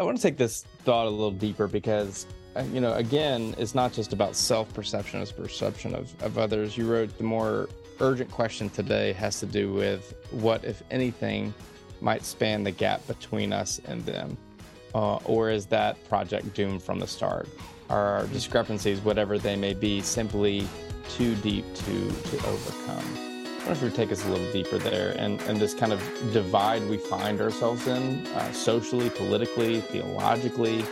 I 0.00 0.02
want 0.02 0.16
to 0.16 0.22
take 0.22 0.38
this 0.38 0.62
thought 0.86 1.06
a 1.06 1.10
little 1.10 1.30
deeper 1.30 1.68
because, 1.68 2.26
uh, 2.56 2.64
you 2.72 2.80
know, 2.80 2.94
again, 2.94 3.54
it's 3.58 3.74
not 3.74 3.92
just 3.92 4.14
about 4.14 4.34
self 4.34 4.72
perception, 4.72 5.20
it's 5.20 5.30
perception 5.30 5.94
of, 5.94 6.10
of 6.22 6.38
others. 6.38 6.74
You 6.74 6.90
wrote 6.90 7.18
the 7.18 7.24
more 7.24 7.68
urgent 8.00 8.30
question 8.30 8.70
today 8.70 9.12
has 9.12 9.38
to 9.40 9.46
do 9.46 9.74
with 9.74 10.14
what, 10.30 10.64
if 10.64 10.82
anything, 10.90 11.52
might 12.00 12.24
span 12.24 12.64
the 12.64 12.70
gap 12.70 13.06
between 13.06 13.52
us 13.52 13.78
and 13.84 14.02
them. 14.06 14.38
Uh, 14.94 15.16
or 15.26 15.50
is 15.50 15.66
that 15.66 16.02
project 16.08 16.54
doomed 16.54 16.82
from 16.82 16.98
the 16.98 17.06
start? 17.06 17.46
Are 17.90 18.20
our 18.20 18.26
discrepancies, 18.28 19.00
whatever 19.00 19.38
they 19.38 19.54
may 19.54 19.74
be, 19.74 20.00
simply 20.00 20.66
too 21.10 21.34
deep 21.36 21.66
to, 21.74 22.10
to 22.10 22.46
overcome? 22.46 23.29
I 23.60 23.64
wonder 23.64 23.86
if 23.86 23.92
you 23.92 23.94
take 23.94 24.10
us 24.10 24.24
a 24.24 24.28
little 24.30 24.52
deeper 24.52 24.78
there 24.78 25.14
and, 25.18 25.38
and 25.42 25.60
this 25.60 25.74
kind 25.74 25.92
of 25.92 26.00
divide 26.32 26.82
we 26.88 26.96
find 26.96 27.42
ourselves 27.42 27.86
in 27.86 28.26
uh, 28.28 28.52
socially, 28.52 29.10
politically, 29.10 29.82
theologically, 29.82 30.82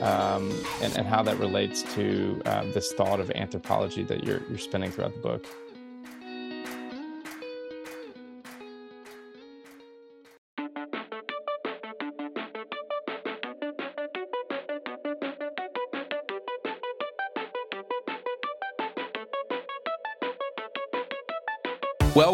um, 0.00 0.52
and, 0.82 0.96
and 0.96 1.06
how 1.06 1.22
that 1.22 1.38
relates 1.38 1.84
to 1.94 2.42
uh, 2.44 2.64
this 2.72 2.92
thought 2.92 3.20
of 3.20 3.30
anthropology 3.36 4.02
that 4.02 4.24
you're, 4.24 4.40
you're 4.48 4.58
spinning 4.58 4.90
throughout 4.90 5.12
the 5.12 5.20
book. 5.20 5.46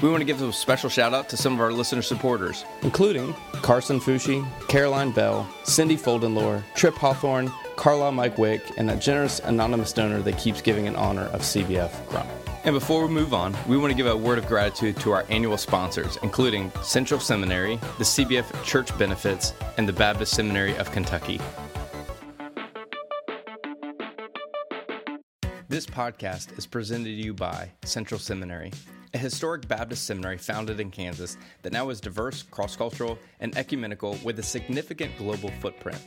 We 0.00 0.08
want 0.08 0.20
to 0.20 0.24
give 0.24 0.40
a 0.40 0.52
special 0.52 0.88
shout 0.88 1.12
out 1.12 1.28
to 1.30 1.36
some 1.36 1.54
of 1.54 1.60
our 1.60 1.72
listener 1.72 2.02
supporters, 2.02 2.64
including 2.82 3.34
Carson 3.62 3.98
Fushi, 3.98 4.46
Caroline 4.68 5.10
Bell, 5.10 5.48
Cindy 5.64 5.96
Foldenlore, 5.96 6.62
Trip 6.76 6.94
Hawthorne, 6.94 7.50
Carla 7.74 8.12
Mike 8.12 8.38
Wick, 8.38 8.62
and 8.76 8.88
that 8.88 9.00
generous 9.00 9.40
anonymous 9.40 9.92
donor 9.92 10.20
that 10.20 10.38
keeps 10.38 10.62
giving 10.62 10.86
in 10.86 10.94
honor 10.94 11.24
of 11.32 11.40
CBF 11.40 12.08
Grunt. 12.08 12.28
And 12.62 12.74
before 12.74 13.04
we 13.04 13.12
move 13.12 13.34
on, 13.34 13.56
we 13.66 13.76
want 13.76 13.90
to 13.90 13.96
give 13.96 14.06
a 14.06 14.16
word 14.16 14.38
of 14.38 14.46
gratitude 14.46 14.98
to 14.98 15.10
our 15.10 15.26
annual 15.30 15.56
sponsors, 15.56 16.16
including 16.22 16.70
Central 16.80 17.18
Seminary, 17.18 17.74
the 17.98 18.04
CBF 18.04 18.62
Church 18.62 18.96
Benefits, 18.98 19.52
and 19.78 19.88
the 19.88 19.92
Baptist 19.92 20.32
Seminary 20.32 20.76
of 20.76 20.92
Kentucky. 20.92 21.40
This 25.68 25.86
podcast 25.86 26.56
is 26.56 26.66
presented 26.66 27.04
to 27.06 27.10
you 27.10 27.34
by 27.34 27.72
Central 27.82 28.20
Seminary 28.20 28.70
a 29.14 29.18
historic 29.18 29.66
Baptist 29.68 30.04
seminary 30.04 30.38
founded 30.38 30.80
in 30.80 30.90
Kansas 30.90 31.36
that 31.62 31.72
now 31.72 31.88
is 31.90 32.00
diverse, 32.00 32.42
cross 32.42 32.76
cultural, 32.76 33.18
and 33.40 33.56
ecumenical 33.56 34.18
with 34.24 34.38
a 34.38 34.42
significant 34.42 35.16
global 35.16 35.50
footprint. 35.60 36.00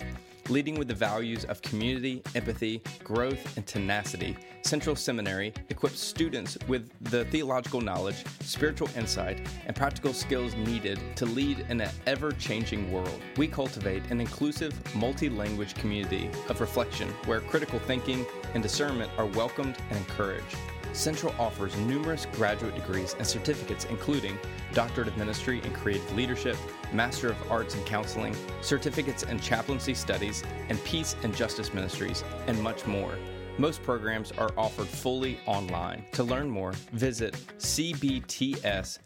Leading 0.50 0.78
with 0.78 0.88
the 0.88 0.94
values 0.94 1.46
of 1.46 1.62
community, 1.62 2.22
empathy, 2.36 2.82
growth, 3.04 3.58
and 3.58 3.66
tenacity, 3.66 4.36
Central 4.64 4.96
Seminary 4.96 5.54
equips 5.70 6.00
students 6.00 6.58
with 6.68 6.90
the 7.12 7.26
theological 7.26 7.80
knowledge, 7.80 8.24
spiritual 8.42 8.90
insight, 8.98 9.48
and 9.66 9.76
practical 9.76 10.14
skills 10.14 10.56
needed 10.56 11.00
to 11.16 11.26
lead 11.26 11.66
in 11.70 11.80
an 11.82 11.90
ever 12.06 12.32
changing 12.34 12.92
world. 12.92 13.22
We 13.38 13.48
cultivate 13.48 14.04
an 14.12 14.20
inclusive, 14.20 14.74
multi 14.96 15.30
language 15.30 15.76
community 15.76 16.30
of 16.50 16.60
reflection 16.60 17.10
where 17.26 17.40
critical 17.42 17.80
thinking 17.80 18.26
and 18.54 18.62
discernment 18.62 19.12
are 19.18 19.28
welcomed 19.28 19.78
and 19.90 19.98
encouraged. 20.00 20.58
Central 20.94 21.34
offers 21.40 21.76
numerous 21.78 22.26
graduate 22.34 22.76
degrees 22.76 23.16
and 23.18 23.26
certificates, 23.26 23.86
including 23.86 24.38
Doctorate 24.74 25.08
of 25.08 25.18
Ministry 25.18 25.62
in 25.64 25.72
Creative 25.74 26.16
Leadership, 26.16 26.58
Master 26.94 27.30
of 27.30 27.52
Arts 27.52 27.76
in 27.76 27.84
Counseling, 27.84 28.36
certificates 28.62 29.24
in 29.24 29.40
Chaplaincy 29.40 29.94
Studies, 29.94 30.44
and 30.70 30.84
Peace 30.84 31.16
and 31.24 31.36
Justice 31.36 31.74
Ministries, 31.74 32.24
and 32.48 32.62
much 32.62 32.86
more. 32.86 33.18
Most 33.58 33.84
programs 33.84 34.32
are 34.34 34.52
offered 34.58 34.88
fully 34.88 35.40
online. 35.46 36.06
To 36.14 36.24
learn 36.24 36.50
more, 36.50 36.72
visit 36.94 37.36
cbts.edu 37.58 39.00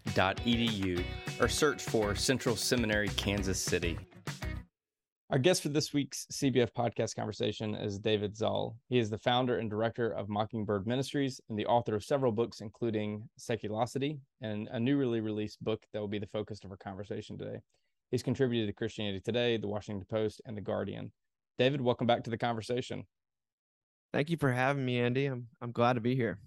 or 1.40 1.48
search 1.48 1.82
for 1.82 2.16
Central 2.16 2.56
Seminary, 2.56 3.10
Kansas 3.10 3.60
City. 3.60 3.98
Our 5.32 5.40
guest 5.40 5.64
for 5.64 5.70
this 5.70 5.92
week's 5.92 6.28
CBF 6.32 6.70
podcast 6.78 7.16
conversation 7.16 7.74
is 7.74 7.98
David 7.98 8.38
Zahl. 8.38 8.78
He 8.90 9.00
is 9.00 9.10
the 9.10 9.18
founder 9.18 9.58
and 9.58 9.68
director 9.72 10.12
of 10.12 10.30
Mockingbird 10.30 10.86
Ministries 10.86 11.42
and 11.50 11.58
the 11.58 11.66
author 11.66 11.96
of 11.96 12.04
several 12.04 12.32
books, 12.32 12.62
including 12.62 13.28
Seculosity 13.40 14.20
and 14.42 14.68
a 14.72 14.80
newly 14.80 15.22
released 15.22 15.64
book 15.64 15.84
that 15.92 16.00
will 16.00 16.08
be 16.08 16.20
the 16.20 16.28
focus 16.28 16.60
of 16.64 16.70
our 16.70 16.78
conversation 16.78 17.40
today. 17.40 17.58
He's 18.12 18.22
contributed 18.22 18.68
to 18.70 18.74
Christianity 18.74 19.20
Today, 19.20 19.58
The 19.58 19.68
Washington 19.68 20.06
Post, 20.08 20.44
and 20.46 20.56
The 20.56 20.62
Guardian. 20.62 21.12
David, 21.58 21.82
welcome 21.82 22.06
back 22.06 22.24
to 22.26 22.30
the 22.30 22.38
conversation. 22.38 23.04
Thank 24.14 24.30
you 24.30 24.38
for 24.38 24.52
having 24.52 24.86
me, 24.86 25.00
Andy. 25.00 25.26
I'm 25.26 25.48
I'm 25.60 25.72
glad 25.72 25.94
to 25.94 26.02
be 26.02 26.16
here. 26.16 26.38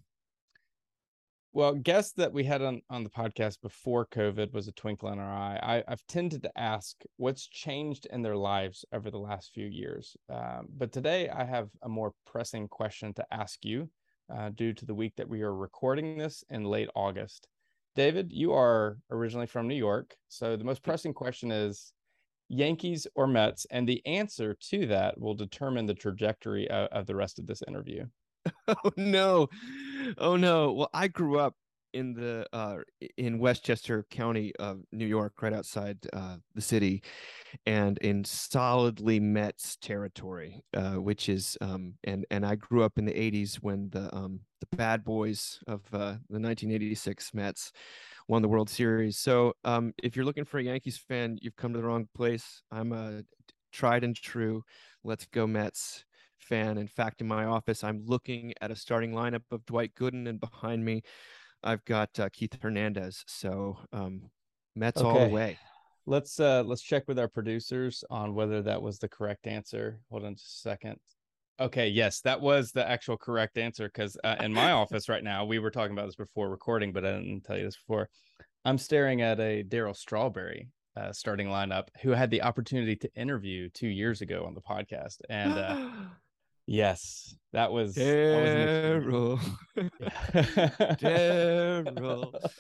Well, 1.59 1.75
guests 1.75 2.13
that 2.13 2.33
we 2.33 2.45
had 2.45 2.63
on, 2.63 2.83
on 2.89 3.03
the 3.03 3.11
podcast 3.11 3.61
before 3.63 4.07
COVID 4.07 4.53
was 4.53 4.69
a 4.69 4.73
twinkle 4.73 5.09
in 5.09 5.19
our 5.19 5.29
eye. 5.29 5.59
I, 5.61 5.91
have 5.91 6.07
tended 6.07 6.45
to 6.45 6.57
ask 6.57 6.95
what's 7.17 7.49
changed 7.49 8.07
in 8.13 8.23
their 8.23 8.37
lives 8.37 8.85
over 8.93 9.11
the 9.11 9.19
last 9.19 9.51
few 9.53 9.67
years. 9.67 10.17
Um, 10.33 10.69
but 10.77 10.93
today 10.93 11.29
I 11.29 11.45
have 11.45 11.71
a 11.83 11.89
more 11.89 12.13
pressing 12.25 12.69
question 12.69 13.13
to 13.15 13.27
ask 13.33 13.65
you 13.65 13.91
uh, 14.33 14.51
due 14.51 14.73
to 14.73 14.87
the 14.87 14.95
week 14.95 15.15
that 15.17 15.29
we 15.29 15.43
are 15.43 15.53
recording 15.53 16.17
this 16.17 16.45
in 16.49 16.63
late 16.63 16.91
August. 16.95 17.49
David, 17.97 18.31
you 18.31 18.53
are 18.53 18.99
originally 19.11 19.49
from 19.49 19.67
New 19.67 19.75
York. 19.75 20.15
So 20.29 20.57
the 20.57 20.63
most 20.63 20.85
pressing 20.85 21.13
question 21.13 21.51
is 21.51 21.93
Yankees 22.49 23.09
or 23.17 23.27
Mets? 23.27 23.67
And 23.73 23.89
the 23.89 24.01
answer 24.07 24.57
to 24.71 24.87
that 24.87 25.21
will 25.21 25.35
determine 25.35 25.87
the 25.87 25.95
trajectory 25.95 26.71
of, 26.71 26.87
of 26.93 27.07
the 27.07 27.17
rest 27.17 27.41
of 27.41 27.49
this 27.49 27.65
interview. 27.67 28.07
oh 28.69 28.93
no. 28.97 29.49
Oh 30.19 30.37
no. 30.37 30.73
Well 30.73 30.91
i 30.93 31.09
grew 31.09 31.39
up 31.39 31.55
in 31.95 32.13
the 32.13 32.47
uh 32.53 32.77
in 33.17 33.39
westchester 33.39 34.05
county 34.11 34.53
of 34.59 34.83
new 34.93 35.07
york 35.07 35.33
right 35.41 35.55
outside 35.55 35.97
uh 36.13 36.37
the 36.55 36.61
city 36.61 37.03
and 37.65 37.97
in 37.99 38.23
solidly 38.25 39.19
mets 39.19 39.77
territory 39.81 40.61
uh 40.77 40.95
which 40.95 41.31
is 41.31 41.57
um 41.63 41.95
and 42.05 42.27
and 42.31 42.45
i 42.45 42.55
grew 42.55 42.83
up 42.83 42.99
in 42.99 43.07
the 43.07 43.13
80s 43.13 43.57
when 43.57 43.89
the 43.91 44.15
um 44.15 44.41
the 44.61 44.77
bad 44.77 45.03
boys 45.03 45.61
of 45.67 45.83
uh 45.95 46.17
the 46.29 46.39
1986 46.39 47.33
mets 47.33 47.73
won 48.29 48.43
the 48.43 48.49
world 48.49 48.69
series. 48.69 49.17
So 49.19 49.55
um 49.65 49.95
if 50.03 50.15
you're 50.15 50.25
looking 50.25 50.45
for 50.45 50.59
a 50.59 50.63
yankees 50.63 50.99
fan 50.99 51.39
you've 51.41 51.57
come 51.57 51.73
to 51.73 51.79
the 51.79 51.85
wrong 51.85 52.09
place. 52.15 52.63
I'm 52.71 52.93
a 52.93 53.23
tried 53.73 54.05
and 54.05 54.17
true 54.17 54.63
let's 55.05 55.27
go 55.27 55.47
mets 55.47 56.05
fan. 56.49 56.79
In 56.79 56.89
fact, 56.89 57.21
in 57.21 57.29
my 57.29 57.45
office, 57.45 57.85
I'm 57.85 58.03
looking 58.07 58.55
at 58.61 58.71
a 58.71 58.77
starting 58.77 59.13
lineup 59.13 59.43
of 59.51 59.65
Dwight 59.67 59.95
Gooden, 59.95 60.29
and 60.29 60.41
behind 60.41 60.85
me, 60.85 61.03
I've 61.63 61.85
got 61.85 62.19
uh, 62.19 62.29
Keith 62.33 62.57
Hernandez. 62.61 63.25
So 63.27 63.79
um, 63.93 64.31
Mets 64.75 65.01
okay. 65.01 65.09
all 65.09 65.29
the 65.29 65.35
way. 65.35 65.59
Let's 66.07 66.41
uh, 66.41 66.63
let's 66.65 66.83
check 66.83 67.05
with 67.07 67.19
our 67.19 67.29
producers 67.29 68.03
on 68.11 68.35
whether 68.35 68.63
that 68.63 68.81
was 68.81 68.99
the 68.99 69.09
correct 69.09 69.47
answer. 69.47 70.01
Hold 70.11 70.25
on 70.25 70.35
just 70.35 70.47
a 70.47 70.61
second. 70.61 70.97
Okay, 71.61 71.89
yes, 71.89 72.21
that 72.21 72.41
was 72.41 72.71
the 72.71 72.89
actual 72.89 73.17
correct 73.17 73.59
answer. 73.59 73.89
Because 73.89 74.17
uh, 74.25 74.37
in 74.41 74.53
my 74.53 74.73
office 74.83 75.09
right 75.09 75.25
now, 75.25 75.45
we 75.45 75.59
were 75.59 75.71
talking 75.71 75.93
about 75.93 76.07
this 76.07 76.17
before 76.17 76.49
recording, 76.49 76.93
but 76.93 77.05
I 77.05 77.13
didn't 77.13 77.45
tell 77.45 77.59
you 77.59 77.65
this 77.65 77.77
before. 77.77 78.09
I'm 78.65 78.79
staring 78.79 79.21
at 79.21 79.39
a 79.41 79.65
Darryl 79.65 79.97
Strawberry 79.97 80.71
uh, 80.97 81.13
starting 81.13 81.49
lineup 81.49 81.89
who 82.03 82.11
had 82.11 82.31
the 82.31 82.43
opportunity 82.43 82.97
to 82.97 83.15
interview 83.15 83.69
two 83.71 83.89
years 83.89 84.21
ago 84.21 84.45
on 84.47 84.55
the 84.55 84.61
podcast, 84.61 85.19
and 85.29 85.53
uh, 85.53 85.91
Yes, 86.71 87.35
that 87.55 87.73
was 87.73 87.95
Darryl. 87.97 89.41
Darryl. 91.01 92.51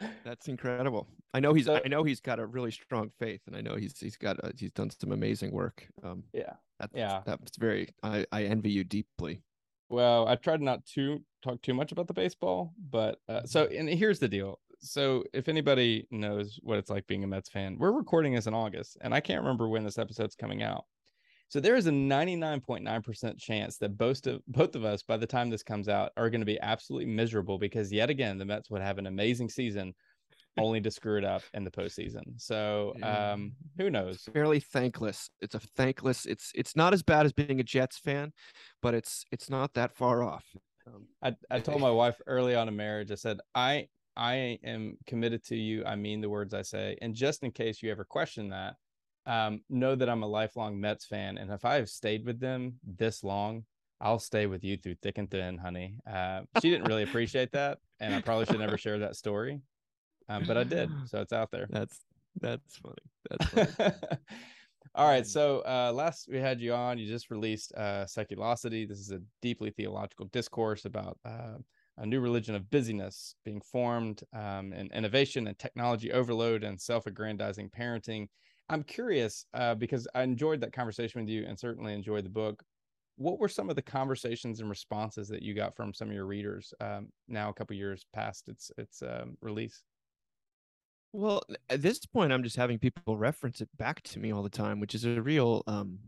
That's 0.24 0.48
incredible. 0.48 1.06
I 1.34 1.40
know 1.40 1.54
he's. 1.54 1.64
So- 1.66 1.80
I 1.84 1.88
know 1.88 2.02
he's 2.02 2.20
got 2.20 2.38
a 2.38 2.46
really 2.46 2.70
strong 2.70 3.10
faith, 3.18 3.40
and 3.46 3.56
I 3.56 3.60
know 3.62 3.76
he's 3.76 3.98
he's 3.98 4.16
got 4.16 4.38
a, 4.44 4.52
he's 4.56 4.72
done 4.72 4.90
some 4.90 5.12
amazing 5.12 5.52
work. 5.52 5.86
Um, 6.02 6.24
yeah. 6.32 6.52
that's, 6.78 6.92
Yeah. 6.94 7.22
that's 7.24 7.56
very. 7.56 7.88
I 8.02 8.26
I 8.32 8.44
envy 8.44 8.70
you 8.70 8.84
deeply. 8.84 9.42
Well, 9.88 10.28
I 10.28 10.36
tried 10.36 10.60
not 10.60 10.84
to 10.94 11.20
talk 11.42 11.60
too 11.62 11.74
much 11.74 11.92
about 11.92 12.06
the 12.08 12.14
baseball, 12.14 12.72
but 12.90 13.20
uh, 13.28 13.42
so 13.44 13.64
and 13.66 13.88
here's 13.88 14.18
the 14.18 14.28
deal. 14.28 14.60
So 14.80 15.24
if 15.34 15.48
anybody 15.48 16.06
knows 16.10 16.58
what 16.62 16.78
it's 16.78 16.90
like 16.90 17.06
being 17.06 17.24
a 17.24 17.26
Mets 17.26 17.48
fan, 17.50 17.76
we're 17.78 17.92
recording 17.92 18.34
this 18.34 18.46
in 18.46 18.54
August, 18.54 18.96
and 19.00 19.12
I 19.14 19.20
can't 19.20 19.40
remember 19.42 19.68
when 19.68 19.84
this 19.84 19.98
episode's 19.98 20.36
coming 20.36 20.62
out. 20.62 20.84
So 21.50 21.58
there 21.58 21.74
is 21.74 21.88
a 21.88 21.90
99.9% 21.90 23.36
chance 23.36 23.76
that 23.78 23.98
both 23.98 24.24
of 24.28 24.40
both 24.46 24.76
of 24.76 24.84
us, 24.84 25.02
by 25.02 25.16
the 25.16 25.26
time 25.26 25.50
this 25.50 25.64
comes 25.64 25.88
out, 25.88 26.12
are 26.16 26.30
going 26.30 26.40
to 26.40 26.46
be 26.46 26.60
absolutely 26.60 27.06
miserable 27.06 27.58
because 27.58 27.92
yet 27.92 28.08
again 28.08 28.38
the 28.38 28.44
Mets 28.44 28.70
would 28.70 28.82
have 28.82 28.98
an 28.98 29.08
amazing 29.08 29.48
season, 29.48 29.92
only 30.56 30.80
to 30.80 30.92
screw 30.92 31.18
it 31.18 31.24
up 31.24 31.42
in 31.52 31.64
the 31.64 31.70
postseason. 31.70 32.22
So 32.36 32.94
um, 33.02 33.52
who 33.78 33.90
knows? 33.90 34.28
Fairly 34.32 34.60
thankless. 34.60 35.28
It's 35.40 35.56
a 35.56 35.60
thankless. 35.76 36.24
It's 36.24 36.52
it's 36.54 36.76
not 36.76 36.94
as 36.94 37.02
bad 37.02 37.26
as 37.26 37.32
being 37.32 37.58
a 37.58 37.64
Jets 37.64 37.98
fan, 37.98 38.32
but 38.80 38.94
it's 38.94 39.24
it's 39.32 39.50
not 39.50 39.74
that 39.74 39.96
far 39.96 40.22
off. 40.22 40.44
Um, 40.86 41.06
I, 41.20 41.34
I 41.50 41.58
told 41.58 41.80
my 41.80 41.90
wife 41.90 42.20
early 42.28 42.54
on 42.54 42.68
in 42.68 42.76
marriage, 42.76 43.10
I 43.10 43.16
said, 43.16 43.40
I 43.56 43.88
I 44.16 44.60
am 44.62 44.98
committed 45.04 45.44
to 45.46 45.56
you. 45.56 45.84
I 45.84 45.96
mean 45.96 46.20
the 46.20 46.30
words 46.30 46.54
I 46.54 46.62
say. 46.62 46.96
And 47.02 47.12
just 47.12 47.42
in 47.42 47.50
case 47.50 47.82
you 47.82 47.90
ever 47.90 48.04
question 48.04 48.50
that, 48.50 48.76
um, 49.26 49.60
know 49.68 49.94
that 49.94 50.08
I'm 50.08 50.22
a 50.22 50.26
lifelong 50.26 50.80
Mets 50.80 51.06
fan. 51.06 51.38
And 51.38 51.50
if 51.50 51.64
I 51.64 51.74
have 51.74 51.88
stayed 51.88 52.24
with 52.24 52.40
them 52.40 52.74
this 52.84 53.22
long, 53.22 53.64
I'll 54.00 54.18
stay 54.18 54.46
with 54.46 54.64
you 54.64 54.76
through 54.76 54.96
thick 55.02 55.18
and 55.18 55.30
thin, 55.30 55.58
honey. 55.58 55.96
Uh, 56.10 56.42
she 56.62 56.70
didn't 56.70 56.88
really 56.88 57.02
appreciate 57.02 57.52
that. 57.52 57.78
And 58.00 58.14
I 58.14 58.20
probably 58.22 58.46
should 58.46 58.58
never 58.58 58.78
share 58.78 58.98
that 59.00 59.16
story. 59.16 59.60
Um, 60.28 60.44
but 60.46 60.56
I 60.56 60.64
did. 60.64 60.90
So 61.06 61.20
it's 61.20 61.32
out 61.32 61.50
there. 61.50 61.66
that's 61.70 62.00
that's 62.40 62.76
funny. 62.76 62.94
That's 63.28 63.74
funny. 63.74 63.92
All 64.94 65.08
right. 65.08 65.26
So 65.26 65.60
uh, 65.66 65.92
last 65.92 66.28
we 66.30 66.38
had 66.38 66.60
you 66.60 66.72
on, 66.72 66.98
you 66.98 67.06
just 67.06 67.30
released 67.30 67.72
uh, 67.76 68.04
Seculosity. 68.06 68.88
This 68.88 68.98
is 68.98 69.10
a 69.10 69.20
deeply 69.42 69.70
theological 69.70 70.26
discourse 70.26 70.84
about 70.84 71.18
uh, 71.24 71.58
a 71.98 72.06
new 72.06 72.20
religion 72.20 72.54
of 72.54 72.70
busyness 72.70 73.34
being 73.44 73.60
formed 73.60 74.22
um, 74.32 74.72
and 74.72 74.90
innovation 74.92 75.46
and 75.46 75.58
technology 75.58 76.12
overload 76.12 76.64
and 76.64 76.80
self-aggrandizing 76.80 77.70
parenting. 77.70 78.28
I'm 78.70 78.84
curious 78.84 79.44
uh, 79.52 79.74
because 79.74 80.06
I 80.14 80.22
enjoyed 80.22 80.60
that 80.60 80.72
conversation 80.72 81.20
with 81.20 81.28
you 81.28 81.44
and 81.46 81.58
certainly 81.58 81.92
enjoyed 81.92 82.24
the 82.24 82.30
book. 82.30 82.62
What 83.16 83.38
were 83.38 83.48
some 83.48 83.68
of 83.68 83.76
the 83.76 83.82
conversations 83.82 84.60
and 84.60 84.70
responses 84.70 85.28
that 85.28 85.42
you 85.42 85.54
got 85.54 85.74
from 85.74 85.92
some 85.92 86.08
of 86.08 86.14
your 86.14 86.24
readers 86.24 86.72
um, 86.80 87.08
now 87.28 87.50
a 87.50 87.52
couple 87.52 87.76
years 87.76 88.06
past 88.14 88.48
its 88.48 88.70
its 88.78 89.02
um, 89.02 89.36
release? 89.42 89.82
Well, 91.12 91.42
at 91.68 91.82
this 91.82 91.98
point, 92.06 92.32
I'm 92.32 92.44
just 92.44 92.56
having 92.56 92.78
people 92.78 93.16
reference 93.16 93.60
it 93.60 93.68
back 93.76 94.02
to 94.04 94.20
me 94.20 94.32
all 94.32 94.44
the 94.44 94.48
time, 94.48 94.78
which 94.78 94.94
is 94.94 95.04
a 95.04 95.20
real, 95.20 95.64
um, 95.66 95.98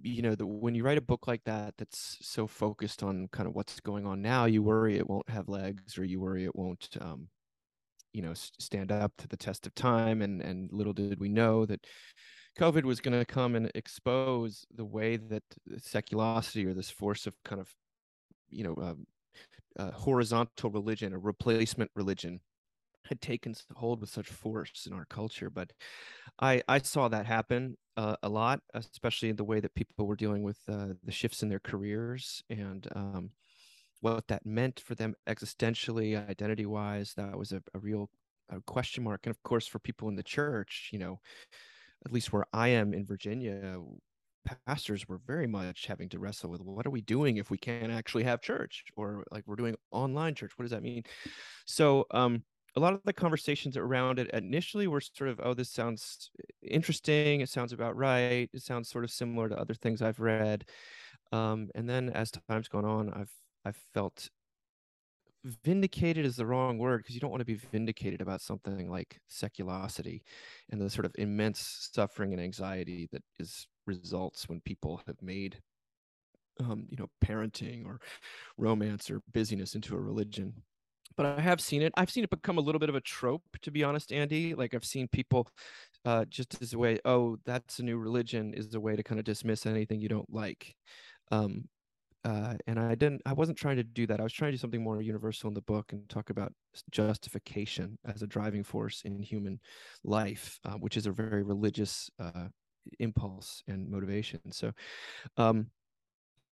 you 0.00 0.22
know, 0.22 0.36
the, 0.36 0.46
when 0.46 0.76
you 0.76 0.84
write 0.84 0.98
a 0.98 1.02
book 1.02 1.26
like 1.26 1.42
that, 1.44 1.74
that's 1.76 2.16
so 2.22 2.46
focused 2.46 3.02
on 3.02 3.28
kind 3.32 3.48
of 3.48 3.54
what's 3.56 3.80
going 3.80 4.06
on 4.06 4.22
now, 4.22 4.44
you 4.44 4.62
worry 4.62 4.96
it 4.96 5.08
won't 5.10 5.28
have 5.28 5.48
legs, 5.48 5.98
or 5.98 6.04
you 6.04 6.20
worry 6.20 6.44
it 6.44 6.54
won't, 6.54 6.88
um, 7.00 7.28
you 8.16 8.22
know, 8.22 8.32
stand 8.34 8.90
up 8.90 9.12
to 9.18 9.28
the 9.28 9.36
test 9.36 9.66
of 9.66 9.74
time. 9.74 10.22
And 10.22 10.40
and 10.40 10.72
little 10.72 10.94
did 10.94 11.20
we 11.20 11.28
know 11.28 11.66
that 11.66 11.86
COVID 12.58 12.84
was 12.84 13.00
going 13.00 13.18
to 13.18 13.26
come 13.26 13.54
and 13.54 13.70
expose 13.74 14.64
the 14.74 14.86
way 14.86 15.18
that 15.18 15.42
seculosity 15.76 16.66
or 16.66 16.72
this 16.72 16.88
force 16.88 17.26
of 17.26 17.34
kind 17.44 17.60
of, 17.60 17.68
you 18.48 18.64
know, 18.64 18.74
um, 18.82 19.06
uh, 19.78 19.90
horizontal 19.90 20.70
religion 20.70 21.12
or 21.12 21.18
replacement 21.18 21.90
religion 21.94 22.40
had 23.04 23.20
taken 23.20 23.54
hold 23.74 24.00
with 24.00 24.08
such 24.08 24.28
force 24.28 24.86
in 24.86 24.94
our 24.94 25.04
culture. 25.04 25.50
But 25.50 25.74
I 26.40 26.62
I 26.66 26.78
saw 26.78 27.08
that 27.08 27.26
happen 27.26 27.76
uh, 27.98 28.16
a 28.22 28.30
lot, 28.30 28.60
especially 28.72 29.28
in 29.28 29.36
the 29.36 29.44
way 29.44 29.60
that 29.60 29.74
people 29.74 30.06
were 30.06 30.16
dealing 30.16 30.42
with 30.42 30.58
uh, 30.68 30.94
the 31.04 31.12
shifts 31.12 31.42
in 31.42 31.50
their 31.50 31.60
careers 31.60 32.42
and 32.48 32.88
um, 32.96 33.30
what 34.14 34.28
that 34.28 34.46
meant 34.46 34.80
for 34.80 34.94
them 34.94 35.14
existentially, 35.26 36.16
identity 36.30 36.66
wise. 36.66 37.14
That 37.16 37.36
was 37.38 37.52
a, 37.52 37.62
a 37.74 37.78
real 37.78 38.10
uh 38.52 38.60
question 38.66 39.04
mark. 39.04 39.26
And 39.26 39.30
of 39.30 39.42
course, 39.42 39.66
for 39.66 39.78
people 39.78 40.08
in 40.08 40.16
the 40.16 40.22
church, 40.22 40.90
you 40.92 40.98
know, 40.98 41.20
at 42.04 42.12
least 42.12 42.32
where 42.32 42.46
I 42.52 42.68
am 42.68 42.94
in 42.94 43.04
Virginia, 43.06 43.80
pastors 44.66 45.08
were 45.08 45.18
very 45.26 45.46
much 45.46 45.86
having 45.86 46.08
to 46.10 46.18
wrestle 46.18 46.50
with 46.50 46.60
what 46.60 46.86
are 46.86 46.90
we 46.90 47.00
doing 47.00 47.36
if 47.38 47.50
we 47.50 47.58
can't 47.58 47.92
actually 47.92 48.24
have 48.24 48.40
church? 48.40 48.84
Or 48.96 49.24
like 49.32 49.44
we're 49.46 49.56
doing 49.56 49.76
online 49.90 50.34
church. 50.34 50.52
What 50.56 50.64
does 50.64 50.70
that 50.72 50.82
mean? 50.82 51.02
So 51.66 52.06
um 52.12 52.44
a 52.76 52.80
lot 52.80 52.92
of 52.92 53.00
the 53.04 53.12
conversations 53.14 53.76
around 53.76 54.18
it 54.18 54.30
initially 54.32 54.86
were 54.86 55.00
sort 55.00 55.30
of 55.30 55.40
oh 55.42 55.54
this 55.54 55.70
sounds 55.70 56.30
interesting. 56.62 57.40
It 57.40 57.48
sounds 57.48 57.72
about 57.72 57.96
right. 57.96 58.48
It 58.52 58.62
sounds 58.62 58.88
sort 58.90 59.04
of 59.04 59.10
similar 59.10 59.48
to 59.48 59.58
other 59.58 59.74
things 59.74 60.02
i've 60.02 60.20
read. 60.20 60.64
Um 61.32 61.70
and 61.74 61.88
then 61.88 62.10
as 62.10 62.30
time's 62.48 62.68
gone 62.68 62.84
on 62.84 63.10
i've 63.14 63.32
i've 63.66 63.80
felt 63.92 64.30
vindicated 65.64 66.24
is 66.24 66.36
the 66.36 66.46
wrong 66.46 66.78
word 66.78 66.98
because 66.98 67.14
you 67.14 67.20
don't 67.20 67.30
want 67.30 67.40
to 67.40 67.44
be 67.44 67.54
vindicated 67.54 68.20
about 68.20 68.40
something 68.40 68.90
like 68.90 69.20
seculosity 69.30 70.22
and 70.70 70.80
the 70.80 70.90
sort 70.90 71.06
of 71.06 71.12
immense 71.18 71.90
suffering 71.92 72.32
and 72.32 72.42
anxiety 72.42 73.08
that 73.12 73.22
is 73.38 73.66
results 73.86 74.48
when 74.48 74.60
people 74.60 75.00
have 75.06 75.20
made 75.22 75.60
um, 76.60 76.86
you 76.90 76.96
know 76.96 77.08
parenting 77.24 77.86
or 77.86 78.00
romance 78.58 79.10
or 79.10 79.20
busyness 79.32 79.74
into 79.74 79.94
a 79.94 80.00
religion. 80.00 80.54
But 81.16 81.26
i 81.26 81.40
have 81.40 81.60
seen 81.60 81.82
it. 81.82 81.92
I've 81.96 82.10
seen 82.10 82.24
it 82.24 82.30
become 82.30 82.58
a 82.58 82.62
little 82.62 82.78
bit 82.78 82.88
of 82.88 82.94
a 82.94 83.00
trope 83.00 83.44
to 83.62 83.70
be 83.70 83.84
honest 83.84 84.12
andy. 84.12 84.54
Like 84.54 84.74
i've 84.74 84.84
seen 84.84 85.08
people 85.08 85.48
uh, 86.04 86.24
just 86.26 86.60
as 86.62 86.72
a 86.72 86.78
way 86.78 86.98
oh 87.04 87.36
that's 87.44 87.78
a 87.78 87.82
new 87.82 87.98
religion 87.98 88.54
is 88.54 88.74
a 88.74 88.80
way 88.80 88.96
to 88.96 89.02
kind 89.02 89.18
of 89.18 89.24
dismiss 89.24 89.66
anything 89.66 90.00
you 90.00 90.08
don't 90.08 90.32
like. 90.32 90.74
Um, 91.30 91.68
uh, 92.26 92.54
and 92.66 92.76
I 92.80 92.96
didn't. 92.96 93.22
I 93.24 93.34
wasn't 93.34 93.56
trying 93.56 93.76
to 93.76 93.84
do 93.84 94.04
that. 94.08 94.18
I 94.18 94.24
was 94.24 94.32
trying 94.32 94.50
to 94.50 94.56
do 94.56 94.60
something 94.60 94.82
more 94.82 95.00
universal 95.00 95.46
in 95.46 95.54
the 95.54 95.62
book 95.62 95.92
and 95.92 96.08
talk 96.08 96.30
about 96.30 96.52
justification 96.90 97.96
as 98.04 98.20
a 98.20 98.26
driving 98.26 98.64
force 98.64 99.02
in 99.02 99.22
human 99.22 99.60
life, 100.02 100.58
uh, 100.64 100.72
which 100.72 100.96
is 100.96 101.06
a 101.06 101.12
very 101.12 101.44
religious 101.44 102.10
uh, 102.18 102.48
impulse 102.98 103.62
and 103.68 103.88
motivation. 103.88 104.40
So, 104.50 104.72
um, 105.36 105.70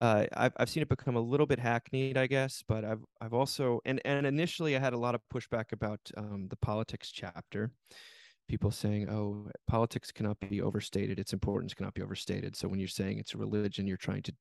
uh, 0.00 0.26
I've 0.34 0.52
I've 0.58 0.70
seen 0.70 0.82
it 0.84 0.88
become 0.88 1.16
a 1.16 1.20
little 1.20 1.46
bit 1.46 1.58
hackneyed, 1.58 2.16
I 2.16 2.28
guess, 2.28 2.62
but 2.68 2.84
I've 2.84 3.04
I've 3.20 3.34
also 3.34 3.80
and 3.84 4.00
and 4.04 4.26
initially 4.26 4.76
I 4.76 4.78
had 4.78 4.92
a 4.92 4.98
lot 4.98 5.16
of 5.16 5.22
pushback 5.32 5.72
about 5.72 6.00
um, 6.16 6.46
the 6.50 6.56
politics 6.56 7.10
chapter. 7.10 7.72
People 8.48 8.70
saying, 8.70 9.08
"Oh, 9.10 9.50
politics 9.66 10.12
cannot 10.12 10.38
be 10.40 10.60
overstated; 10.60 11.18
its 11.18 11.32
importance 11.32 11.74
cannot 11.74 11.94
be 11.94 12.02
overstated." 12.02 12.54
So 12.54 12.68
when 12.68 12.78
you're 12.78 12.88
saying 12.88 13.18
it's 13.18 13.34
a 13.34 13.38
religion, 13.38 13.86
you're 13.88 13.96
trying 13.96 14.22
to 14.24 14.34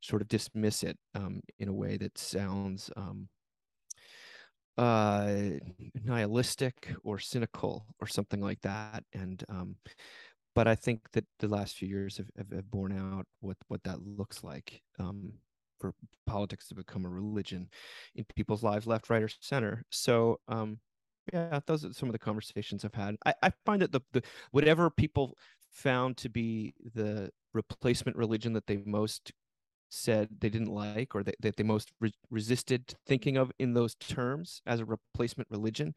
sort 0.00 0.22
of 0.22 0.28
dismiss 0.28 0.82
it 0.82 0.98
um, 1.14 1.40
in 1.58 1.68
a 1.68 1.72
way 1.72 1.96
that 1.96 2.18
sounds 2.18 2.90
um, 2.96 3.28
uh, 4.76 5.34
nihilistic 6.04 6.94
or 7.04 7.18
cynical 7.18 7.86
or 8.00 8.06
something 8.06 8.40
like 8.40 8.60
that. 8.62 9.04
And 9.12 9.44
um, 9.48 9.76
but 10.54 10.68
I 10.68 10.74
think 10.74 11.00
that 11.12 11.24
the 11.40 11.48
last 11.48 11.76
few 11.76 11.88
years 11.88 12.16
have, 12.16 12.30
have, 12.36 12.50
have 12.52 12.70
borne 12.70 12.96
out 12.96 13.26
what 13.40 13.56
what 13.68 13.82
that 13.84 14.00
looks 14.00 14.42
like 14.42 14.82
um, 14.98 15.32
for 15.80 15.94
politics 16.26 16.68
to 16.68 16.74
become 16.74 17.04
a 17.04 17.10
religion 17.10 17.68
in 18.14 18.24
people's 18.36 18.62
lives, 18.62 18.86
left, 18.86 19.10
right, 19.10 19.22
or 19.22 19.30
center. 19.40 19.84
So 19.90 20.40
um, 20.48 20.78
yeah, 21.32 21.60
those 21.66 21.84
are 21.84 21.92
some 21.92 22.08
of 22.08 22.12
the 22.12 22.18
conversations 22.18 22.84
I've 22.84 22.94
had. 22.94 23.16
I, 23.24 23.34
I 23.42 23.52
find 23.64 23.82
that 23.82 23.92
the, 23.92 24.00
the 24.12 24.22
whatever 24.50 24.90
people 24.90 25.36
found 25.72 26.16
to 26.18 26.28
be 26.28 26.74
the 26.94 27.30
replacement 27.52 28.16
religion 28.16 28.52
that 28.52 28.66
they 28.66 28.78
most 28.84 29.32
said 29.94 30.28
they 30.40 30.48
didn't 30.48 30.74
like 30.74 31.14
or 31.14 31.22
that, 31.22 31.36
that 31.40 31.56
they 31.56 31.62
most 31.62 31.92
re- 32.00 32.12
resisted 32.30 32.94
thinking 33.06 33.36
of 33.36 33.52
in 33.58 33.74
those 33.74 33.94
terms 33.94 34.60
as 34.66 34.80
a 34.80 34.84
replacement 34.84 35.48
religion 35.50 35.94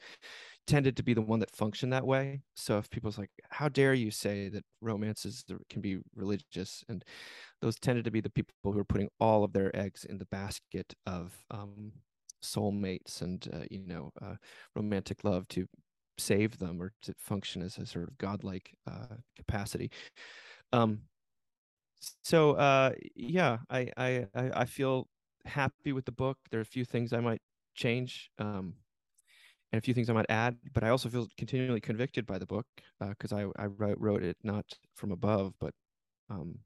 tended 0.68 0.96
to 0.98 1.04
be 1.04 1.14
the 1.14 1.22
one 1.22 1.40
that 1.40 1.56
functioned 1.56 1.92
that 1.92 2.06
way. 2.06 2.42
So 2.56 2.78
if 2.78 2.90
people's 2.90 3.18
like 3.18 3.32
how 3.50 3.70
dare 3.70 3.94
you 3.94 4.12
say 4.12 4.50
that 4.50 4.64
romances 4.82 5.44
can 5.70 5.82
be 5.82 6.00
religious? 6.16 6.84
And 6.88 7.04
those 7.62 7.80
tended 7.80 8.06
to 8.06 8.12
be 8.12 8.22
the 8.22 8.30
people 8.30 8.54
who 8.64 8.80
are 8.80 8.86
putting 8.86 9.10
all 9.20 9.44
of 9.44 9.54
their 9.54 9.76
eggs 9.76 10.06
in 10.06 10.18
the 10.18 10.26
basket 10.26 10.94
of 11.06 11.34
um, 11.52 11.92
soulmates 12.44 13.22
and 13.22 13.48
uh, 13.54 13.66
you 13.72 13.88
know 13.88 14.12
uh, 14.22 14.36
romantic 14.76 15.24
love 15.24 15.48
to 15.50 15.68
save 16.20 16.58
them 16.58 16.82
or 16.82 16.92
to 17.02 17.14
function 17.18 17.62
as 17.62 17.78
a 17.78 17.86
sort 17.86 18.08
of 18.08 18.18
godlike 18.18 18.72
uh, 18.90 19.16
capacity. 19.36 19.92
Um, 20.74 21.02
so 22.00 22.54
uh 22.54 22.92
yeah 23.16 23.58
I, 23.70 23.90
I 23.98 24.28
i 24.36 24.52
i 24.62 24.66
feel 24.66 25.08
happy 25.46 25.94
with 25.94 26.06
the 26.06 26.12
book 26.12 26.38
there 26.52 26.60
are 26.60 26.62
a 26.62 26.66
few 26.66 26.86
things 26.86 27.14
i 27.14 27.20
might 27.20 27.42
change 27.76 28.30
um 28.40 28.76
and 29.72 29.80
a 29.80 29.82
few 29.82 29.94
things 29.94 30.10
i 30.10 30.14
might 30.14 30.30
add 30.30 30.58
but 30.74 30.84
i 30.84 30.90
also 30.90 31.10
feel 31.10 31.28
continually 31.38 31.82
convicted 31.82 32.26
by 32.26 32.38
the 32.38 32.46
book 32.46 32.68
because 33.02 33.34
i 33.34 33.46
i 33.58 33.66
wrote, 33.66 33.98
wrote 34.00 34.24
it 34.24 34.38
not 34.44 34.66
from 34.96 35.12
above 35.12 35.54
but 35.60 35.74
um 36.30 36.60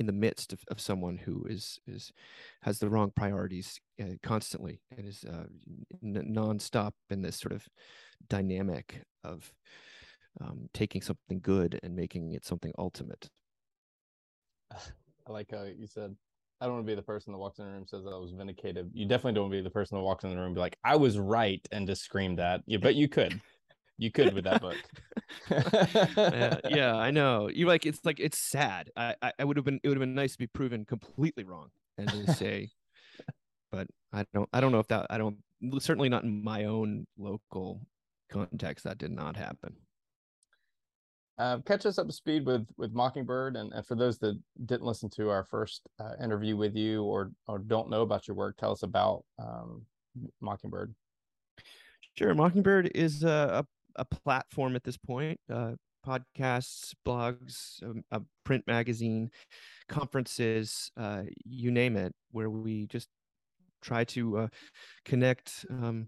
in 0.00 0.06
the 0.06 0.12
midst 0.12 0.52
of, 0.52 0.64
of 0.68 0.80
someone 0.80 1.18
who 1.18 1.44
is 1.46 1.78
is 1.86 2.12
has 2.62 2.78
the 2.80 2.90
wrong 2.90 3.12
priorities 3.14 3.80
uh, 4.02 4.14
constantly 4.22 4.80
and 4.96 5.08
is 5.08 5.24
uh, 5.24 5.46
n- 6.02 6.32
nonstop 6.34 6.92
in 7.10 7.22
this 7.22 7.36
sort 7.36 7.52
of 7.52 7.68
dynamic 8.28 9.02
of 9.24 9.52
um, 10.40 10.68
taking 10.74 11.02
something 11.02 11.40
good 11.40 11.78
and 11.82 11.94
making 11.94 12.32
it 12.32 12.44
something 12.44 12.72
ultimate. 12.78 13.30
I 14.72 15.32
like 15.32 15.50
how 15.50 15.64
you 15.64 15.86
said, 15.86 16.14
I 16.60 16.66
don't 16.66 16.74
want 16.74 16.86
to 16.86 16.90
be 16.90 16.94
the 16.94 17.02
person 17.02 17.32
that 17.32 17.38
walks 17.38 17.58
in 17.58 17.66
the 17.66 17.72
room 17.72 17.86
says 17.86 18.04
I 18.06 18.16
was 18.16 18.32
vindicated. 18.32 18.90
You 18.94 19.06
definitely 19.06 19.34
don't 19.34 19.44
want 19.44 19.52
to 19.54 19.58
be 19.58 19.62
the 19.64 19.70
person 19.70 19.96
that 19.96 20.04
walks 20.04 20.24
in 20.24 20.30
the 20.30 20.36
room 20.36 20.46
and 20.46 20.54
be 20.54 20.60
like, 20.60 20.78
I 20.84 20.96
was 20.96 21.18
right 21.18 21.66
and 21.72 21.86
just 21.86 22.02
scream 22.02 22.36
that. 22.36 22.62
Yeah, 22.66 22.78
but 22.78 22.94
you 22.94 23.08
could. 23.08 23.40
You 23.98 24.10
could 24.10 24.34
with 24.34 24.44
that 24.44 24.60
book. 24.60 24.76
yeah, 25.50 26.58
yeah, 26.68 26.96
I 26.96 27.10
know. 27.10 27.48
You 27.48 27.66
like 27.66 27.86
it's 27.86 28.00
like 28.04 28.18
it's 28.18 28.38
sad. 28.38 28.90
I, 28.96 29.14
I, 29.22 29.32
I 29.38 29.44
would 29.44 29.56
have 29.56 29.64
been 29.64 29.78
it 29.82 29.88
would 29.88 29.96
have 29.96 30.02
been 30.02 30.14
nice 30.14 30.32
to 30.32 30.38
be 30.38 30.48
proven 30.48 30.84
completely 30.84 31.44
wrong 31.44 31.68
and 31.96 32.08
to 32.08 32.32
say, 32.34 32.70
but 33.70 33.86
I 34.12 34.24
don't 34.34 34.48
I 34.52 34.60
don't 34.60 34.72
know 34.72 34.80
if 34.80 34.88
that 34.88 35.06
I 35.10 35.18
don't 35.18 35.36
certainly 35.78 36.08
not 36.08 36.24
in 36.24 36.42
my 36.42 36.64
own 36.64 37.06
local 37.16 37.86
context 38.30 38.84
that 38.84 38.98
did 38.98 39.12
not 39.12 39.36
happen. 39.36 39.76
Uh, 41.36 41.58
catch 41.66 41.84
us 41.84 41.98
up 41.98 42.06
to 42.06 42.12
speed 42.12 42.46
with 42.46 42.66
with 42.76 42.92
Mockingbird, 42.92 43.56
and, 43.56 43.72
and 43.72 43.84
for 43.84 43.96
those 43.96 44.18
that 44.18 44.38
didn't 44.66 44.86
listen 44.86 45.10
to 45.10 45.30
our 45.30 45.44
first 45.44 45.88
uh, 45.98 46.12
interview 46.22 46.56
with 46.56 46.76
you 46.76 47.02
or 47.02 47.32
or 47.48 47.58
don't 47.58 47.90
know 47.90 48.02
about 48.02 48.28
your 48.28 48.36
work, 48.36 48.56
tell 48.56 48.70
us 48.70 48.84
about 48.84 49.24
um, 49.38 49.82
Mockingbird. 50.40 50.94
Sure, 52.16 52.32
Mockingbird 52.34 52.92
is 52.94 53.24
a, 53.24 53.64
a, 53.96 54.00
a 54.02 54.04
platform 54.04 54.76
at 54.76 54.84
this 54.84 54.96
point. 54.96 55.40
Uh, 55.52 55.72
podcasts, 56.06 56.94
blogs, 57.04 57.82
um, 57.82 58.04
a 58.12 58.20
print 58.44 58.64
magazine, 58.68 59.30
conferences, 59.88 60.90
uh, 60.96 61.22
you 61.44 61.70
name 61.72 61.96
it, 61.96 62.14
where 62.30 62.50
we 62.50 62.86
just 62.86 63.08
try 63.82 64.04
to 64.04 64.38
uh, 64.38 64.48
connect 65.04 65.66
um, 65.70 66.06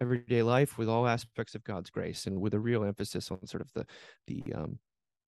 everyday 0.00 0.42
life 0.42 0.78
with 0.78 0.88
all 0.88 1.06
aspects 1.06 1.54
of 1.54 1.64
God's 1.64 1.90
grace 1.90 2.26
and 2.26 2.40
with 2.40 2.54
a 2.54 2.60
real 2.60 2.84
emphasis 2.84 3.30
on 3.30 3.44
sort 3.46 3.62
of 3.62 3.72
the 3.74 3.86
the 4.26 4.42
um, 4.54 4.78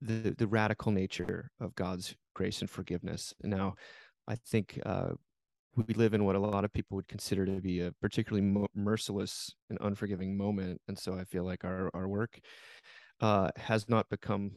the, 0.00 0.34
the 0.38 0.46
radical 0.46 0.92
nature 0.92 1.50
of 1.60 1.74
God's 1.74 2.14
grace 2.34 2.60
and 2.60 2.70
forgiveness. 2.70 3.34
Now, 3.42 3.74
I 4.26 4.36
think 4.36 4.80
uh, 4.86 5.10
we 5.76 5.94
live 5.94 6.14
in 6.14 6.24
what 6.24 6.36
a 6.36 6.40
lot 6.40 6.64
of 6.64 6.72
people 6.72 6.96
would 6.96 7.08
consider 7.08 7.44
to 7.46 7.60
be 7.60 7.80
a 7.80 7.92
particularly 8.00 8.46
mo- 8.46 8.68
merciless 8.74 9.54
and 9.68 9.78
unforgiving 9.80 10.36
moment, 10.36 10.80
and 10.88 10.98
so 10.98 11.14
I 11.14 11.24
feel 11.24 11.44
like 11.44 11.64
our 11.64 11.90
our 11.94 12.08
work 12.08 12.40
uh, 13.20 13.50
has 13.56 13.88
not 13.88 14.08
become 14.08 14.52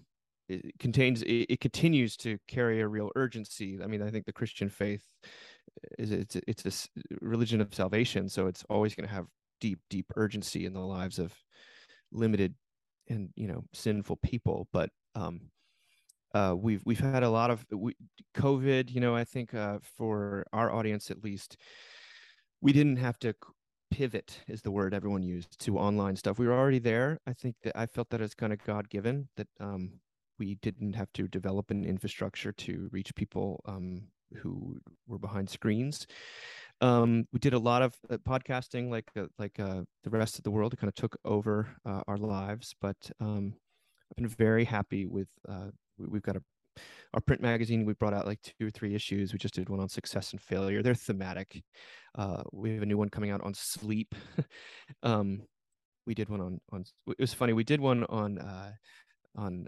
it 0.50 0.78
contains 0.80 1.22
it, 1.22 1.46
it, 1.50 1.60
continues 1.60 2.18
to 2.18 2.38
carry 2.48 2.82
a 2.82 2.88
real 2.88 3.12
urgency. 3.16 3.80
I 3.82 3.88
mean, 3.88 4.02
I 4.02 4.10
think 4.10 4.26
the 4.26 4.34
Christian 4.34 4.70
faith 4.70 5.04
is 5.98 6.12
it's 6.12 6.38
it's 6.48 6.64
this 6.64 6.90
religion 7.22 7.62
of 7.62 7.74
salvation, 7.74 8.28
so 8.30 8.48
it's 8.48 8.64
always 8.70 8.96
going 8.96 9.08
to 9.08 9.14
have 9.14 9.26
deep 9.64 9.80
deep 9.90 10.06
urgency 10.18 10.66
in 10.66 10.74
the 10.74 10.82
lives 10.98 11.20
of 11.20 11.34
limited 12.12 12.54
and 13.08 13.30
you 13.38 13.48
know 13.48 13.64
sinful 13.74 14.18
people 14.18 14.68
but 14.74 14.90
um 15.16 15.40
uh 16.36 16.54
we've 16.58 16.82
we've 16.86 17.00
had 17.00 17.24
a 17.24 17.30
lot 17.30 17.50
of 17.50 17.66
we, 17.72 17.96
covid 18.36 18.92
you 18.92 19.00
know 19.00 19.16
i 19.16 19.24
think 19.24 19.54
uh 19.54 19.80
for 19.96 20.46
our 20.52 20.70
audience 20.70 21.10
at 21.10 21.24
least 21.24 21.56
we 22.60 22.74
didn't 22.74 22.98
have 22.98 23.18
to 23.18 23.34
pivot 23.90 24.42
is 24.50 24.62
the 24.62 24.72
word 24.72 24.94
everyone 24.94 25.22
used 25.22 25.60
to 25.60 25.78
online 25.78 26.16
stuff. 26.16 26.40
We 26.40 26.48
were 26.48 26.58
already 26.58 26.80
there. 26.80 27.20
I 27.28 27.34
think 27.34 27.56
that 27.64 27.78
i 27.78 27.86
felt 27.86 28.10
that 28.10 28.22
it's 28.22 28.34
kind 28.34 28.52
of 28.52 28.60
god 28.64 28.90
given 28.90 29.30
that 29.38 29.48
um 29.62 30.00
we 30.40 30.56
didn't 30.56 30.94
have 30.94 31.14
to 31.14 31.28
develop 31.28 31.70
an 31.72 31.86
infrastructure 31.86 32.52
to 32.52 32.90
reach 32.92 33.16
people 33.16 33.62
um 33.66 34.02
who 34.42 34.80
were 35.08 35.20
behind 35.20 35.48
screens 35.48 36.08
um, 36.84 37.26
we 37.32 37.40
did 37.40 37.54
a 37.54 37.60
lot 37.60 37.82
of 37.82 37.96
uh, 38.10 38.18
podcasting, 38.18 38.90
like 38.90 39.10
uh, 39.18 39.28
like 39.40 39.58
uh, 39.58 39.84
the 40.04 40.10
rest 40.10 40.38
of 40.38 40.44
the 40.44 40.52
world. 40.52 40.78
Kind 40.78 40.90
of 40.90 40.96
took 40.96 41.18
over 41.24 41.70
uh, 41.86 42.02
our 42.08 42.18
lives, 42.18 42.76
but 42.82 42.98
um, 43.22 43.54
I've 44.12 44.18
been 44.18 44.28
very 44.28 44.66
happy 44.66 45.06
with. 45.06 45.30
Uh, 45.48 45.68
we, 45.98 46.18
have 46.18 46.24
got 46.24 46.36
a 46.36 46.44
our 47.14 47.22
print 47.22 47.42
magazine. 47.42 47.86
We 47.86 47.94
brought 47.94 48.14
out 48.14 48.28
like 48.28 48.42
two 48.42 48.68
or 48.68 48.70
three 48.70 48.94
issues. 48.96 49.32
We 49.32 49.40
just 49.40 49.54
did 49.54 49.70
one 49.70 49.80
on 49.80 49.88
success 49.88 50.32
and 50.34 50.42
failure. 50.42 50.84
They're 50.84 50.94
thematic. 50.94 51.64
We 52.52 52.74
have 52.74 52.84
a 52.84 52.86
new 52.86 52.98
one 52.98 53.10
coming 53.10 53.32
out 53.32 53.42
on 53.42 53.54
sleep. 53.54 54.14
um, 55.04 55.44
we 56.06 56.14
did 56.14 56.28
one 56.28 56.42
on 56.42 56.60
on. 56.74 56.84
It 57.08 57.20
was 57.20 57.34
funny. 57.34 57.54
We 57.54 57.64
did 57.64 57.80
one 57.80 58.04
on 58.06 58.40
on 59.38 59.68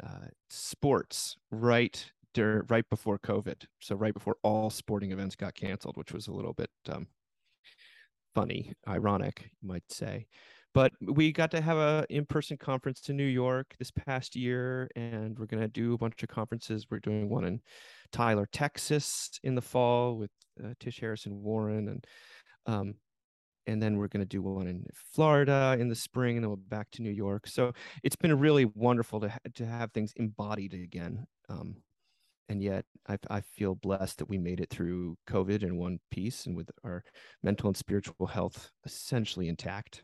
sports 0.50 1.38
right 1.50 2.12
right 2.38 2.86
before 2.90 3.20
COVID. 3.20 3.66
So 3.80 3.96
right 3.96 4.14
before 4.14 4.38
all 4.44 4.70
sporting 4.70 5.12
events 5.12 5.36
got 5.36 5.56
canceled, 5.56 5.98
which 5.98 6.12
was 6.12 6.28
a 6.28 6.34
little 6.34 6.54
bit 6.54 6.70
um, 6.90 7.08
funny, 8.34 8.74
ironic, 8.88 9.50
you 9.62 9.68
might 9.68 9.90
say. 9.90 10.28
But 10.74 10.92
we 11.00 11.32
got 11.32 11.52
to 11.52 11.62
have 11.62 11.78
a 11.78 12.06
in-person 12.10 12.58
conference 12.58 13.08
in 13.08 13.16
New 13.16 13.24
York 13.24 13.74
this 13.80 13.92
past 13.92 14.36
year, 14.36 14.90
and 14.98 15.40
we're 15.40 15.46
gonna 15.46 15.70
do 15.70 15.94
a 15.94 15.98
bunch 15.98 16.22
of 16.22 16.28
conferences. 16.28 16.88
We're 16.92 17.00
doing 17.00 17.30
one 17.30 17.46
in 17.46 17.62
Tyler, 18.12 18.48
Texas, 18.52 19.40
in 19.44 19.56
the 19.56 19.62
fall 19.62 20.18
with 20.18 20.32
uh, 20.62 20.74
Tish 20.82 21.00
Harrison 21.00 21.42
Warren, 21.42 21.88
and 21.88 22.06
um, 22.66 22.96
and 23.68 23.82
then 23.82 23.98
we're 23.98 24.08
going 24.08 24.22
to 24.22 24.26
do 24.26 24.42
one 24.42 24.68
in 24.68 24.86
Florida 25.14 25.76
in 25.80 25.88
the 25.88 25.96
spring, 25.96 26.38
and 26.38 26.44
then 26.44 26.50
we'll 26.50 26.58
back 26.58 26.92
to 26.92 27.02
New 27.02 27.10
York. 27.10 27.48
So 27.48 27.74
it's 28.04 28.16
been 28.16 28.38
really 28.38 28.66
wonderful 28.66 29.20
to 29.22 29.30
ha- 29.30 29.38
to 29.56 29.66
have 29.66 29.92
things 29.92 30.14
embodied 30.18 30.74
again. 30.74 31.26
Um, 31.50 31.78
and 32.50 32.62
yet 32.62 32.86
I, 33.08 33.18
I 33.30 33.42
feel 33.42 33.76
blessed 33.76 34.20
that 34.20 34.30
we 34.30 34.38
made 34.38 34.60
it 34.60 34.70
through 34.70 35.18
COVID 35.28 35.64
in 35.64 35.78
one 35.78 36.00
piece 36.12 36.46
and 36.46 36.56
with 36.56 36.70
our 36.84 37.04
mental 37.44 37.68
and 37.68 37.78
spiritual 37.78 38.28
health 38.28 38.72
essentially 38.86 39.48
intact. 39.48 40.04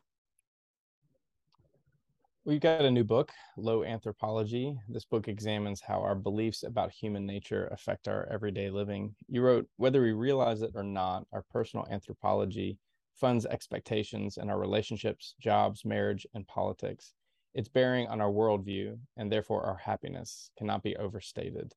We've 2.43 2.59
got 2.59 2.85
a 2.85 2.89
new 2.89 3.03
book, 3.03 3.31
Low 3.55 3.83
Anthropology. 3.83 4.75
This 4.89 5.05
book 5.05 5.27
examines 5.27 5.79
how 5.79 6.01
our 6.01 6.15
beliefs 6.15 6.63
about 6.63 6.91
human 6.91 7.23
nature 7.23 7.67
affect 7.67 8.07
our 8.07 8.27
everyday 8.31 8.71
living. 8.71 9.13
You 9.27 9.43
wrote, 9.43 9.67
whether 9.77 10.01
we 10.01 10.13
realize 10.13 10.63
it 10.63 10.71
or 10.73 10.83
not, 10.83 11.27
our 11.31 11.43
personal 11.51 11.85
anthropology 11.91 12.79
funds 13.13 13.45
expectations 13.45 14.37
in 14.37 14.49
our 14.49 14.57
relationships, 14.57 15.35
jobs, 15.39 15.85
marriage, 15.85 16.25
and 16.33 16.47
politics. 16.47 17.13
Its 17.53 17.69
bearing 17.69 18.07
on 18.07 18.19
our 18.21 18.31
worldview 18.31 18.97
and 19.17 19.31
therefore 19.31 19.63
our 19.63 19.77
happiness 19.77 20.49
cannot 20.57 20.81
be 20.81 20.95
overstated 20.95 21.71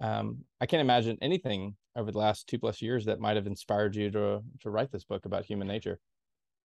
um, 0.00 0.44
I 0.60 0.66
can't 0.66 0.80
imagine 0.80 1.18
anything 1.20 1.76
over 1.96 2.10
the 2.10 2.18
last 2.18 2.48
two 2.48 2.58
plus 2.58 2.80
years 2.80 3.04
that 3.04 3.20
might 3.20 3.36
have 3.36 3.46
inspired 3.46 3.94
you 3.94 4.10
to 4.10 4.42
to 4.60 4.70
write 4.70 4.90
this 4.90 5.04
book 5.04 5.26
about 5.26 5.44
human 5.44 5.68
nature. 5.68 6.00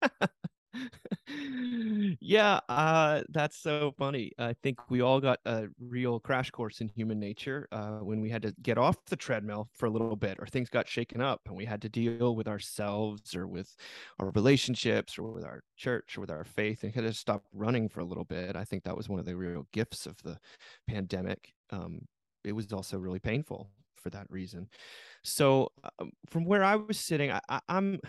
yeah, 2.19 2.59
uh, 2.69 3.23
that's 3.29 3.57
so 3.57 3.93
funny. 3.97 4.31
I 4.37 4.53
think 4.63 4.89
we 4.89 5.01
all 5.01 5.19
got 5.19 5.39
a 5.45 5.67
real 5.79 6.19
crash 6.19 6.51
course 6.51 6.81
in 6.81 6.87
human 6.87 7.19
nature 7.19 7.67
uh, 7.71 7.97
when 7.97 8.21
we 8.21 8.29
had 8.29 8.41
to 8.43 8.53
get 8.61 8.77
off 8.77 8.97
the 9.05 9.15
treadmill 9.15 9.69
for 9.73 9.87
a 9.87 9.89
little 9.89 10.15
bit, 10.15 10.37
or 10.39 10.47
things 10.47 10.69
got 10.69 10.87
shaken 10.87 11.21
up, 11.21 11.41
and 11.47 11.55
we 11.55 11.65
had 11.65 11.81
to 11.81 11.89
deal 11.89 12.35
with 12.35 12.47
ourselves, 12.47 13.35
or 13.35 13.47
with 13.47 13.75
our 14.19 14.29
relationships, 14.31 15.17
or 15.17 15.31
with 15.31 15.43
our 15.43 15.61
church, 15.75 16.17
or 16.17 16.21
with 16.21 16.31
our 16.31 16.43
faith, 16.43 16.83
and 16.83 16.93
had 16.93 17.03
to 17.03 17.13
stop 17.13 17.43
running 17.53 17.89
for 17.89 17.99
a 18.01 18.05
little 18.05 18.25
bit. 18.25 18.55
I 18.55 18.63
think 18.63 18.83
that 18.83 18.97
was 18.97 19.09
one 19.09 19.19
of 19.19 19.25
the 19.25 19.35
real 19.35 19.67
gifts 19.73 20.05
of 20.05 20.21
the 20.23 20.39
pandemic. 20.87 21.53
Um, 21.71 22.01
it 22.47 22.53
was 22.53 22.71
also 22.71 22.97
really 22.97 23.19
painful 23.19 23.69
for 23.95 24.09
that 24.11 24.27
reason. 24.29 24.69
So 25.23 25.71
um, 25.99 26.11
from 26.29 26.45
where 26.45 26.63
I 26.63 26.75
was 26.75 26.99
sitting, 26.99 27.31
I, 27.31 27.41
I, 27.49 27.59
am 27.69 27.99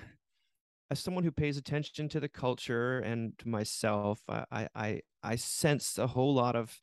as 0.90 1.00
someone 1.00 1.24
who 1.24 1.32
pays 1.32 1.56
attention 1.56 2.08
to 2.10 2.20
the 2.20 2.28
culture 2.28 3.00
and 3.00 3.36
to 3.38 3.48
myself, 3.48 4.20
I 4.28 4.68
I 4.74 5.00
I 5.22 5.36
sense 5.36 5.98
a 5.98 6.06
whole 6.06 6.34
lot 6.34 6.56
of 6.56 6.78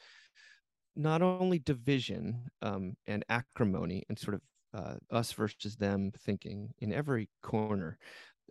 not 0.96 1.22
only 1.22 1.60
division 1.60 2.50
um, 2.62 2.96
and 3.08 3.26
acrimony 3.30 4.04
and 4.10 4.18
sort 4.18 4.36
of 4.36 4.42
uh, 4.74 4.96
us 5.12 5.32
versus 5.32 5.76
them 5.76 6.12
thinking 6.20 6.74
in 6.80 6.94
every 6.94 7.30
corner. 7.42 7.98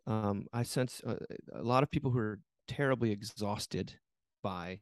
Um, 0.06 0.46
I 0.52 0.62
sense 0.62 1.00
a, 1.06 1.16
a 1.54 1.62
lot 1.62 1.82
of 1.82 1.90
people 1.90 2.10
who 2.10 2.18
are 2.18 2.40
terribly 2.68 3.10
exhausted 3.10 3.94
by 4.42 4.80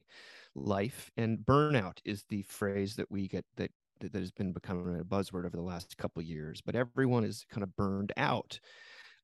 life 0.54 1.10
and 1.16 1.38
burnout 1.38 1.98
is 2.04 2.24
the 2.28 2.42
phrase 2.42 2.96
that 2.96 3.10
we 3.10 3.28
get 3.28 3.44
that 3.56 3.70
that 4.10 4.20
has 4.20 4.30
been 4.32 4.52
becoming 4.52 4.98
a 5.00 5.04
buzzword 5.04 5.46
over 5.46 5.56
the 5.56 5.62
last 5.62 5.96
couple 5.96 6.22
years, 6.22 6.60
but 6.60 6.74
everyone 6.74 7.24
is 7.24 7.46
kind 7.50 7.62
of 7.62 7.74
burned 7.76 8.12
out. 8.16 8.58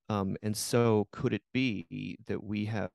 Um, 0.09 0.37
and 0.43 0.57
so, 0.57 1.09
could 1.13 1.35
it 1.35 1.43
be 1.53 2.19
that 2.27 2.43
we 2.43 2.65
have, 2.67 2.91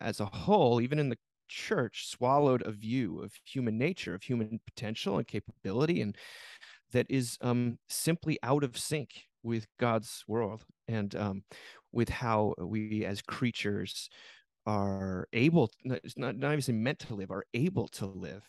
as 0.00 0.20
a 0.20 0.26
whole, 0.26 0.80
even 0.80 0.98
in 0.98 1.10
the 1.10 1.18
church, 1.48 2.08
swallowed 2.08 2.62
a 2.62 2.72
view 2.72 3.20
of 3.20 3.32
human 3.44 3.76
nature, 3.76 4.14
of 4.14 4.22
human 4.22 4.60
potential 4.66 5.18
and 5.18 5.26
capability, 5.26 6.00
and 6.00 6.16
that 6.92 7.06
is 7.08 7.36
um, 7.40 7.78
simply 7.88 8.38
out 8.42 8.64
of 8.64 8.76
sync 8.78 9.24
with 9.42 9.66
God's 9.78 10.24
world 10.26 10.64
and 10.88 11.14
um, 11.14 11.44
with 11.92 12.08
how 12.08 12.54
we 12.58 13.04
as 13.04 13.22
creatures 13.22 14.08
are 14.66 15.26
able, 15.32 15.70
not, 15.84 16.36
not 16.36 16.58
even 16.58 16.82
meant 16.82 16.98
to 17.00 17.14
live, 17.14 17.30
are 17.30 17.44
able 17.54 17.88
to 17.88 18.06
live. 18.06 18.48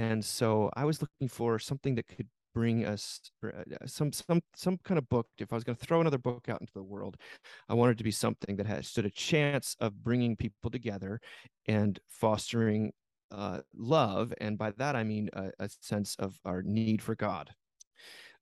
And 0.00 0.24
so 0.24 0.70
I 0.74 0.86
was 0.86 1.02
looking 1.02 1.28
for 1.28 1.58
something 1.58 1.94
that 1.96 2.06
could 2.06 2.28
bring 2.54 2.86
us 2.86 3.20
uh, 3.44 3.50
some 3.84 4.10
some 4.14 4.40
some 4.56 4.78
kind 4.82 4.96
of 4.96 5.06
book. 5.10 5.26
If 5.38 5.52
i 5.52 5.56
was 5.56 5.62
going 5.62 5.76
to 5.76 5.84
throw 5.84 6.00
another 6.00 6.18
book 6.18 6.48
out 6.48 6.60
into 6.60 6.72
the 6.72 6.82
world 6.82 7.16
i 7.68 7.74
wanted 7.74 7.98
to 7.98 8.02
be 8.04 8.10
something 8.10 8.56
that 8.56 8.66
had 8.66 8.84
stood 8.84 9.04
a 9.04 9.10
chance 9.10 9.76
of 9.78 10.02
bringing 10.02 10.36
people 10.36 10.70
together 10.70 11.20
and 11.68 12.00
fostering 12.08 12.92
uh, 13.30 13.60
love 13.76 14.32
and 14.40 14.58
by 14.58 14.72
that 14.72 14.96
i 14.96 15.04
mean 15.04 15.28
a, 15.34 15.50
a 15.60 15.68
sense 15.80 16.16
of 16.18 16.40
our 16.44 16.62
need 16.62 17.02
for 17.02 17.14
god. 17.14 17.50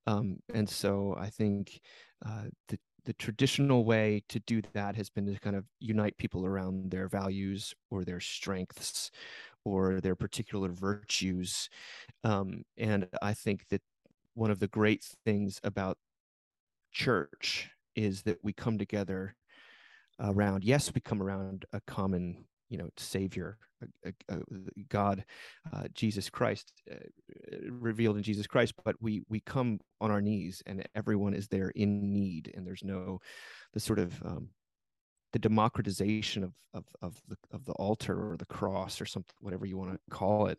Um, 0.06 0.38
and 0.54 0.68
so 0.70 1.14
i 1.18 1.28
think 1.28 1.80
uh, 2.24 2.44
the 2.68 2.78
the 3.04 3.14
traditional 3.14 3.86
way 3.86 4.22
to 4.28 4.38
do 4.40 4.60
that 4.74 4.94
has 4.94 5.08
been 5.08 5.24
to 5.24 5.40
kind 5.40 5.56
of 5.56 5.64
unite 5.80 6.16
people 6.18 6.44
around 6.44 6.90
their 6.90 7.08
values 7.08 7.74
or 7.90 8.04
their 8.04 8.20
strengths 8.20 9.10
or 9.64 10.00
their 10.00 10.16
particular 10.16 10.68
virtues. 10.68 11.68
Um, 12.24 12.64
and 12.76 13.08
I 13.22 13.34
think 13.34 13.68
that 13.68 13.82
one 14.34 14.50
of 14.50 14.60
the 14.60 14.68
great 14.68 15.04
things 15.24 15.60
about 15.64 15.98
church 16.92 17.70
is 17.96 18.22
that 18.22 18.38
we 18.42 18.52
come 18.52 18.78
together 18.78 19.34
around, 20.20 20.64
yes, 20.64 20.92
we 20.94 21.00
come 21.00 21.22
around 21.22 21.64
a 21.72 21.80
common 21.80 22.44
you 22.68 22.78
know 22.78 22.88
savior 22.96 23.56
god 24.88 25.24
uh, 25.72 25.84
jesus 25.94 26.28
christ 26.28 26.72
uh, 26.90 26.96
revealed 27.70 28.16
in 28.16 28.22
jesus 28.22 28.46
christ 28.46 28.74
but 28.84 28.96
we 29.00 29.22
we 29.28 29.40
come 29.40 29.78
on 30.00 30.10
our 30.10 30.20
knees 30.20 30.62
and 30.66 30.86
everyone 30.94 31.34
is 31.34 31.48
there 31.48 31.70
in 31.70 32.12
need 32.12 32.52
and 32.54 32.66
there's 32.66 32.84
no 32.84 33.18
the 33.72 33.80
sort 33.80 33.98
of 33.98 34.22
um, 34.24 34.48
the 35.32 35.38
democratization 35.38 36.44
of 36.44 36.52
of 36.74 36.84
of 37.02 37.20
the 37.28 37.36
of 37.52 37.64
the 37.64 37.72
altar 37.72 38.30
or 38.30 38.36
the 38.36 38.46
cross 38.46 39.00
or 39.00 39.06
something 39.06 39.34
whatever 39.40 39.66
you 39.66 39.76
want 39.76 39.92
to 39.92 39.98
call 40.10 40.46
it 40.46 40.58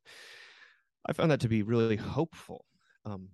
i 1.07 1.13
found 1.13 1.31
that 1.31 1.39
to 1.39 1.47
be 1.47 1.63
really 1.63 1.95
hopeful 1.95 2.65
um, 3.05 3.29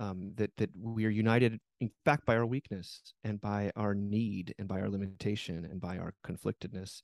um, 0.00 0.32
that 0.36 0.50
that 0.56 0.70
we 0.76 1.04
are 1.04 1.10
united 1.10 1.60
in 1.80 1.90
fact 2.04 2.24
by 2.24 2.36
our 2.36 2.46
weakness 2.46 3.02
and 3.22 3.40
by 3.40 3.70
our 3.76 3.94
need 3.94 4.54
and 4.58 4.66
by 4.66 4.80
our 4.80 4.88
limitation 4.88 5.66
and 5.70 5.80
by 5.80 5.98
our 5.98 6.14
conflictedness. 6.26 7.02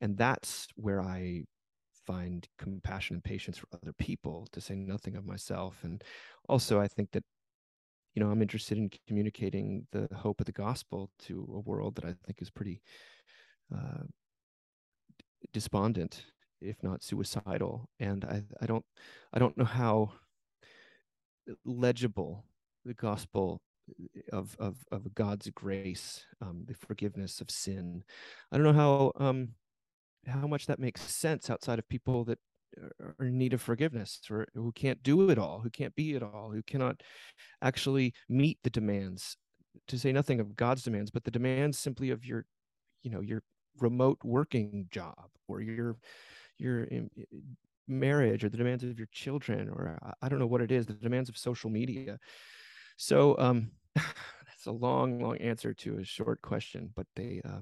And 0.00 0.16
that's 0.16 0.68
where 0.76 1.02
i 1.02 1.42
find 2.06 2.48
compassion 2.58 3.16
and 3.16 3.24
patience 3.24 3.58
for 3.58 3.66
other 3.74 3.92
people 3.92 4.48
to 4.52 4.62
say 4.62 4.74
nothing 4.76 5.14
of 5.16 5.26
myself. 5.26 5.80
And 5.82 6.02
also 6.48 6.80
i 6.80 6.88
think 6.88 7.10
that 7.12 7.24
you 8.18 8.24
know 8.24 8.32
i'm 8.32 8.42
interested 8.42 8.76
in 8.76 8.90
communicating 9.06 9.86
the 9.92 10.08
hope 10.12 10.40
of 10.40 10.46
the 10.46 10.50
gospel 10.50 11.08
to 11.20 11.48
a 11.54 11.60
world 11.60 11.94
that 11.94 12.04
i 12.04 12.12
think 12.26 12.42
is 12.42 12.50
pretty 12.50 12.82
uh, 13.72 14.02
despondent 15.52 16.24
if 16.60 16.82
not 16.82 17.04
suicidal 17.04 17.88
and 18.00 18.24
i 18.24 18.42
i 18.60 18.66
don't 18.66 18.84
i 19.32 19.38
don't 19.38 19.56
know 19.56 19.64
how 19.64 20.10
legible 21.64 22.44
the 22.84 22.94
gospel 22.94 23.62
of 24.32 24.56
of 24.58 24.84
of 24.90 25.14
God's 25.14 25.48
grace, 25.54 26.26
um, 26.42 26.64
the 26.66 26.74
forgiveness 26.74 27.40
of 27.40 27.50
sin. 27.50 28.04
I 28.52 28.56
don't 28.56 28.66
know 28.66 28.72
how 28.72 29.12
um, 29.16 29.54
how 30.26 30.46
much 30.46 30.66
that 30.66 30.78
makes 30.78 31.00
sense 31.00 31.48
outside 31.48 31.78
of 31.78 31.88
people 31.88 32.24
that 32.24 32.38
are 33.00 33.26
in 33.26 33.38
need 33.38 33.52
of 33.52 33.62
forgiveness 33.62 34.20
or 34.30 34.46
who 34.54 34.72
can't 34.72 35.02
do 35.02 35.30
it 35.30 35.38
all, 35.38 35.60
who 35.60 35.70
can't 35.70 35.94
be 35.94 36.14
it 36.14 36.22
all, 36.22 36.50
who 36.52 36.62
cannot 36.62 37.02
actually 37.62 38.14
meet 38.28 38.58
the 38.62 38.70
demands. 38.70 39.36
To 39.88 39.98
say 39.98 40.12
nothing 40.12 40.40
of 40.40 40.56
God's 40.56 40.82
demands, 40.82 41.10
but 41.10 41.24
the 41.24 41.30
demands 41.30 41.78
simply 41.78 42.10
of 42.10 42.24
your, 42.24 42.46
you 43.02 43.10
know, 43.10 43.20
your 43.20 43.42
remote 43.80 44.18
working 44.24 44.88
job 44.90 45.28
or 45.46 45.60
your 45.60 45.96
your 46.58 46.86
marriage 47.86 48.44
or 48.44 48.48
the 48.48 48.56
demands 48.56 48.84
of 48.84 48.98
your 48.98 49.08
children 49.12 49.68
or 49.68 49.98
i 50.20 50.28
don't 50.28 50.38
know 50.38 50.46
what 50.46 50.60
it 50.60 50.70
is 50.70 50.86
the 50.86 50.92
demands 50.92 51.28
of 51.28 51.38
social 51.38 51.70
media 51.70 52.18
so 52.96 53.36
um 53.38 53.70
that's 53.94 54.66
a 54.66 54.72
long 54.72 55.20
long 55.20 55.36
answer 55.38 55.72
to 55.72 55.98
a 55.98 56.04
short 56.04 56.42
question 56.42 56.90
but 56.94 57.06
they 57.16 57.40
uh 57.44 57.60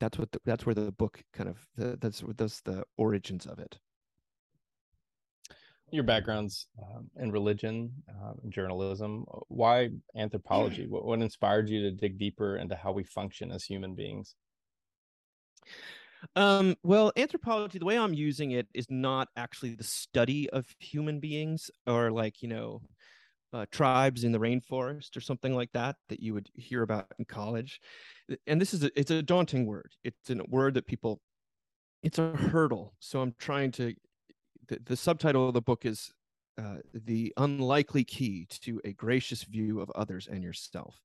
that's 0.00 0.18
what 0.18 0.30
the, 0.32 0.40
that's 0.44 0.66
where 0.66 0.74
the 0.74 0.90
book 0.92 1.22
kind 1.32 1.48
of 1.48 1.58
the, 1.76 1.96
that's 2.00 2.22
that's 2.36 2.60
the 2.62 2.82
origins 2.96 3.46
of 3.46 3.58
it 3.58 3.78
your 5.90 6.04
backgrounds 6.04 6.66
um, 6.82 7.08
in 7.20 7.30
religion 7.30 7.92
uh, 8.10 8.32
journalism 8.48 9.24
why 9.48 9.88
anthropology 10.16 10.86
what, 10.88 11.04
what 11.04 11.20
inspired 11.20 11.68
you 11.68 11.82
to 11.82 11.90
dig 11.90 12.18
deeper 12.18 12.56
into 12.56 12.74
how 12.74 12.92
we 12.92 13.04
function 13.04 13.52
as 13.52 13.64
human 13.64 13.94
beings 13.94 14.34
um, 16.34 16.76
well, 16.82 17.12
anthropology, 17.16 17.78
the 17.78 17.84
way 17.84 17.98
I'm 17.98 18.14
using 18.14 18.52
it 18.52 18.66
is 18.74 18.86
not 18.90 19.28
actually 19.36 19.74
the 19.74 19.84
study 19.84 20.48
of 20.50 20.66
human 20.78 21.20
beings 21.20 21.70
or 21.86 22.10
like, 22.10 22.42
you 22.42 22.48
know, 22.48 22.82
uh, 23.52 23.66
tribes 23.70 24.24
in 24.24 24.32
the 24.32 24.38
rainforest 24.38 25.16
or 25.16 25.20
something 25.20 25.54
like 25.54 25.70
that 25.72 25.96
that 26.08 26.20
you 26.20 26.34
would 26.34 26.48
hear 26.54 26.82
about 26.82 27.06
in 27.18 27.24
college. 27.24 27.80
And 28.46 28.60
this 28.60 28.74
is 28.74 28.84
a, 28.84 28.98
it's 28.98 29.10
a 29.10 29.22
daunting 29.22 29.66
word. 29.66 29.92
It's 30.04 30.30
a 30.30 30.36
word 30.48 30.74
that 30.74 30.86
people 30.86 31.20
it's 32.02 32.18
a 32.18 32.30
hurdle. 32.36 32.94
So 33.00 33.20
I'm 33.20 33.34
trying 33.38 33.72
to 33.72 33.94
the, 34.68 34.78
the 34.84 34.96
subtitle 34.96 35.48
of 35.48 35.54
the 35.54 35.62
book 35.62 35.84
is 35.84 36.12
uh, 36.58 36.76
the 36.94 37.32
unlikely 37.36 38.04
key 38.04 38.46
to 38.48 38.80
a 38.84 38.92
gracious 38.92 39.42
view 39.44 39.80
of 39.80 39.90
others 39.94 40.26
and 40.26 40.42
yourself. 40.42 41.00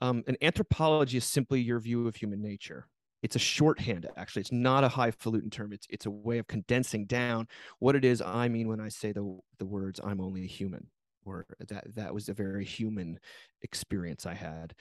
Um, 0.00 0.24
and 0.26 0.36
anthropology 0.42 1.16
is 1.16 1.24
simply 1.24 1.60
your 1.60 1.78
view 1.78 2.08
of 2.08 2.16
human 2.16 2.42
nature. 2.42 2.88
It's 3.22 3.36
a 3.36 3.38
shorthand 3.38 4.06
actually. 4.16 4.40
It's 4.40 4.52
not 4.52 4.84
a 4.84 4.88
highfalutin 4.88 5.48
term. 5.48 5.72
It's 5.72 5.86
it's 5.88 6.06
a 6.06 6.10
way 6.10 6.38
of 6.38 6.46
condensing 6.46 7.06
down 7.06 7.48
what 7.78 7.96
it 7.96 8.04
is 8.04 8.20
i 8.20 8.48
mean 8.48 8.68
when 8.68 8.80
i 8.80 8.88
say 8.88 9.12
the 9.12 9.38
the 9.58 9.64
words 9.64 9.98
i'm 10.04 10.20
only 10.20 10.46
human 10.46 10.86
or 11.24 11.46
that 11.68 11.94
that 11.94 12.12
was 12.12 12.28
a 12.28 12.34
very 12.34 12.66
human 12.66 13.18
experience 13.62 14.26
i 14.26 14.34
had. 14.34 14.74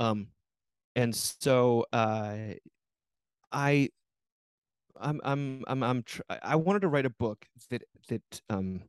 Um 0.00 0.28
and 0.96 1.14
so 1.14 1.84
uh 1.92 2.54
i 3.52 3.90
i'm 5.00 5.20
i'm 5.24 5.64
i'm, 5.66 5.82
I'm 5.82 6.02
tr- 6.02 6.22
i 6.42 6.56
wanted 6.56 6.82
to 6.82 6.88
write 6.88 7.06
a 7.06 7.10
book 7.10 7.46
that 7.70 7.82
that 8.08 8.40
um 8.50 8.82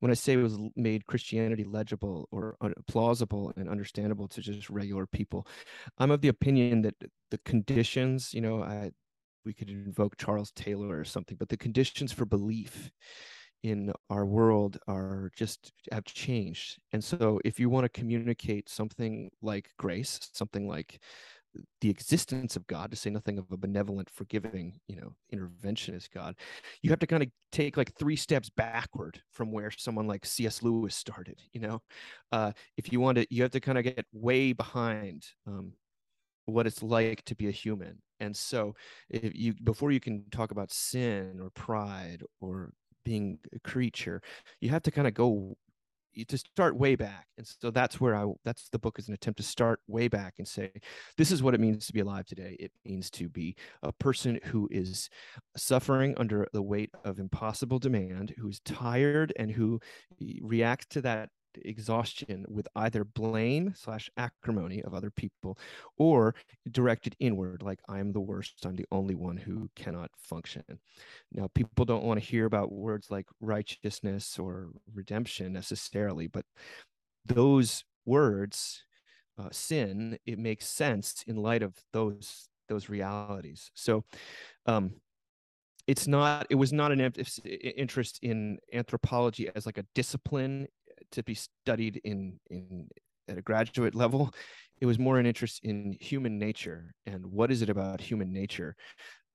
when 0.00 0.10
I 0.10 0.14
say 0.14 0.34
it 0.34 0.36
was 0.36 0.58
made 0.76 1.06
Christianity 1.06 1.64
legible 1.64 2.28
or 2.30 2.56
plausible 2.86 3.54
and 3.56 3.70
understandable 3.70 4.28
to 4.28 4.42
just 4.42 4.68
regular 4.68 5.06
people, 5.06 5.46
I'm 5.96 6.10
of 6.10 6.20
the 6.20 6.28
opinion 6.28 6.82
that 6.82 6.94
the 7.30 7.38
conditions, 7.46 8.34
you 8.34 8.42
know, 8.42 8.62
I, 8.62 8.90
we 9.46 9.54
could 9.54 9.70
invoke 9.70 10.18
Charles 10.18 10.50
Taylor 10.52 10.98
or 10.98 11.04
something, 11.04 11.38
but 11.38 11.48
the 11.48 11.56
conditions 11.56 12.12
for 12.12 12.26
belief 12.26 12.90
in 13.62 13.94
our 14.10 14.26
world 14.26 14.76
are 14.86 15.30
just 15.34 15.72
have 15.90 16.04
changed. 16.04 16.78
And 16.92 17.02
so 17.02 17.40
if 17.42 17.58
you 17.58 17.70
want 17.70 17.84
to 17.84 18.00
communicate 18.00 18.68
something 18.68 19.30
like 19.40 19.70
grace, 19.78 20.20
something 20.34 20.68
like 20.68 21.00
the 21.80 21.90
existence 21.90 22.56
of 22.56 22.66
God, 22.66 22.90
to 22.90 22.96
say 22.96 23.10
nothing 23.10 23.38
of 23.38 23.50
a 23.52 23.56
benevolent, 23.56 24.10
forgiving, 24.10 24.80
you 24.88 24.96
know, 24.96 25.14
interventionist 25.32 26.10
God, 26.12 26.36
you 26.82 26.90
have 26.90 26.98
to 27.00 27.06
kind 27.06 27.22
of 27.22 27.28
take 27.52 27.76
like 27.76 27.94
three 27.94 28.16
steps 28.16 28.50
backward 28.50 29.20
from 29.32 29.52
where 29.52 29.70
someone 29.70 30.06
like 30.06 30.26
C.S. 30.26 30.62
Lewis 30.62 30.96
started. 30.96 31.40
You 31.52 31.60
know, 31.60 31.82
uh, 32.32 32.52
if 32.76 32.92
you 32.92 33.00
want 33.00 33.18
to, 33.18 33.26
you 33.30 33.42
have 33.42 33.52
to 33.52 33.60
kind 33.60 33.78
of 33.78 33.84
get 33.84 34.06
way 34.12 34.52
behind 34.52 35.26
um, 35.46 35.72
what 36.46 36.66
it's 36.66 36.82
like 36.82 37.24
to 37.26 37.34
be 37.34 37.48
a 37.48 37.52
human. 37.52 38.00
And 38.20 38.36
so, 38.36 38.74
if 39.10 39.34
you 39.34 39.54
before 39.62 39.90
you 39.90 40.00
can 40.00 40.24
talk 40.30 40.50
about 40.50 40.72
sin 40.72 41.38
or 41.40 41.50
pride 41.50 42.22
or 42.40 42.72
being 43.04 43.38
a 43.54 43.58
creature, 43.60 44.22
you 44.60 44.70
have 44.70 44.82
to 44.82 44.90
kind 44.90 45.06
of 45.06 45.14
go 45.14 45.56
to 46.28 46.38
start 46.38 46.76
way 46.76 46.94
back 46.94 47.26
and 47.38 47.46
so 47.46 47.70
that's 47.70 48.00
where 48.00 48.14
i 48.14 48.24
that's 48.44 48.68
the 48.70 48.78
book 48.78 48.98
is 48.98 49.08
an 49.08 49.14
attempt 49.14 49.38
to 49.38 49.42
start 49.42 49.80
way 49.88 50.08
back 50.08 50.34
and 50.38 50.46
say 50.46 50.70
this 51.16 51.30
is 51.30 51.42
what 51.42 51.54
it 51.54 51.60
means 51.60 51.86
to 51.86 51.92
be 51.92 52.00
alive 52.00 52.26
today. 52.26 52.56
It 52.58 52.72
means 52.84 53.10
to 53.12 53.28
be 53.28 53.56
a 53.82 53.92
person 53.92 54.40
who 54.44 54.68
is 54.70 55.08
suffering 55.56 56.14
under 56.16 56.46
the 56.52 56.62
weight 56.62 56.90
of 57.04 57.18
impossible 57.18 57.78
demand 57.78 58.34
who's 58.38 58.60
tired 58.60 59.32
and 59.36 59.50
who 59.50 59.80
reacts 60.42 60.86
to 60.90 61.02
that 61.02 61.30
exhaustion 61.62 62.44
with 62.48 62.68
either 62.76 63.04
blame 63.04 63.72
slash 63.76 64.10
acrimony 64.16 64.82
of 64.82 64.94
other 64.94 65.10
people 65.10 65.58
or 65.98 66.34
directed 66.70 67.16
inward 67.18 67.62
like 67.62 67.80
i'm 67.88 68.12
the 68.12 68.20
worst 68.20 68.64
i'm 68.66 68.76
the 68.76 68.86
only 68.90 69.14
one 69.14 69.36
who 69.36 69.68
cannot 69.76 70.10
function. 70.18 70.62
Now 71.32 71.48
people 71.54 71.84
don't 71.84 72.04
want 72.04 72.20
to 72.20 72.26
hear 72.26 72.46
about 72.46 72.72
words 72.72 73.10
like 73.10 73.26
righteousness 73.40 74.38
or 74.38 74.70
redemption 74.92 75.52
necessarily 75.52 76.26
but 76.26 76.44
those 77.26 77.84
words 78.04 78.84
uh, 79.38 79.48
sin 79.50 80.18
it 80.26 80.38
makes 80.38 80.66
sense 80.66 81.24
in 81.26 81.36
light 81.36 81.62
of 81.62 81.74
those 81.92 82.48
those 82.68 82.88
realities. 82.88 83.70
So 83.74 84.04
um 84.66 84.94
it's 85.86 86.06
not 86.06 86.46
it 86.50 86.54
was 86.54 86.72
not 86.72 86.92
an 86.92 87.00
interest 87.00 88.18
in 88.22 88.58
anthropology 88.72 89.50
as 89.54 89.66
like 89.66 89.78
a 89.78 89.84
discipline 89.94 90.66
to 91.14 91.22
be 91.22 91.34
studied 91.34 92.00
in 92.04 92.38
in 92.50 92.88
at 93.28 93.38
a 93.38 93.42
graduate 93.42 93.94
level 93.94 94.32
it 94.80 94.86
was 94.86 94.98
more 94.98 95.18
an 95.18 95.26
interest 95.26 95.60
in 95.62 95.96
human 96.00 96.38
nature 96.38 96.94
and 97.06 97.24
what 97.24 97.50
is 97.50 97.62
it 97.62 97.70
about 97.70 98.00
human 98.00 98.32
nature 98.32 98.76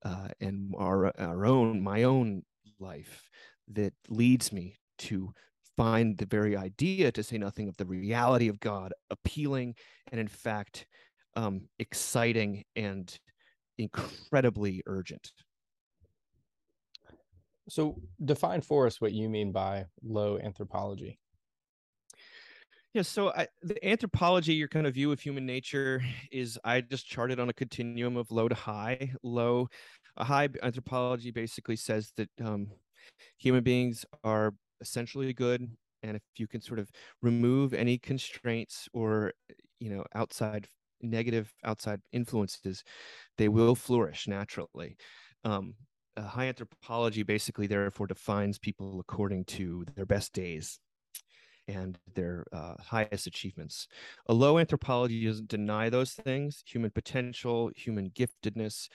uh, 0.06 0.28
and 0.40 0.74
our 0.78 1.12
our 1.20 1.46
own 1.46 1.82
my 1.82 2.04
own 2.04 2.44
life 2.80 3.30
that 3.68 3.94
leads 4.10 4.52
me 4.52 4.80
to 4.98 5.34
find 5.80 6.18
the 6.18 6.26
very 6.26 6.58
idea, 6.58 7.10
to 7.10 7.24
say 7.24 7.38
nothing 7.38 7.70
of 7.70 7.78
the 7.78 7.86
reality 7.86 8.50
of 8.50 8.60
God, 8.60 8.94
appealing 9.10 9.76
and 10.12 10.20
in 10.20 10.28
fact 10.28 10.86
um, 11.36 11.62
exciting 11.80 12.66
and 12.76 13.18
incredibly 13.78 14.84
urgent. 14.88 15.32
So, 17.70 18.02
define 18.26 18.62
for 18.62 18.88
us 18.88 19.00
what 19.00 19.14
you 19.14 19.30
mean 19.30 19.52
by 19.52 19.86
low 20.04 20.38
anthropology. 20.40 21.18
Yeah, 22.94 23.04
so 23.04 23.30
I, 23.32 23.48
the 23.62 23.84
anthropology, 23.88 24.54
your 24.54 24.68
kind 24.68 24.88
of 24.88 24.96
view 24.96 25.12
of 25.12 25.20
human 25.20 25.46
nature 25.46 26.02
is 26.32 26.60
I 26.64 26.82
just 26.82 27.06
charted 27.06 27.40
on 27.40 27.50
a 27.50 27.54
continuum 27.54 28.18
of 28.18 28.32
low 28.32 28.48
to 28.48 28.56
high. 28.56 29.14
Low, 29.22 29.68
a 30.18 30.24
high 30.24 30.50
anthropology 30.64 31.30
basically 31.32 31.76
says 31.76 32.12
that 32.18 32.30
um, 32.44 32.72
human 33.38 33.64
beings 33.64 34.06
are 34.24 34.56
essentially 34.82 35.34
good, 35.34 35.70
and 36.04 36.18
if 36.18 36.24
you 36.38 36.48
can 36.48 36.62
sort 36.62 36.80
of 36.80 36.90
remove 37.22 37.74
any 37.74 37.98
constraints 38.00 38.90
or 38.94 39.34
you 39.80 39.90
know 39.90 40.04
outside 40.16 40.68
negative 41.02 41.54
outside 41.64 42.02
influences, 42.12 42.84
they 43.38 43.50
will 43.50 43.76
flourish 43.76 44.28
naturally. 44.28 44.98
Um, 45.44 45.76
high 46.18 46.48
anthropology 46.48 47.24
basically 47.24 47.68
therefore 47.68 48.08
defines 48.08 48.58
people 48.60 49.00
according 49.00 49.46
to 49.46 49.86
their 49.96 50.06
best 50.06 50.34
days 50.34 50.80
and 51.70 52.00
their 52.16 52.46
uh, 52.52 52.74
highest 52.82 53.28
achievements. 53.28 53.88
A 54.28 54.34
low 54.34 54.58
anthropology 54.58 55.26
doesn't 55.26 55.48
deny 55.48 55.90
those 55.90 56.14
things 56.14 56.64
human 56.66 56.90
potential, 56.90 57.70
human 57.76 58.10
giftedness, 58.10 58.90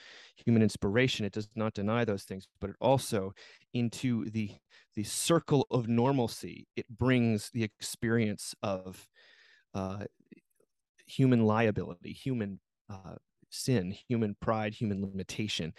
human 0.45 0.63
inspiration. 0.63 1.25
It 1.25 1.33
does 1.33 1.49
not 1.55 1.75
deny 1.75 2.05
those 2.05 2.25
things, 2.25 2.49
but 2.61 2.71
it 2.71 2.77
also, 2.81 3.33
into 3.73 4.29
the, 4.31 4.51
the 4.95 5.05
circle 5.05 5.67
of 5.71 5.89
normalcy, 5.89 6.67
it 6.77 6.87
brings 6.89 7.51
the 7.51 7.63
experience 7.63 8.55
of 8.63 9.09
uh, 9.73 10.05
human 11.07 11.45
liability, 11.47 12.13
human 12.13 12.59
uh, 12.91 13.15
sin, 13.51 13.95
human 14.09 14.37
pride, 14.41 14.75
human 14.75 15.01
limitation. 15.01 15.73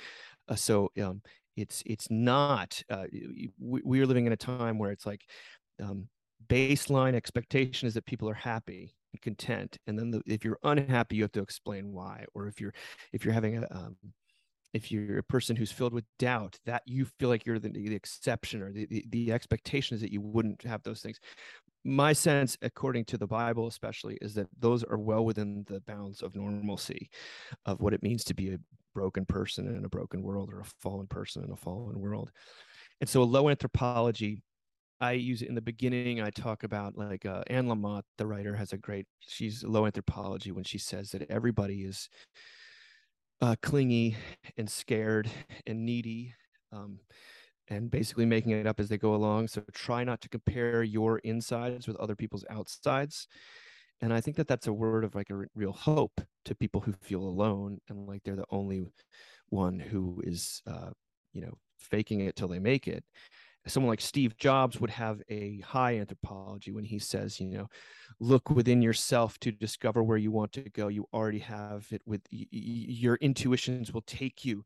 Uh, 0.48 0.56
so 0.56 0.92
um, 1.02 1.22
it's 1.58 1.84
it's 1.86 2.10
not. 2.10 2.82
Uh, 2.90 3.06
we, 3.60 3.82
we, 3.84 4.00
are 4.02 4.06
living 4.06 4.26
in 4.26 4.34
a 4.34 4.38
time 4.38 4.78
where 4.78 4.92
it's 4.92 5.06
like 5.06 5.22
um, 5.82 6.08
baseline 6.48 7.16
expectation 7.16 7.88
is 7.88 7.94
that 7.94 8.06
people 8.06 8.30
are 8.30 8.34
happy 8.34 8.96
and 9.14 9.22
content 9.22 9.78
and 9.88 9.98
then 9.98 10.12
the, 10.12 10.22
if 10.26 10.44
you're 10.44 10.60
unhappy 10.64 11.16
you 11.16 11.24
have 11.24 11.32
to 11.32 11.42
explain 11.42 11.92
why 11.92 12.26
or 12.34 12.48
if 12.48 12.60
you're 12.60 12.74
if 13.14 13.24
you're 13.24 13.34
having 13.34 13.58
a 13.58 13.68
um, 13.72 13.96
if 14.76 14.92
you're 14.92 15.20
a 15.20 15.24
person 15.24 15.56
who's 15.56 15.72
filled 15.72 15.94
with 15.94 16.04
doubt 16.20 16.60
that 16.66 16.84
you 16.86 17.06
feel 17.18 17.30
like 17.30 17.46
you're 17.46 17.60
the, 17.60 17.70
the 17.70 17.96
exception 17.96 18.62
or 18.62 18.74
the, 18.74 18.86
the, 18.88 19.06
the 19.10 19.32
expectation 19.32 19.96
is 19.96 20.02
that 20.02 20.12
you 20.12 20.20
wouldn't 20.20 20.62
have 20.64 20.84
those 20.84 21.02
things. 21.02 21.18
My 21.86 22.12
sense 22.12 22.58
according 22.62 23.06
to 23.06 23.18
the 23.18 23.26
bible 23.26 23.68
especially 23.68 24.18
is 24.22 24.34
that 24.34 24.48
those 24.60 24.84
are 24.84 24.98
well 24.98 25.24
within 25.24 25.64
the 25.70 25.80
bounds 25.82 26.22
of 26.22 26.36
normalcy 26.36 27.10
of 27.66 27.80
what 27.80 27.94
it 27.94 28.04
means 28.04 28.26
to 28.26 28.34
be 28.34 28.54
a 28.54 28.60
broken 28.94 29.26
person 29.26 29.66
in 29.68 29.86
a 29.86 29.90
broken 29.90 30.22
world 30.22 30.50
or 30.52 30.60
a 30.60 30.66
fallen 30.82 31.08
person 31.08 31.44
in 31.46 31.52
a 31.52 31.56
fallen 31.56 31.98
world. 31.98 32.32
And 33.00 33.10
so 33.10 33.22
a 33.22 33.24
low 33.24 33.48
anthropology 33.48 34.42
I 35.02 35.14
use 35.14 35.42
it 35.42 35.50
in 35.50 35.56
the 35.56 35.62
beginning. 35.62 36.22
I 36.22 36.30
talk 36.30 36.64
about 36.64 36.98
like 36.98 37.26
uh, 37.26 37.44
Anne 37.48 37.68
Lamott, 37.68 38.04
the 38.18 38.28
writer, 38.28 38.56
has 38.56 38.74
a 38.74 38.78
great. 38.78 39.06
She's 39.20 39.64
low 39.64 39.86
anthropology 39.86 40.52
when 40.52 40.64
she 40.64 40.78
says 40.78 41.12
that 41.12 41.30
everybody 41.30 41.84
is 41.84 42.10
uh, 43.42 43.56
clingy 43.62 44.16
and 44.58 44.70
scared 44.70 45.30
and 45.68 45.86
needy, 45.86 46.34
um, 46.72 47.00
and 47.68 47.92
basically 47.92 48.26
making 48.26 48.52
it 48.52 48.68
up 48.68 48.80
as 48.80 48.90
they 48.90 48.98
go 48.98 49.16
along. 49.16 49.50
So 49.50 49.64
try 49.74 50.04
not 50.04 50.22
to 50.22 50.30
compare 50.30 50.84
your 50.84 51.20
insides 51.20 51.88
with 51.88 51.98
other 51.98 52.16
people's 52.16 52.46
outsides. 52.50 53.28
And 54.02 54.14
I 54.14 54.22
think 54.22 54.38
that 54.38 54.48
that's 54.48 54.68
a 54.68 54.74
word 54.74 55.04
of 55.04 55.16
like 55.16 55.30
a 55.30 55.36
r- 55.36 55.48
real 55.56 55.72
hope 55.72 56.22
to 56.46 56.56
people 56.56 56.82
who 56.82 56.94
feel 57.02 57.22
alone 57.22 57.80
and 57.90 58.08
like 58.08 58.24
they're 58.24 58.36
the 58.36 58.46
only 58.50 58.86
one 59.50 59.80
who 59.80 60.22
is, 60.24 60.62
uh, 60.68 60.90
you 61.34 61.42
know, 61.42 61.54
faking 61.80 62.20
it 62.22 62.36
till 62.36 62.48
they 62.48 62.60
make 62.60 62.88
it 62.88 63.04
someone 63.68 63.90
like 63.90 64.02
Steve 64.02 64.38
Jobs 64.38 64.80
would 64.80 64.90
have 64.90 65.22
a 65.30 65.60
high 65.62 65.98
anthropology 66.00 66.72
when 66.72 66.84
he 66.84 67.00
says, 67.00 67.40
you 67.40 67.48
know, 67.48 67.68
look 68.20 68.50
within 68.50 68.82
yourself 68.82 69.40
to 69.40 69.52
discover 69.52 70.04
where 70.04 70.18
you 70.18 70.32
want 70.32 70.52
to 70.54 70.62
go. 70.62 70.88
You 70.88 71.08
already 71.14 71.40
have 71.40 71.88
it 71.92 72.02
with 72.06 72.22
your 72.32 73.16
intuitions 73.16 73.94
will 73.94 74.02
take 74.02 74.46
you 74.46 74.64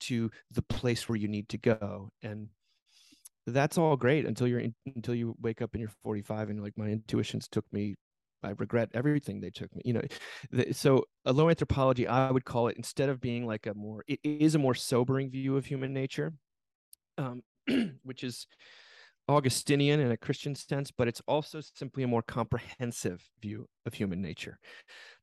to 0.00 0.30
the 0.50 0.62
place 0.62 1.08
where 1.08 1.16
you 1.16 1.28
need 1.28 1.48
to 1.50 1.58
go. 1.58 2.10
And 2.22 2.48
that's 3.46 3.78
all 3.78 3.96
great 3.96 4.26
until 4.26 4.46
you're 4.46 4.62
until 4.94 5.14
you 5.14 5.34
wake 5.40 5.62
up 5.62 5.72
and 5.72 5.80
you're 5.80 5.90
45 6.02 6.50
and 6.50 6.62
like 6.62 6.78
my 6.78 6.88
intuitions 6.88 7.48
took 7.48 7.64
me 7.72 7.96
I 8.44 8.50
regret 8.58 8.90
everything 8.94 9.40
they 9.40 9.50
took 9.50 9.74
me. 9.74 9.82
You 9.84 9.92
know, 9.94 10.02
the, 10.50 10.72
so 10.72 11.04
a 11.24 11.32
low 11.32 11.48
anthropology, 11.48 12.06
I 12.06 12.30
would 12.30 12.44
call 12.44 12.68
it 12.68 12.76
instead 12.76 13.08
of 13.08 13.20
being 13.20 13.46
like 13.46 13.66
a 13.66 13.74
more, 13.74 14.04
it 14.08 14.20
is 14.24 14.54
a 14.54 14.58
more 14.58 14.74
sobering 14.74 15.30
view 15.30 15.56
of 15.56 15.66
human 15.66 15.92
nature. 15.92 16.32
Um, 17.18 17.42
which 18.02 18.24
is 18.24 18.46
Augustinian 19.28 20.00
in 20.00 20.10
a 20.10 20.16
Christian 20.16 20.54
sense, 20.54 20.90
but 20.90 21.06
it's 21.06 21.22
also 21.28 21.60
simply 21.60 22.02
a 22.02 22.08
more 22.08 22.22
comprehensive 22.22 23.22
view 23.40 23.68
of 23.86 23.94
human 23.94 24.20
nature. 24.20 24.58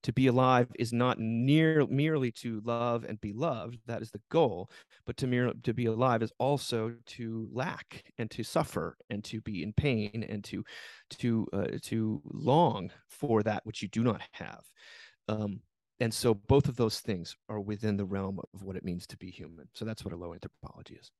To 0.03 0.13
be 0.13 0.27
alive 0.27 0.69
is 0.79 0.93
not 0.93 1.19
near, 1.19 1.85
merely 1.87 2.31
to 2.33 2.61
love 2.63 3.03
and 3.03 3.19
be 3.19 3.33
loved, 3.33 3.79
that 3.87 4.01
is 4.01 4.11
the 4.11 4.21
goal, 4.31 4.69
but 5.05 5.17
to, 5.17 5.27
mere, 5.27 5.51
to 5.63 5.73
be 5.73 5.85
alive 5.87 6.23
is 6.23 6.31
also 6.39 6.95
to 7.07 7.49
lack 7.51 8.03
and 8.17 8.31
to 8.31 8.43
suffer 8.43 8.95
and 9.09 9.23
to 9.25 9.41
be 9.41 9.63
in 9.63 9.73
pain 9.73 10.25
and 10.27 10.43
to, 10.45 10.63
to, 11.19 11.47
uh, 11.51 11.67
to 11.83 12.21
long 12.25 12.91
for 13.09 13.43
that 13.43 13.65
which 13.65 13.81
you 13.81 13.89
do 13.89 14.03
not 14.03 14.21
have. 14.31 14.61
Um, 15.27 15.59
and 15.99 16.13
so 16.13 16.33
both 16.33 16.69
of 16.69 16.77
those 16.77 17.01
things 17.01 17.35
are 17.49 17.59
within 17.59 17.97
the 17.97 18.05
realm 18.05 18.39
of 18.53 18.63
what 18.63 18.77
it 18.77 18.85
means 18.85 19.05
to 19.07 19.17
be 19.17 19.29
human. 19.29 19.67
So 19.73 19.83
that's 19.83 20.05
what 20.05 20.13
a 20.13 20.17
low 20.17 20.33
anthropology 20.33 20.95
is. 20.95 21.11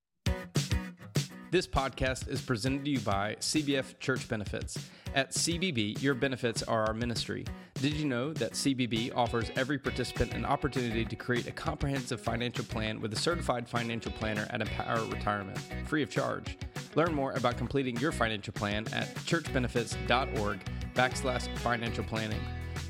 This 1.52 1.66
podcast 1.66 2.30
is 2.30 2.44
presented 2.44 2.86
to 2.86 2.92
you 2.92 3.00
by 3.00 3.36
CBF 3.40 3.98
Church 4.00 4.30
Benefits. 4.30 4.78
At 5.16 5.32
CBB, 5.32 6.00
your 6.00 6.14
benefits 6.14 6.62
are 6.62 6.86
our 6.86 6.94
ministry. 6.94 7.44
Did 7.82 7.94
you 7.94 8.06
know 8.06 8.34
that 8.34 8.52
CBB 8.52 9.14
offers 9.16 9.50
every 9.56 9.80
participant 9.80 10.36
an 10.36 10.46
opportunity 10.46 11.04
to 11.06 11.16
create 11.16 11.48
a 11.48 11.52
comprehensive 11.52 12.22
financial 12.22 12.64
plan 12.66 13.02
with 13.02 13.14
a 13.14 13.16
certified 13.16 13.68
financial 13.68 14.12
planner 14.12 14.46
at 14.52 14.62
Empower 14.62 15.04
Retirement, 15.06 15.58
free 15.88 16.04
of 16.04 16.12
charge? 16.12 16.56
Learn 16.94 17.16
more 17.16 17.32
about 17.32 17.58
completing 17.58 17.98
your 17.98 18.12
financial 18.12 18.54
plan 18.54 18.86
at 18.94 19.16
churchbenefits.org 19.16 20.60
backslash 20.94 21.48
financial 21.58 22.04
planning. 22.04 22.42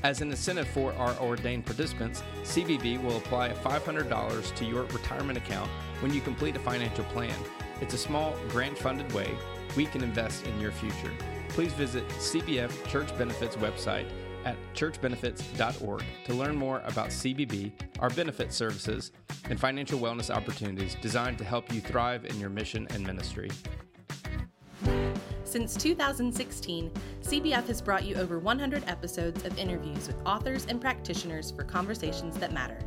As 0.02 0.20
an 0.20 0.30
incentive 0.30 0.68
for 0.68 0.92
our 0.96 1.16
ordained 1.18 1.64
participants, 1.64 2.22
CBB 2.42 3.02
will 3.02 3.16
apply 3.16 3.52
$500 3.52 4.54
to 4.54 4.64
your 4.66 4.82
retirement 4.84 5.38
account 5.38 5.70
when 6.00 6.12
you 6.12 6.20
complete 6.20 6.56
a 6.56 6.58
financial 6.58 7.04
plan. 7.04 7.34
It's 7.80 7.94
a 7.94 7.98
small, 7.98 8.34
grant 8.48 8.76
funded 8.78 9.10
way 9.12 9.36
we 9.76 9.86
can 9.86 10.02
invest 10.02 10.46
in 10.46 10.60
your 10.60 10.72
future. 10.72 11.12
Please 11.48 11.72
visit 11.72 12.06
CBF 12.08 12.86
Church 12.88 13.16
Benefits 13.16 13.56
website 13.56 14.06
at 14.44 14.56
churchbenefits.org 14.74 16.02
to 16.24 16.34
learn 16.34 16.56
more 16.56 16.80
about 16.86 17.08
CBB, 17.08 17.72
our 17.98 18.10
benefit 18.10 18.52
services, 18.52 19.12
and 19.48 19.60
financial 19.60 19.98
wellness 19.98 20.34
opportunities 20.34 20.96
designed 21.02 21.38
to 21.38 21.44
help 21.44 21.72
you 21.72 21.80
thrive 21.80 22.24
in 22.24 22.38
your 22.40 22.50
mission 22.50 22.86
and 22.90 23.06
ministry. 23.06 23.50
Since 25.44 25.76
2016, 25.76 26.90
CBF 27.22 27.66
has 27.66 27.82
brought 27.82 28.04
you 28.04 28.14
over 28.14 28.38
100 28.38 28.84
episodes 28.86 29.44
of 29.44 29.58
interviews 29.58 30.06
with 30.06 30.16
authors 30.24 30.64
and 30.66 30.80
practitioners 30.80 31.50
for 31.50 31.64
conversations 31.64 32.38
that 32.38 32.52
matter. 32.52 32.78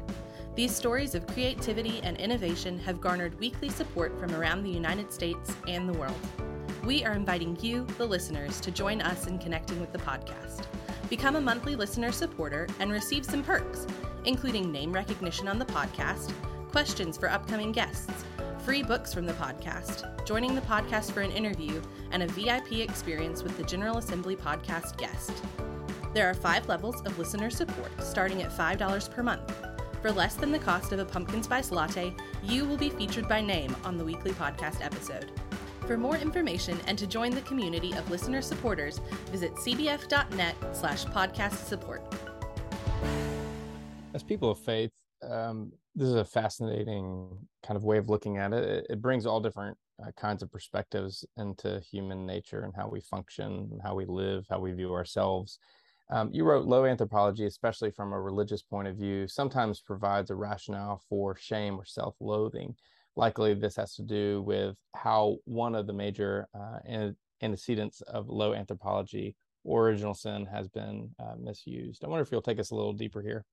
These 0.56 0.76
stories 0.76 1.16
of 1.16 1.26
creativity 1.26 2.00
and 2.04 2.16
innovation 2.18 2.78
have 2.80 3.02
garnered 3.02 3.39
weekly 3.39 3.70
support 3.70 4.20
from 4.20 4.36
around 4.36 4.62
the 4.62 4.70
United 4.70 5.12
States 5.12 5.52
and 5.68 5.89
the 5.89 5.98
world. 5.98 6.20
We 6.86 7.04
are 7.04 7.13
inviting 7.13 7.58
you, 7.60 7.88
the 7.98 8.06
listeners, 8.06 8.62
to 8.62 8.70
join 8.70 9.02
us 9.02 9.26
in 9.26 9.39
connecting 9.39 9.82
with 9.82 9.92
the 9.92 9.98
podcast. 9.98 10.66
Become 11.10 11.38
a 11.38 11.42
monthly 11.42 11.76
listener 11.76 12.12
supporter 12.12 12.68
and 12.80 12.92
receive 12.92 13.26
some 13.26 13.42
perks, 13.42 13.88
including 14.26 14.72
name 14.72 14.94
recognition 14.94 15.48
on 15.48 15.58
the 15.58 15.66
podcast, 15.66 16.32
questions 16.70 17.18
for 17.18 17.32
upcoming 17.32 17.72
guests, 17.72 18.24
free 18.63 18.84
books 18.84 19.12
from 19.12 19.26
the 19.26 19.34
podcast, 19.34 20.24
joining 20.24 20.54
the 20.54 20.62
podcast 20.62 21.13
for 21.13 21.22
an 21.22 21.32
interview, 21.32 21.82
and 22.12 22.22
a 22.22 22.28
VIP 22.28 22.74
experience 22.74 23.42
with 23.42 23.58
the 23.58 23.63
General 23.63 23.98
Assembly 23.98 24.36
podcast 24.36 24.98
guest. 24.98 25.32
There 26.13 26.30
are 26.30 26.36
five 26.36 26.68
levels 26.68 27.02
of 27.02 27.18
listener 27.18 27.50
support, 27.50 27.92
starting 28.04 28.44
at 28.44 28.56
$5 28.56 29.10
per 29.10 29.24
month. 29.24 29.73
For 30.04 30.12
less 30.12 30.36
than 30.36 30.52
the 30.52 30.60
cost 30.60 30.92
of 30.92 31.00
a 31.00 31.06
pumpkin 31.06 31.42
spice 31.42 31.72
latte, 31.72 32.13
you 32.44 32.66
will 32.66 32.76
be 32.76 32.89
featured 32.89 33.30
by 33.30 33.39
name 33.39 33.74
on 33.86 33.98
the 33.98 34.04
weekly 34.04 34.32
podcast 34.32 34.84
episode. 34.84 35.32
For 35.88 35.96
more 35.96 36.18
information 36.18 36.78
and 36.88 36.98
to 36.98 37.08
join 37.08 37.32
the 37.32 37.39
community 37.44 37.94
of 37.94 38.12
listener 38.12 38.42
supporters, 38.42 39.00
visit 39.32 39.56
cbf.net 39.56 40.56
slash 40.74 41.06
podcast 41.06 41.54
support. 41.54 42.04
As 44.13 44.24
people 44.24 44.52
of 44.52 44.60
faith, 44.60 44.92
um, 45.22 45.72
this 45.96 46.10
is 46.10 46.16
a 46.16 46.26
fascinating 46.26 47.30
kind 47.66 47.78
of 47.78 47.86
way 47.86 47.98
of 47.98 48.10
looking 48.10 48.36
at 48.36 48.52
it. 48.52 48.66
It, 48.66 48.88
it 48.89 49.02
brings 49.02 49.26
all 49.26 49.39
different 49.39 49.78
uh, 50.06 50.12
kinds 50.18 50.44
of 50.44 50.52
perspectives 50.52 51.24
into 51.38 51.80
human 51.80 52.26
nature 52.26 52.63
and 52.63 52.74
how 52.76 52.89
we 52.89 53.00
function, 53.00 53.80
how 53.82 53.96
we 53.96 54.04
live, 54.04 54.48
how 54.50 54.60
we 54.60 54.74
view 54.74 54.92
ourselves. 54.92 55.60
Um, 56.10 56.30
you 56.32 56.44
wrote 56.44 56.66
low 56.66 56.86
anthropology, 56.86 57.46
especially 57.46 57.92
from 57.92 58.13
a 58.13 58.22
religious 58.22 58.62
point 58.62 58.88
of 58.88 58.98
view, 58.98 59.28
sometimes 59.28 59.82
provides 59.82 60.30
a 60.30 60.36
rationale 60.36 61.02
for 61.10 61.36
shame 61.36 61.76
or 61.76 61.86
self 61.86 62.16
loathing. 62.20 62.76
Likely, 63.16 63.54
this 63.54 63.76
has 63.76 63.96
to 63.96 64.04
do 64.04 64.42
with 64.42 64.76
how 64.96 65.38
one 65.46 65.76
of 65.76 65.88
the 65.88 65.94
major 65.94 66.48
uh, 66.54 67.12
antecedents 67.42 68.02
of 68.02 68.28
low 68.28 68.54
anthropology, 68.54 69.36
original 69.68 70.13
sin, 70.13 70.46
has 70.46 70.68
been 70.68 71.10
uh, 71.20 71.36
misused. 71.39 72.04
I 72.04 72.08
wonder 72.08 72.24
if 72.24 72.32
you'll 72.32 72.42
take 72.42 72.60
us 72.60 72.72
a 72.72 72.76
little 72.76 72.94
deeper 72.94 73.22
here. 73.22 73.46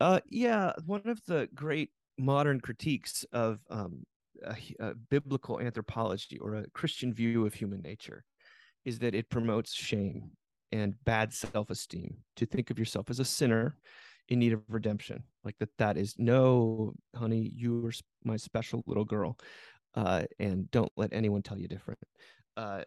Uh, 0.00 0.20
yeah, 0.28 0.72
one 0.84 1.02
of 1.06 1.20
the 1.26 1.48
great 1.54 1.90
modern 2.18 2.60
critiques 2.60 3.24
of 3.32 3.60
um, 3.70 4.04
a, 4.44 4.56
a 4.80 4.94
biblical 4.94 5.60
anthropology 5.60 6.38
or 6.38 6.54
a 6.54 6.70
Christian 6.70 7.12
view 7.12 7.46
of 7.46 7.54
human 7.54 7.80
nature 7.82 8.24
is 8.84 8.98
that 9.00 9.14
it 9.14 9.28
promotes 9.30 9.74
shame 9.74 10.30
and 10.72 10.94
bad 11.04 11.32
self-esteem 11.32 12.16
to 12.36 12.46
think 12.46 12.70
of 12.70 12.78
yourself 12.78 13.10
as 13.10 13.20
a 13.20 13.24
sinner 13.24 13.76
in 14.28 14.38
need 14.38 14.52
of 14.52 14.62
redemption 14.68 15.22
like 15.44 15.56
that 15.58 15.68
that 15.78 15.96
is 15.96 16.14
no 16.18 16.92
honey 17.14 17.52
you're 17.54 17.92
my 18.24 18.36
special 18.36 18.82
little 18.86 19.04
girl 19.04 19.38
uh, 19.94 20.24
and 20.38 20.70
don't 20.70 20.92
let 20.96 21.12
anyone 21.12 21.42
tell 21.42 21.58
you 21.58 21.68
different 21.68 21.98
uh, 22.56 22.82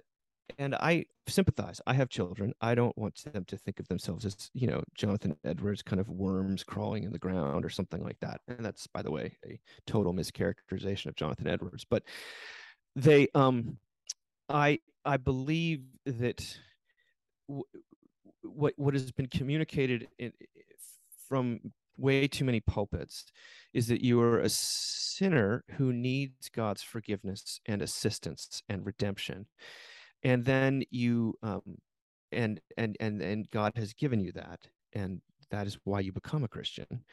and 0.57 0.75
I 0.75 1.05
sympathize. 1.27 1.79
I 1.85 1.93
have 1.93 2.09
children. 2.09 2.53
I 2.61 2.73
don't 2.73 2.97
want 2.97 3.23
them 3.31 3.45
to 3.45 3.57
think 3.57 3.79
of 3.79 3.87
themselves 3.87 4.25
as, 4.25 4.49
you 4.53 4.67
know, 4.67 4.83
Jonathan 4.95 5.35
Edwards 5.43 5.81
kind 5.81 5.99
of 5.99 6.09
worms 6.09 6.63
crawling 6.63 7.03
in 7.03 7.11
the 7.11 7.19
ground 7.19 7.65
or 7.65 7.69
something 7.69 8.03
like 8.03 8.19
that. 8.21 8.41
And 8.47 8.65
that's, 8.65 8.87
by 8.87 9.01
the 9.01 9.11
way, 9.11 9.37
a 9.45 9.59
total 9.85 10.13
mischaracterization 10.13 11.07
of 11.07 11.15
Jonathan 11.15 11.47
Edwards. 11.47 11.85
But 11.89 12.03
they, 12.95 13.27
um, 13.35 13.77
I, 14.47 14.79
I 15.05 15.17
believe 15.17 15.81
that 16.05 16.57
what 18.43 18.73
what 18.77 18.93
has 18.93 19.11
been 19.11 19.27
communicated 19.27 20.07
in, 20.17 20.33
from 21.27 21.59
way 21.97 22.27
too 22.27 22.45
many 22.45 22.59
pulpits 22.59 23.25
is 23.73 23.87
that 23.87 24.01
you 24.01 24.21
are 24.21 24.39
a 24.39 24.49
sinner 24.49 25.63
who 25.77 25.91
needs 25.91 26.49
God's 26.49 26.81
forgiveness 26.81 27.59
and 27.65 27.81
assistance 27.81 28.63
and 28.69 28.85
redemption. 28.85 29.47
And 30.23 30.45
then 30.45 30.83
you 30.91 31.35
um 31.43 31.77
and 32.31 32.59
and 32.77 32.95
and 32.99 33.21
and 33.21 33.49
god 33.49 33.73
has 33.75 33.93
given 33.93 34.19
you 34.19 34.31
that 34.33 34.59
and 34.93 35.21
that 35.49 35.65
is 35.65 35.79
why 35.83 35.99
you 35.99 36.11
become 36.11 36.43
a 36.43 36.47
christian. 36.47 37.03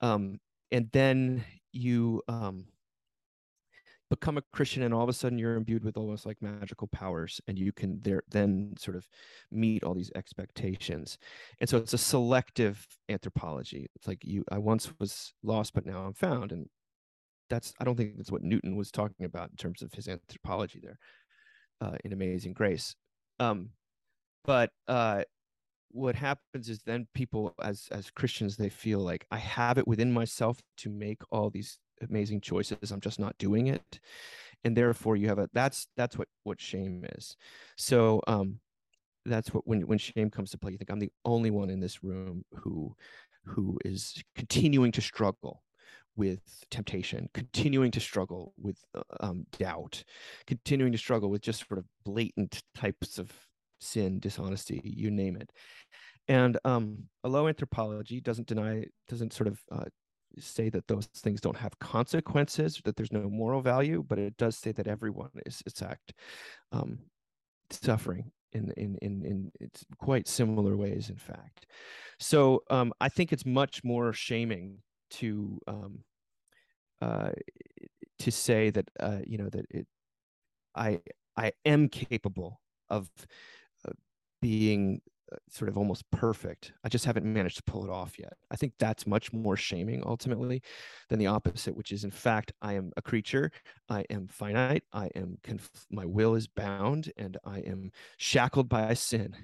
Um 0.00 0.40
and 0.72 0.88
then 0.92 1.44
you 1.72 2.22
um 2.28 2.66
become 4.08 4.38
a 4.38 4.42
christian 4.52 4.82
and 4.82 4.94
all 4.94 5.02
of 5.02 5.08
a 5.08 5.12
sudden 5.12 5.38
you're 5.38 5.56
imbued 5.56 5.82
with 5.82 5.96
almost 5.96 6.26
like 6.26 6.40
magical 6.40 6.86
powers 6.88 7.40
and 7.48 7.58
you 7.58 7.72
can 7.72 8.00
there 8.02 8.22
then 8.30 8.72
sort 8.78 8.96
of 8.96 9.08
meet 9.50 9.82
all 9.82 9.94
these 9.94 10.12
expectations. 10.14 11.18
And 11.60 11.68
so 11.68 11.78
it's 11.78 11.92
a 11.92 11.98
selective 11.98 12.86
anthropology. 13.08 13.88
It's 13.96 14.06
like 14.06 14.24
you 14.24 14.44
i 14.50 14.58
once 14.58 14.92
was 14.98 15.34
lost 15.42 15.74
but 15.74 15.86
now 15.86 16.04
i'm 16.04 16.14
found. 16.14 16.52
And 16.52 16.66
that's 17.48 17.72
i 17.80 17.84
don't 17.84 17.96
think 17.96 18.16
that's 18.16 18.32
what 18.32 18.42
newton 18.42 18.76
was 18.76 18.90
talking 18.90 19.24
about 19.24 19.50
in 19.50 19.56
terms 19.56 19.80
of 19.80 19.92
his 19.92 20.08
anthropology 20.08 20.80
there 20.82 20.98
uh, 21.80 21.96
in 22.04 22.12
Amazing 22.12 22.52
Grace. 22.52 22.94
Um, 23.38 23.70
but 24.44 24.70
uh, 24.88 25.22
what 25.90 26.14
happens 26.14 26.68
is 26.68 26.80
then 26.82 27.06
people, 27.14 27.54
as 27.62 27.88
as 27.90 28.10
Christians, 28.10 28.56
they 28.56 28.68
feel 28.68 29.00
like 29.00 29.26
I 29.30 29.38
have 29.38 29.78
it 29.78 29.88
within 29.88 30.12
myself 30.12 30.60
to 30.78 30.90
make 30.90 31.22
all 31.30 31.50
these 31.50 31.78
amazing 32.00 32.40
choices. 32.40 32.90
I'm 32.90 33.00
just 33.00 33.18
not 33.18 33.38
doing 33.38 33.68
it, 33.68 34.00
and 34.64 34.76
therefore 34.76 35.16
you 35.16 35.28
have 35.28 35.38
a 35.38 35.48
that's 35.52 35.88
that's 35.96 36.18
what 36.18 36.28
what 36.44 36.60
shame 36.60 37.04
is. 37.16 37.36
So 37.76 38.22
um, 38.26 38.60
that's 39.24 39.52
what 39.52 39.66
when 39.66 39.82
when 39.86 39.98
shame 39.98 40.30
comes 40.30 40.50
to 40.50 40.58
play, 40.58 40.72
you 40.72 40.78
think 40.78 40.90
I'm 40.90 41.00
the 41.00 41.12
only 41.24 41.50
one 41.50 41.70
in 41.70 41.80
this 41.80 42.02
room 42.02 42.44
who 42.54 42.94
who 43.44 43.78
is 43.84 44.22
continuing 44.34 44.92
to 44.92 45.00
struggle 45.00 45.62
with 46.16 46.40
temptation, 46.70 47.28
continuing 47.34 47.90
to 47.90 48.00
struggle 48.00 48.54
with 48.58 48.82
uh, 48.94 49.02
um, 49.20 49.46
doubt, 49.58 50.02
continuing 50.46 50.92
to 50.92 50.98
struggle 50.98 51.30
with 51.30 51.42
just 51.42 51.66
sort 51.68 51.78
of 51.78 51.84
blatant 52.04 52.62
types 52.74 53.18
of 53.18 53.30
sin, 53.80 54.18
dishonesty, 54.18 54.80
you 54.84 55.10
name 55.10 55.36
it. 55.36 55.50
And 56.28 56.58
um, 56.64 57.04
a 57.22 57.28
low 57.28 57.46
anthropology 57.46 58.20
doesn't 58.20 58.48
deny, 58.48 58.86
doesn't 59.08 59.32
sort 59.32 59.48
of 59.48 59.60
uh, 59.70 59.84
say 60.38 60.68
that 60.70 60.86
those 60.88 61.06
things 61.06 61.40
don't 61.40 61.56
have 61.56 61.78
consequences, 61.78 62.80
that 62.84 62.96
there's 62.96 63.12
no 63.12 63.28
moral 63.28 63.60
value, 63.60 64.04
but 64.06 64.18
it 64.18 64.36
does 64.36 64.56
say 64.56 64.72
that 64.72 64.86
everyone 64.86 65.30
is, 65.44 65.62
fact, 65.74 66.12
um, 66.72 66.98
suffering 67.70 68.32
in, 68.52 68.70
in 68.76 68.96
in 69.02 69.24
in 69.24 69.52
it's 69.60 69.84
quite 69.98 70.28
similar 70.28 70.76
ways, 70.76 71.10
in 71.10 71.16
fact. 71.16 71.66
So 72.18 72.62
um, 72.70 72.92
I 73.00 73.08
think 73.08 73.32
it's 73.32 73.46
much 73.46 73.84
more 73.84 74.12
shaming 74.12 74.78
to 75.12 75.58
um, 75.66 76.04
uh, 77.02 77.30
to 78.20 78.30
say 78.30 78.70
that 78.70 78.88
uh, 79.00 79.20
you 79.26 79.38
know 79.38 79.48
that 79.50 79.66
it, 79.70 79.86
I 80.74 81.00
I 81.36 81.52
am 81.64 81.88
capable 81.88 82.60
of 82.88 83.10
uh, 83.86 83.92
being 84.40 85.00
sort 85.48 85.68
of 85.68 85.76
almost 85.76 86.08
perfect. 86.10 86.72
I 86.84 86.88
just 86.88 87.04
haven't 87.04 87.26
managed 87.26 87.56
to 87.56 87.62
pull 87.62 87.84
it 87.84 87.90
off 87.90 88.18
yet. 88.18 88.34
I 88.50 88.56
think 88.56 88.74
that's 88.78 89.06
much 89.06 89.32
more 89.32 89.56
shaming 89.56 90.02
ultimately 90.06 90.62
than 91.08 91.18
the 91.18 91.26
opposite, 91.26 91.76
which 91.76 91.92
is 91.92 92.04
in 92.04 92.10
fact 92.10 92.52
I 92.62 92.74
am 92.74 92.92
a 92.96 93.02
creature. 93.02 93.50
I 93.88 94.04
am 94.10 94.28
finite. 94.28 94.84
I 94.92 95.10
am 95.14 95.38
conf- 95.42 95.86
my 95.90 96.04
will 96.04 96.34
is 96.34 96.46
bound, 96.46 97.12
and 97.16 97.36
I 97.44 97.58
am 97.60 97.90
shackled 98.18 98.68
by 98.68 98.94
sin, 98.94 99.34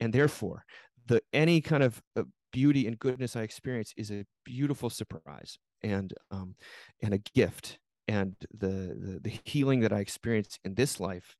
and 0.00 0.12
therefore 0.12 0.64
the 1.06 1.20
any 1.32 1.60
kind 1.60 1.82
of 1.82 2.02
uh, 2.16 2.22
beauty 2.52 2.86
and 2.86 2.98
goodness 2.98 3.36
I 3.36 3.42
experience 3.42 3.92
is 3.96 4.10
a 4.10 4.24
beautiful 4.44 4.90
surprise 4.90 5.58
and 5.82 6.14
um, 6.30 6.54
and 7.02 7.14
a 7.14 7.18
gift. 7.18 7.78
And 8.06 8.36
the, 8.52 8.66
the 8.66 9.20
the 9.22 9.38
healing 9.44 9.80
that 9.80 9.92
I 9.92 10.00
experience 10.00 10.58
in 10.64 10.74
this 10.74 11.00
life 11.00 11.36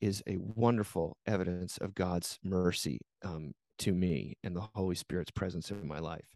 is 0.00 0.22
a 0.26 0.36
wonderful 0.38 1.16
evidence 1.26 1.78
of 1.78 1.94
God's 1.94 2.38
mercy 2.42 3.00
um, 3.24 3.52
to 3.78 3.92
me 3.92 4.36
and 4.42 4.56
the 4.56 4.68
Holy 4.74 4.94
Spirit's 4.94 5.30
presence 5.30 5.70
in 5.70 5.86
my 5.86 5.98
life, 5.98 6.34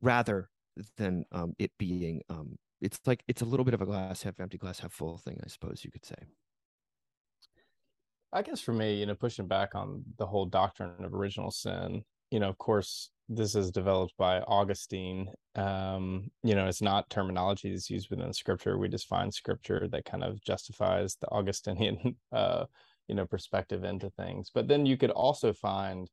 rather 0.00 0.48
than 0.96 1.24
um, 1.32 1.54
it 1.58 1.72
being. 1.78 2.22
Um, 2.28 2.56
it's 2.80 3.00
like 3.06 3.22
it's 3.28 3.42
a 3.42 3.46
little 3.46 3.64
bit 3.64 3.74
of 3.74 3.82
a 3.82 3.86
glass 3.86 4.22
half 4.22 4.40
empty, 4.40 4.58
glass 4.58 4.80
half 4.80 4.92
full 4.92 5.18
thing, 5.18 5.40
I 5.44 5.48
suppose 5.48 5.84
you 5.84 5.90
could 5.90 6.04
say. 6.04 6.16
I 8.32 8.42
guess 8.42 8.60
for 8.60 8.72
me, 8.72 8.94
you 8.94 9.06
know, 9.06 9.14
pushing 9.14 9.46
back 9.46 9.74
on 9.74 10.04
the 10.18 10.26
whole 10.26 10.46
doctrine 10.46 10.92
of 11.02 11.14
original 11.14 11.50
sin, 11.50 12.02
you 12.30 12.40
know, 12.40 12.48
of 12.48 12.58
course, 12.58 13.10
this 13.28 13.54
is 13.54 13.70
developed 13.70 14.14
by 14.18 14.40
Augustine. 14.40 15.28
Um, 15.54 16.30
you 16.42 16.54
know, 16.54 16.66
it's 16.66 16.82
not 16.82 17.10
terminology 17.10 17.70
that's 17.70 17.90
used 17.90 18.10
within 18.10 18.32
scripture. 18.32 18.78
We 18.78 18.88
just 18.88 19.08
find 19.08 19.32
scripture 19.32 19.88
that 19.90 20.04
kind 20.04 20.22
of 20.22 20.42
justifies 20.44 21.16
the 21.20 21.28
Augustinian, 21.30 22.16
uh, 22.32 22.66
you 23.08 23.14
know, 23.14 23.26
perspective 23.26 23.84
into 23.84 24.10
things. 24.10 24.50
But 24.52 24.68
then 24.68 24.86
you 24.86 24.96
could 24.96 25.10
also 25.10 25.52
find 25.52 26.08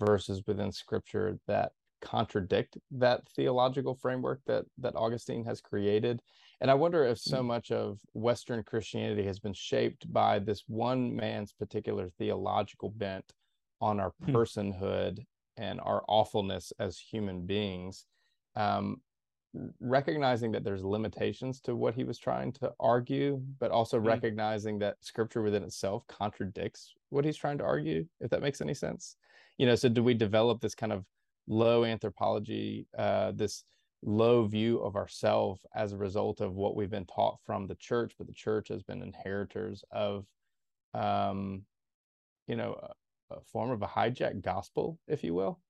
verses 0.00 0.42
within 0.46 0.72
scripture 0.72 1.38
that 1.46 1.72
contradict 2.00 2.76
that 2.90 3.22
theological 3.36 3.94
framework 3.94 4.40
that 4.46 4.64
that 4.78 4.96
Augustine 4.96 5.44
has 5.44 5.60
created. 5.60 6.20
And 6.60 6.70
I 6.70 6.74
wonder 6.74 7.04
if 7.04 7.18
so 7.18 7.42
mm. 7.42 7.46
much 7.46 7.70
of 7.70 7.98
Western 8.12 8.62
Christianity 8.62 9.24
has 9.24 9.38
been 9.38 9.54
shaped 9.54 10.12
by 10.12 10.38
this 10.38 10.64
one 10.66 11.14
man's 11.14 11.52
particular 11.52 12.08
theological 12.18 12.90
bent 12.90 13.32
on 13.80 13.98
our 13.98 14.12
hmm. 14.24 14.34
personhood 14.34 15.24
and 15.56 15.80
our 15.80 16.04
awfulness 16.06 16.72
as 16.78 16.98
human 16.98 17.46
beings 17.46 18.04
um, 18.54 19.00
recognizing 19.80 20.50
that 20.52 20.64
there's 20.64 20.82
limitations 20.82 21.60
to 21.60 21.76
what 21.76 21.94
he 21.94 22.04
was 22.04 22.18
trying 22.18 22.52
to 22.52 22.72
argue 22.80 23.40
but 23.58 23.70
also 23.70 23.98
mm-hmm. 23.98 24.08
recognizing 24.08 24.78
that 24.78 24.96
scripture 25.00 25.42
within 25.42 25.62
itself 25.62 26.06
contradicts 26.08 26.94
what 27.10 27.24
he's 27.24 27.36
trying 27.36 27.58
to 27.58 27.64
argue 27.64 28.04
if 28.20 28.30
that 28.30 28.40
makes 28.40 28.60
any 28.60 28.72
sense 28.72 29.16
you 29.58 29.66
know 29.66 29.74
so 29.74 29.88
do 29.88 30.02
we 30.02 30.14
develop 30.14 30.60
this 30.60 30.74
kind 30.74 30.92
of 30.92 31.04
low 31.46 31.84
anthropology 31.84 32.86
uh, 32.96 33.32
this 33.32 33.64
low 34.04 34.46
view 34.46 34.78
of 34.78 34.96
ourselves 34.96 35.64
as 35.74 35.92
a 35.92 35.98
result 35.98 36.40
of 36.40 36.54
what 36.54 36.74
we've 36.74 36.90
been 36.90 37.06
taught 37.06 37.38
from 37.44 37.66
the 37.66 37.74
church 37.76 38.14
but 38.16 38.26
the 38.26 38.32
church 38.32 38.68
has 38.68 38.82
been 38.82 39.02
inheritors 39.02 39.84
of 39.92 40.24
um 40.94 41.62
you 42.48 42.56
know 42.56 42.74
a 43.36 43.40
form 43.52 43.70
of 43.70 43.82
a 43.82 43.86
hijacked 43.86 44.42
gospel, 44.42 44.98
if 45.06 45.24
you 45.24 45.34
will? 45.34 45.60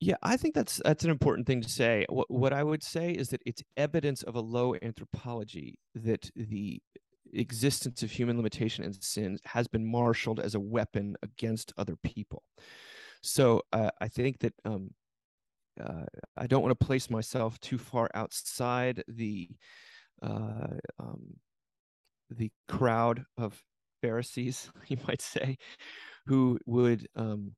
Yeah, 0.00 0.16
I 0.22 0.36
think 0.36 0.54
that's 0.54 0.80
that's 0.84 1.04
an 1.04 1.10
important 1.10 1.46
thing 1.46 1.60
to 1.62 1.68
say. 1.68 2.06
What 2.08 2.30
what 2.30 2.52
I 2.52 2.62
would 2.62 2.82
say 2.82 3.10
is 3.10 3.28
that 3.30 3.42
it's 3.46 3.62
evidence 3.76 4.22
of 4.22 4.34
a 4.36 4.40
low 4.40 4.74
anthropology 4.82 5.78
that 5.94 6.30
the 6.36 6.80
existence 7.34 8.02
of 8.02 8.10
human 8.10 8.36
limitation 8.36 8.84
and 8.84 8.94
sin 9.02 9.38
has 9.44 9.66
been 9.68 9.84
marshaled 9.84 10.40
as 10.40 10.54
a 10.54 10.60
weapon 10.60 11.16
against 11.22 11.72
other 11.78 11.96
people. 12.02 12.42
So 13.22 13.62
uh, 13.72 13.90
I 14.00 14.08
think 14.08 14.40
that 14.40 14.52
um, 14.64 14.90
uh, 15.80 16.04
I 16.36 16.46
don't 16.46 16.62
want 16.62 16.78
to 16.78 16.84
place 16.86 17.10
myself 17.10 17.58
too 17.60 17.78
far 17.78 18.10
outside 18.14 19.02
the 19.08 19.48
uh, 20.22 20.76
um, 20.98 21.36
the 22.30 22.50
crowd 22.68 23.24
of 23.36 23.62
Pharisees, 24.02 24.70
you 24.88 24.96
might 25.06 25.22
say, 25.22 25.56
who 26.26 26.58
would 26.66 27.06
um, 27.16 27.52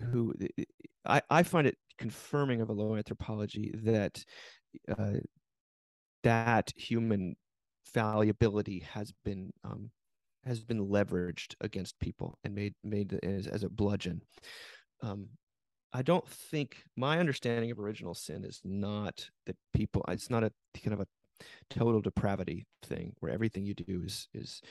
who 0.00 0.34
I, 1.06 1.22
I 1.30 1.42
find 1.42 1.66
it 1.66 1.76
confirming 1.98 2.60
of 2.60 2.68
a 2.68 2.72
low 2.72 2.96
anthropology 2.96 3.72
that 3.84 4.24
uh, 4.96 5.18
that 6.22 6.72
human 6.76 7.36
fallibility 7.84 8.80
has 8.92 9.12
been 9.24 9.50
um, 9.64 9.90
has 10.44 10.62
been 10.62 10.86
leveraged 10.88 11.54
against 11.60 11.98
people 11.98 12.38
and 12.44 12.54
made 12.54 12.74
made 12.84 13.18
as, 13.22 13.46
as 13.46 13.64
a 13.64 13.68
bludgeon. 13.68 14.22
Um, 15.02 15.28
I 15.92 16.02
don't 16.02 16.28
think 16.28 16.84
my 16.96 17.18
understanding 17.18 17.70
of 17.70 17.78
original 17.78 18.14
sin 18.14 18.44
is 18.44 18.60
not 18.64 19.28
that 19.46 19.56
people. 19.74 20.04
It's 20.08 20.30
not 20.30 20.44
a 20.44 20.52
kind 20.82 20.92
of 20.92 21.00
a 21.00 21.06
total 21.70 22.00
depravity 22.00 22.66
thing 22.82 23.12
where 23.20 23.32
everything 23.32 23.64
you 23.64 23.74
do 23.74 24.02
is 24.04 24.28
is 24.34 24.62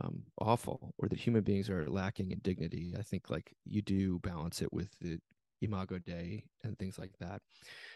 um, 0.00 0.22
awful 0.40 0.94
or 0.98 1.08
that 1.08 1.18
human 1.18 1.42
beings 1.42 1.70
are 1.70 1.88
lacking 1.88 2.30
in 2.30 2.38
dignity. 2.40 2.94
I 2.98 3.02
think 3.02 3.30
like 3.30 3.54
you 3.64 3.82
do 3.82 4.18
balance 4.20 4.62
it 4.62 4.72
with 4.72 4.90
the 5.00 5.18
imago 5.62 5.98
dei 5.98 6.44
and 6.62 6.78
things 6.78 6.98
like 6.98 7.12
that 7.20 7.40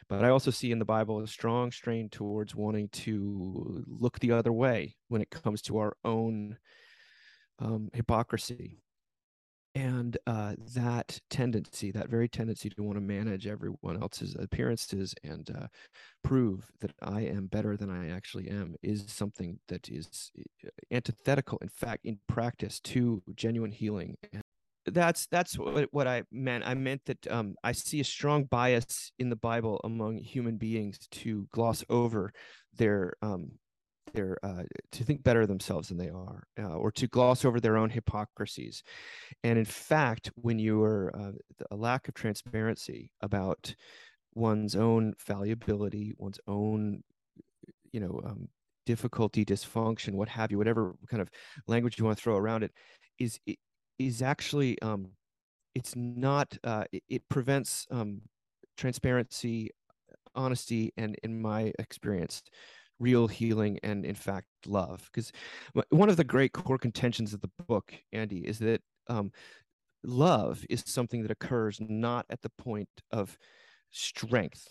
but 0.08 0.24
i 0.24 0.30
also 0.30 0.50
see 0.50 0.72
in 0.72 0.78
the 0.78 0.84
bible 0.84 1.20
a 1.20 1.26
strong 1.26 1.70
strain 1.70 2.08
towards 2.08 2.54
wanting 2.54 2.88
to 2.88 3.84
look 3.86 4.18
the 4.20 4.32
other 4.32 4.52
way 4.52 4.96
when 5.08 5.20
it 5.20 5.30
comes 5.30 5.60
to 5.60 5.76
our 5.76 5.94
own 6.04 6.56
um, 7.58 7.90
hypocrisy 7.92 8.80
and 9.74 10.16
uh, 10.26 10.54
that 10.74 11.20
tendency 11.30 11.90
that 11.90 12.08
very 12.08 12.28
tendency 12.28 12.68
to 12.68 12.82
want 12.82 12.96
to 12.96 13.00
manage 13.00 13.46
everyone 13.46 14.00
else's 14.00 14.34
appearances 14.38 15.14
and 15.22 15.50
uh, 15.50 15.66
prove 16.24 16.70
that 16.80 16.92
i 17.02 17.20
am 17.20 17.46
better 17.46 17.76
than 17.76 17.90
i 17.90 18.08
actually 18.08 18.48
am 18.48 18.74
is 18.82 19.04
something 19.08 19.58
that 19.68 19.88
is 19.88 20.30
uh, 20.64 20.68
antithetical 20.90 21.58
in 21.60 21.68
fact 21.68 22.04
in 22.04 22.18
practice 22.28 22.80
to 22.80 23.22
genuine 23.34 23.72
healing. 23.72 24.16
That's 24.86 25.26
that's 25.26 25.58
what, 25.58 25.88
what 25.92 26.06
i 26.06 26.22
meant. 26.32 26.64
I 26.66 26.74
meant 26.74 27.02
that 27.06 27.26
um, 27.30 27.54
i 27.62 27.72
see 27.72 28.00
a 28.00 28.04
strong 28.04 28.44
bias 28.44 29.12
in 29.18 29.28
the 29.28 29.36
bible 29.36 29.80
among 29.84 30.18
human 30.18 30.56
beings 30.56 30.98
to 31.10 31.46
gloss 31.52 31.84
over 31.90 32.32
their 32.74 33.14
um, 33.20 33.52
their 34.12 34.38
uh, 34.42 34.64
to 34.92 35.04
think 35.04 35.22
better 35.22 35.42
of 35.42 35.48
themselves 35.48 35.88
than 35.88 35.98
they 35.98 36.10
are 36.10 36.44
uh, 36.58 36.74
or 36.74 36.90
to 36.92 37.06
gloss 37.06 37.44
over 37.44 37.60
their 37.60 37.76
own 37.76 37.90
hypocrisies. 37.90 38.82
And 39.44 39.58
in 39.58 39.64
fact 39.64 40.30
when 40.36 40.58
you 40.58 40.82
are 40.82 41.12
uh, 41.14 41.32
a 41.70 41.76
lack 41.76 42.08
of 42.08 42.14
transparency 42.14 43.10
about 43.20 43.74
one's 44.34 44.76
own 44.76 45.14
fallibility 45.18 46.14
one's 46.16 46.38
own 46.46 47.02
you 47.92 47.98
know 47.98 48.20
um, 48.24 48.48
difficulty 48.86 49.44
dysfunction 49.44 50.12
what 50.12 50.28
have 50.28 50.50
you 50.50 50.58
whatever 50.58 50.94
kind 51.10 51.20
of 51.20 51.28
language 51.66 51.98
you 51.98 52.04
want 52.04 52.16
to 52.16 52.22
throw 52.22 52.36
around 52.36 52.62
it 52.62 52.70
is 53.18 53.40
is 53.98 54.22
actually 54.22 54.80
um, 54.82 55.08
it's 55.74 55.94
not 55.96 56.56
uh, 56.64 56.84
it, 56.92 57.02
it 57.08 57.28
prevents 57.28 57.86
um, 57.90 58.22
transparency, 58.78 59.70
honesty, 60.34 60.92
and 60.96 61.16
in 61.22 61.40
my 61.40 61.72
experience, 61.78 62.42
real 62.98 63.28
healing 63.28 63.78
and 63.82 64.04
in 64.04 64.14
fact 64.14 64.46
love. 64.66 65.08
Because 65.12 65.32
one 65.90 66.08
of 66.08 66.16
the 66.16 66.24
great 66.24 66.52
core 66.52 66.78
contentions 66.78 67.32
of 67.32 67.40
the 67.40 67.50
book, 67.66 67.94
Andy, 68.12 68.46
is 68.46 68.58
that 68.58 68.82
um, 69.08 69.32
love 70.02 70.64
is 70.68 70.82
something 70.86 71.22
that 71.22 71.30
occurs 71.30 71.80
not 71.80 72.26
at 72.30 72.42
the 72.42 72.50
point 72.50 72.88
of 73.10 73.38
strength, 73.90 74.68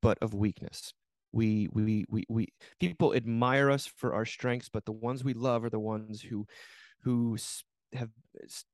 but 0.00 0.18
of 0.20 0.34
weakness. 0.34 0.92
We, 1.32 1.68
we, 1.72 2.04
we, 2.08 2.24
we, 2.28 2.48
people 2.78 3.14
admire 3.14 3.70
us 3.70 3.86
for 3.86 4.14
our 4.14 4.26
strengths, 4.26 4.68
but 4.68 4.84
the 4.84 4.92
ones 4.92 5.24
we 5.24 5.32
love 5.32 5.64
are 5.64 5.70
the 5.70 5.80
ones 5.80 6.20
who, 6.20 6.46
who 7.02 7.36
have 7.94 8.10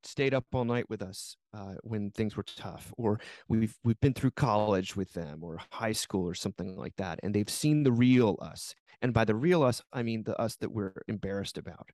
stayed 0.04 0.34
up 0.34 0.44
all 0.52 0.64
night 0.64 0.88
with 0.88 1.02
us 1.02 1.36
uh, 1.54 1.74
when 1.82 2.10
things 2.10 2.36
were 2.36 2.44
tough, 2.44 2.92
or 2.96 3.20
we've 3.48 3.76
we've 3.84 4.00
been 4.00 4.14
through 4.14 4.32
college 4.32 4.96
with 4.96 5.12
them, 5.12 5.42
or 5.42 5.58
high 5.72 5.92
school, 5.92 6.26
or 6.26 6.34
something 6.34 6.76
like 6.76 6.96
that, 6.96 7.20
and 7.22 7.34
they've 7.34 7.50
seen 7.50 7.82
the 7.82 7.92
real 7.92 8.38
us. 8.40 8.74
And 9.00 9.12
by 9.12 9.24
the 9.24 9.34
real 9.34 9.62
us, 9.62 9.82
I 9.92 10.02
mean 10.02 10.24
the 10.24 10.40
us 10.40 10.56
that 10.56 10.72
we're 10.72 11.02
embarrassed 11.06 11.58
about, 11.58 11.90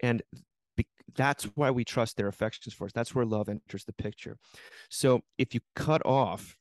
and 0.00 0.22
be- 0.76 0.86
that's 1.14 1.44
why 1.54 1.70
we 1.70 1.84
trust 1.84 2.16
their 2.16 2.28
affections 2.28 2.74
for 2.74 2.86
us. 2.86 2.92
That's 2.92 3.14
where 3.14 3.24
love 3.24 3.48
enters 3.48 3.84
the 3.84 3.92
picture. 3.92 4.36
So 4.90 5.22
if 5.38 5.54
you 5.54 5.60
cut 5.76 6.04
off 6.04 6.56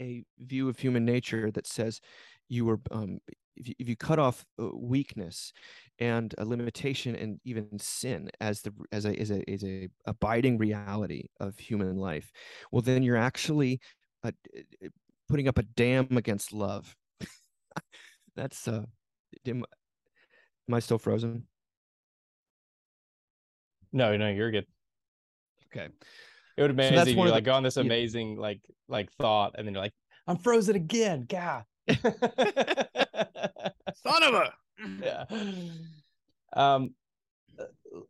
a 0.00 0.24
view 0.38 0.68
of 0.68 0.78
human 0.78 1.04
nature 1.04 1.50
that 1.50 1.66
says 1.66 2.00
you 2.48 2.64
were 2.64 2.80
um, 2.90 3.18
if 3.56 3.68
you, 3.68 3.74
if 3.78 3.88
you 3.88 3.96
cut 3.96 4.18
off 4.18 4.44
uh, 4.60 4.68
weakness 4.74 5.52
and 5.98 6.34
a 6.38 6.44
limitation 6.44 7.16
and 7.16 7.40
even 7.44 7.66
sin 7.78 8.30
as 8.40 8.62
the 8.62 8.72
as 8.92 9.06
a 9.06 9.18
as 9.18 9.30
a 9.30 9.50
as 9.50 9.64
a 9.64 9.88
abiding 10.06 10.58
reality 10.58 11.28
of 11.40 11.58
human 11.58 11.96
life 11.96 12.30
well 12.70 12.82
then 12.82 13.02
you're 13.02 13.16
actually 13.16 13.80
uh, 14.24 14.30
putting 15.28 15.48
up 15.48 15.58
a 15.58 15.62
dam 15.62 16.08
against 16.16 16.52
love. 16.52 16.96
That's 18.36 18.68
uh 18.68 18.84
am, 19.46 19.64
am 20.68 20.74
i 20.74 20.78
still 20.80 20.98
frozen? 20.98 21.44
No 23.92 24.16
no 24.16 24.28
you're 24.30 24.50
good. 24.50 24.66
Okay. 25.66 25.88
It 26.56 26.62
would 26.62 26.76
be 26.76 26.86
amazing 26.86 27.16
so 27.16 27.24
you. 27.24 27.30
Like 27.30 27.44
go 27.44 27.52
on 27.52 27.62
this 27.62 27.76
amazing 27.76 28.34
yeah. 28.34 28.40
like 28.40 28.60
like 28.88 29.10
thought 29.20 29.54
and 29.56 29.66
then 29.66 29.74
you're 29.74 29.82
like 29.82 29.92
i'm 30.26 30.38
frozen 30.38 30.74
again 30.74 31.26
god 31.28 31.64
Son 34.02 34.22
of 34.22 34.34
a. 34.34 34.52
yeah. 35.02 35.24
Um, 36.54 36.94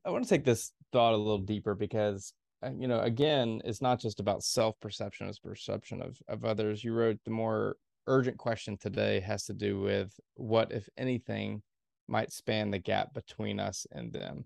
I 0.05 0.11
want 0.11 0.25
to 0.25 0.31
take 0.31 0.45
this 0.45 0.73
thought 0.93 1.15
a 1.15 1.17
little 1.17 1.39
deeper 1.39 1.75
because 1.75 2.33
uh, 2.65 2.71
you 2.77 2.89
know, 2.89 3.01
again, 3.01 3.61
it's 3.65 3.83
not 3.83 4.01
just 4.01 4.21
about 4.21 4.43
self 4.43 4.79
perception; 4.81 5.29
it's 5.29 5.39
perception 5.39 6.01
of 6.03 6.19
of 6.29 6.45
others. 6.45 6.83
You 6.83 6.93
wrote 6.95 7.19
the 7.25 7.31
more 7.31 7.77
urgent 8.07 8.39
question 8.39 8.77
today 8.77 9.21
has 9.21 9.45
to 9.45 9.53
do 9.53 9.81
with 9.81 10.19
what, 10.35 10.73
if 10.73 10.89
anything, 10.97 11.63
might 12.09 12.33
span 12.33 12.71
the 12.71 12.79
gap 12.79 13.13
between 13.13 13.61
us 13.61 13.87
and 13.93 14.13
them, 14.13 14.45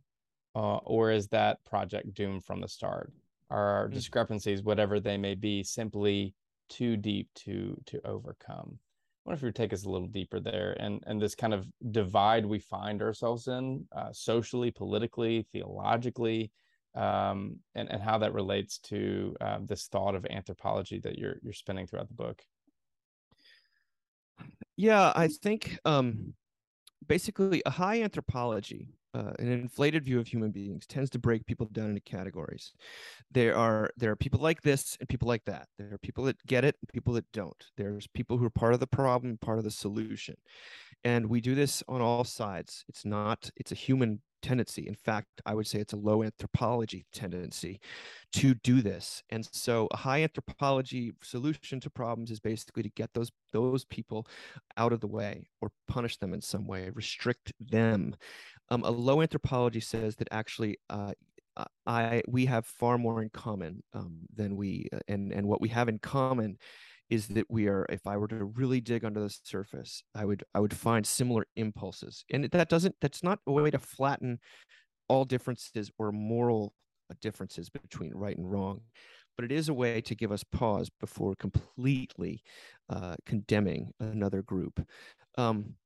uh, 0.54 0.78
or 0.78 1.10
is 1.10 1.28
that 1.28 1.64
project 1.64 2.14
doomed 2.14 2.44
from 2.44 2.60
the 2.60 2.68
start? 2.68 3.12
Are 3.50 3.64
our 3.64 3.84
mm-hmm. 3.86 3.94
discrepancies, 3.94 4.62
whatever 4.62 4.98
they 4.98 5.16
may 5.16 5.34
be, 5.34 5.62
simply 5.62 6.34
too 6.68 6.96
deep 6.96 7.28
to 7.36 7.80
to 7.86 8.04
overcome? 8.04 8.78
Wonder 9.24 9.36
if 9.36 9.42
you 9.42 9.52
take 9.52 9.72
us 9.72 9.84
a 9.84 9.90
little 9.90 10.08
deeper 10.08 10.40
there 10.40 10.76
and 10.80 11.02
and 11.06 11.20
this 11.20 11.34
kind 11.34 11.54
of 11.54 11.66
divide 11.90 12.44
we 12.46 12.58
find 12.58 13.02
ourselves 13.02 13.48
in 13.48 13.86
uh, 13.94 14.12
socially 14.12 14.70
politically 14.70 15.46
theologically 15.52 16.50
um, 16.94 17.56
and 17.74 17.90
and 17.90 18.02
how 18.02 18.18
that 18.18 18.34
relates 18.34 18.78
to 18.78 19.36
uh, 19.40 19.58
this 19.64 19.86
thought 19.86 20.14
of 20.14 20.26
anthropology 20.30 20.98
that 20.98 21.18
you're 21.18 21.36
you're 21.42 21.52
spinning 21.52 21.86
throughout 21.86 22.08
the 22.08 22.14
book. 22.14 22.42
Yeah 24.76 25.12
i 25.14 25.28
think 25.28 25.78
um, 25.84 26.34
basically 27.06 27.62
a 27.66 27.70
high 27.70 28.02
anthropology 28.02 28.88
uh, 29.14 29.32
an 29.38 29.50
inflated 29.50 30.04
view 30.04 30.20
of 30.20 30.26
human 30.26 30.50
beings 30.50 30.86
tends 30.86 31.10
to 31.10 31.18
break 31.18 31.44
people 31.46 31.68
down 31.72 31.88
into 31.88 32.00
categories. 32.00 32.72
There 33.32 33.56
are 33.56 33.90
there 33.96 34.12
are 34.12 34.16
people 34.16 34.40
like 34.40 34.62
this 34.62 34.96
and 35.00 35.08
people 35.08 35.28
like 35.28 35.44
that. 35.46 35.66
There 35.78 35.92
are 35.92 35.98
people 35.98 36.24
that 36.24 36.44
get 36.46 36.64
it 36.64 36.76
and 36.80 36.88
people 36.92 37.14
that 37.14 37.30
don't. 37.32 37.64
There's 37.76 38.06
people 38.08 38.38
who 38.38 38.44
are 38.44 38.50
part 38.50 38.74
of 38.74 38.80
the 38.80 38.86
problem, 38.86 39.38
part 39.38 39.58
of 39.58 39.64
the 39.64 39.70
solution, 39.70 40.36
and 41.02 41.26
we 41.26 41.40
do 41.40 41.54
this 41.54 41.82
on 41.88 42.00
all 42.00 42.24
sides. 42.24 42.84
It's 42.88 43.04
not 43.04 43.50
it's 43.56 43.72
a 43.72 43.76
human 43.76 44.20
tendency. 44.42 44.86
In 44.86 44.94
fact, 44.94 45.28
I 45.46 45.54
would 45.54 45.66
say 45.66 45.78
it's 45.78 45.92
a 45.92 45.96
low 45.96 46.22
anthropology 46.22 47.06
tendency 47.12 47.80
to 48.34 48.54
do 48.54 48.82
this. 48.82 49.22
And 49.30 49.46
so 49.52 49.88
a 49.90 49.96
high 49.96 50.22
anthropology 50.22 51.12
solution 51.22 51.80
to 51.80 51.90
problems 51.90 52.30
is 52.30 52.40
basically 52.40 52.82
to 52.82 52.90
get 52.90 53.12
those 53.14 53.30
those 53.52 53.84
people 53.84 54.26
out 54.76 54.92
of 54.92 55.00
the 55.00 55.06
way 55.06 55.48
or 55.60 55.70
punish 55.88 56.16
them 56.18 56.32
in 56.34 56.40
some 56.40 56.66
way, 56.66 56.90
restrict 56.94 57.52
them. 57.60 58.14
Um, 58.70 58.82
a 58.84 58.90
low 58.90 59.20
anthropology 59.20 59.80
says 59.80 60.16
that 60.16 60.28
actually 60.30 60.78
uh, 60.88 61.12
I 61.86 62.22
we 62.28 62.46
have 62.46 62.66
far 62.66 62.98
more 62.98 63.22
in 63.22 63.30
common 63.30 63.82
um, 63.92 64.20
than 64.34 64.56
we 64.56 64.88
uh, 64.92 64.98
and 65.08 65.32
and 65.32 65.46
what 65.46 65.60
we 65.60 65.68
have 65.70 65.88
in 65.88 65.98
common 65.98 66.58
is 67.10 67.28
that 67.28 67.50
we 67.50 67.68
are 67.68 67.86
if 67.88 68.06
i 68.06 68.16
were 68.16 68.28
to 68.28 68.44
really 68.44 68.80
dig 68.80 69.04
under 69.04 69.20
the 69.20 69.36
surface 69.44 70.02
i 70.14 70.24
would 70.24 70.44
i 70.54 70.60
would 70.60 70.74
find 70.74 71.06
similar 71.06 71.46
impulses. 71.56 72.24
And 72.32 72.44
that 72.44 72.68
doesn't 72.68 72.94
that's 73.00 73.22
not 73.22 73.40
a 73.46 73.52
way 73.52 73.70
to 73.70 73.78
flatten 73.78 74.38
all 75.08 75.24
differences 75.24 75.90
or 75.98 76.12
moral 76.12 76.72
differences 77.20 77.68
between 77.68 78.12
right 78.14 78.36
and 78.36 78.50
wrong 78.50 78.80
but 79.36 79.44
it 79.44 79.52
is 79.52 79.68
a 79.68 79.74
way 79.74 80.00
to 80.02 80.14
give 80.14 80.30
us 80.30 80.44
pause 80.44 80.90
before 81.00 81.34
completely 81.34 82.42
uh, 82.90 83.16
condemning 83.24 83.90
another 83.98 84.42
group. 84.42 84.86
Um, 85.38 85.76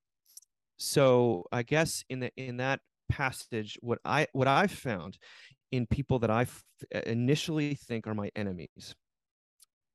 so 0.77 1.45
i 1.53 1.63
guess 1.63 2.05
in 2.09 2.21
the 2.21 2.31
in 2.37 2.57
that 2.57 2.81
passage 3.09 3.79
what 3.81 3.99
i 4.05 4.27
what 4.33 4.49
i've 4.49 4.73
found 4.73 5.19
in 5.73 5.87
people 5.87 6.19
that 6.19 6.31
i 6.31 6.43
f- 6.43 6.65
initially 7.07 7.75
think 7.75 8.07
are 8.07 8.15
my 8.15 8.31
enemies 8.35 8.95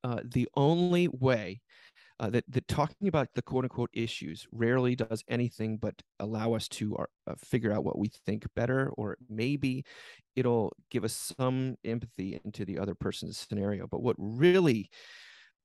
uh, 0.04 0.22
the 0.24 0.48
only 0.56 1.08
way 1.08 1.62
uh, 2.20 2.30
that 2.30 2.44
that 2.50 2.68
talking 2.68 3.08
about 3.08 3.30
the 3.34 3.42
quote 3.42 3.64
unquote 3.64 3.90
issues 3.94 4.46
rarely 4.52 4.96
does 4.96 5.24
anything 5.30 5.78
but 5.78 5.96
allow 6.20 6.54
us 6.54 6.68
to 6.68 6.96
uh, 6.98 7.06
uh, 7.28 7.36
figure 7.38 7.72
out 7.72 7.84
what 7.84 7.98
we 7.98 8.10
think 8.26 8.46
better, 8.56 8.90
or 8.98 9.18
maybe 9.30 9.86
it'll 10.36 10.74
give 10.92 11.04
us 11.04 11.34
some 11.38 11.76
empathy 11.86 12.40
into 12.44 12.66
the 12.66 12.78
other 12.78 12.96
person's 12.96 13.38
scenario. 13.38 13.88
But 13.88 14.04
what 14.04 14.16
really 14.20 14.90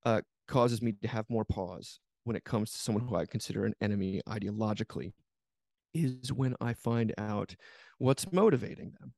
uh, 0.05 0.21
causes 0.47 0.81
me 0.81 0.95
to 1.03 1.09
have 1.09 1.27
more 1.29 1.45
pause 1.45 1.99
when 2.25 2.37
it 2.37 2.45
comes 2.45 2.71
to 2.73 2.79
someone 2.79 3.07
who 3.07 3.17
I 3.17 3.27
consider 3.27 3.65
an 3.65 3.75
enemy 3.81 4.23
ideologically 4.29 5.13
is 5.93 6.33
when 6.33 6.55
I 6.61 6.73
find 6.73 7.13
out 7.19 7.55
what's 7.99 8.33
motivating 8.33 8.95
them. 8.99 9.13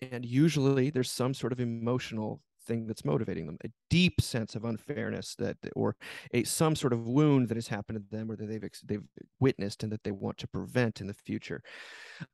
And 0.00 0.24
usually 0.24 0.90
there's 0.90 1.10
some 1.10 1.34
sort 1.34 1.52
of 1.52 1.60
emotional 1.60 2.40
thing 2.68 2.86
that's 2.86 3.04
motivating 3.04 3.46
them 3.46 3.58
a 3.64 3.68
deep 3.90 4.20
sense 4.20 4.54
of 4.54 4.64
unfairness 4.64 5.34
that 5.36 5.56
or 5.74 5.96
a 6.32 6.44
some 6.44 6.76
sort 6.76 6.92
of 6.92 7.08
wound 7.08 7.48
that 7.48 7.56
has 7.56 7.68
happened 7.68 7.98
to 7.98 8.16
them 8.16 8.30
or 8.30 8.36
that 8.36 8.46
they've 8.46 8.70
they've 8.84 9.02
witnessed 9.40 9.82
and 9.82 9.90
that 9.90 10.04
they 10.04 10.12
want 10.12 10.38
to 10.38 10.46
prevent 10.46 11.00
in 11.00 11.06
the 11.06 11.14
future. 11.14 11.62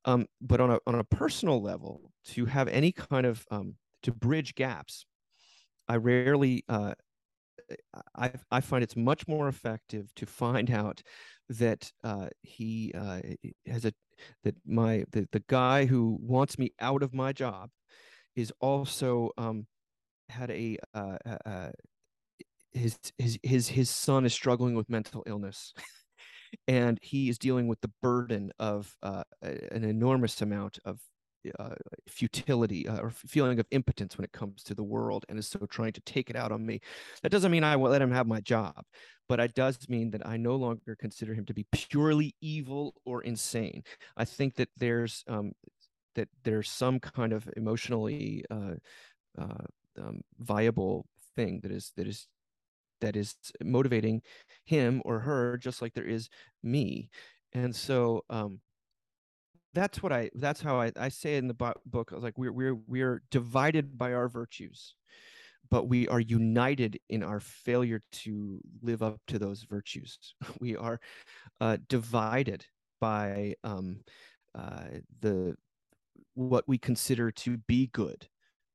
Um, 0.05 0.27
but 0.41 0.61
on 0.61 0.71
a 0.71 0.79
on 0.87 0.97
a 0.97 1.05
personal 1.05 1.63
level 1.63 2.13
to 2.33 2.47
have 2.47 2.69
any 2.69 2.93
kind 2.93 3.25
of 3.25 3.47
um, 3.51 3.77
to 4.03 4.13
bridge 4.13 4.55
gaps 4.55 5.07
i 5.89 5.97
rarely 5.97 6.63
uh, 6.69 6.95
I, 8.15 8.33
I 8.51 8.61
find 8.61 8.83
it's 8.83 8.97
much 8.97 9.27
more 9.27 9.49
effective 9.49 10.15
to 10.17 10.27
find 10.27 10.71
out 10.71 11.03
that 11.49 11.91
uh, 12.03 12.29
he 12.43 12.93
uh, 12.95 13.21
has 13.67 13.85
a 13.85 13.93
that 14.45 14.55
my 14.67 15.05
the, 15.11 15.29
the 15.33 15.43
guy 15.49 15.87
who 15.87 16.19
wants 16.21 16.59
me 16.59 16.73
out 16.81 17.03
of 17.03 17.15
my 17.15 17.33
job 17.33 17.71
is 18.37 18.53
also 18.61 19.31
um, 19.37 19.67
had 20.29 20.51
a 20.51 20.79
uh, 20.95 21.19
uh, 21.27 21.37
uh, 21.47 21.71
his 22.73 22.99
his 23.19 23.39
his 23.43 23.69
his 23.69 23.91
son 23.91 24.25
is 24.25 24.35
struggling 24.35 24.75
with 24.75 24.91
mental 24.91 25.23
illness. 25.27 25.73
and 26.69 26.99
he 27.03 27.29
is 27.29 27.39
dealing 27.39 27.67
with 27.67 27.81
the 27.81 27.91
burden 28.01 28.53
of 28.59 28.97
uh, 29.03 29.25
an 29.43 29.85
enormous 29.85 30.41
amount 30.41 30.79
of 30.85 31.01
uh, 31.59 31.75
futility 32.09 32.89
uh, 32.89 32.99
or 33.01 33.11
feeling 33.11 33.59
of 33.59 33.67
impotence 33.71 34.17
when 34.17 34.25
it 34.25 34.33
comes 34.33 34.63
to 34.63 34.75
the 34.75 34.83
world 34.83 35.27
and 35.29 35.39
is 35.39 35.47
so 35.47 35.67
trying 35.67 35.93
to 35.93 36.01
take 36.03 36.31
it 36.31 36.37
out 36.37 36.53
on 36.53 36.65
me. 36.65 36.81
That 37.23 37.31
doesn't 37.31 37.51
mean 37.51 37.65
I 37.65 37.77
won't 37.77 37.93
let 37.93 38.03
him 38.03 38.13
have 38.13 38.27
my 38.27 38.41
job, 38.41 38.85
but 39.29 39.41
it 39.41 39.55
does 39.55 39.79
mean 39.89 40.11
that 40.13 40.27
I 40.27 40.37
no 40.37 40.57
longer 40.57 40.97
consider 40.99 41.35
him 41.35 41.45
to 41.47 41.55
be 41.55 41.67
purely 41.73 42.35
evil 42.41 42.95
or 43.05 43.23
insane. 43.23 43.83
I 44.17 44.25
think 44.25 44.57
that 44.57 44.69
there's 44.77 45.25
um, 45.29 45.53
that 46.15 46.29
there's 46.45 46.71
some 46.71 47.01
kind 47.01 47.33
of 47.33 47.49
emotionally 47.57 48.45
uh, 48.51 48.75
uh 49.37 49.65
um, 50.01 50.21
viable 50.39 51.07
thing 51.37 51.61
that 51.63 51.73
is 51.73 51.93
that 51.97 52.07
is 52.07 52.27
that 53.01 53.17
is 53.17 53.35
motivating 53.63 54.23
him 54.65 55.03
or 55.05 55.21
her 55.21 55.57
just 55.59 55.83
like 55.83 55.95
there 55.95 56.07
is 56.07 56.29
me. 56.63 57.11
And 57.53 57.75
so 57.75 58.25
um 58.31 58.61
that's 59.75 60.01
what 60.05 60.13
i 60.13 60.31
that's 60.37 60.61
how 60.61 60.81
i 60.81 60.93
i 60.97 61.09
say 61.09 61.37
in 61.37 61.49
the 61.49 61.55
book 61.55 62.11
i 62.13 62.15
was 62.15 62.23
like 62.23 62.39
we're 62.39 62.53
we're 62.53 62.77
we're 62.87 63.23
divided 63.33 63.99
by 63.99 64.13
our 64.13 64.29
virtues 64.29 64.95
but 65.71 65.89
we 65.89 66.07
are 66.09 66.21
united 66.21 66.99
in 67.09 67.23
our 67.23 67.41
failure 67.41 68.01
to 68.13 68.61
live 68.83 69.03
up 69.03 69.21
to 69.29 69.39
those 69.39 69.65
virtues. 69.65 70.35
We 70.61 70.77
are 70.77 71.01
uh, 71.61 71.79
divided 71.89 72.65
by 73.01 73.55
um, 73.65 74.01
uh, 74.55 75.01
the 75.21 75.57
what 76.35 76.65
we 76.67 76.79
consider 76.79 77.31
to 77.31 77.57
be 77.57 77.89
good 77.89 78.29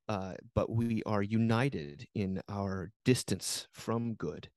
uh, 0.10 0.34
but 0.55 0.72
we 0.72 1.03
are 1.05 1.22
united 1.22 2.07
in 2.16 2.41
our 2.49 2.91
distance 3.05 3.68
from 3.72 4.16
good. 4.16 4.49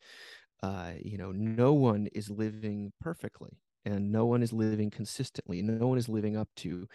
Uh, 0.63 0.93
you 1.05 1.19
know, 1.19 1.31
no 1.33 1.75
one 1.75 2.09
is 2.15 2.31
living 2.31 2.93
perfectly, 3.01 3.59
and 3.85 4.11
no 4.11 4.27
one 4.27 4.43
is 4.43 4.53
living 4.53 4.91
consistently. 4.91 5.61
No 5.63 5.87
one 5.87 5.99
is 5.99 6.09
living 6.09 6.37
up 6.37 6.49
to 6.57 6.89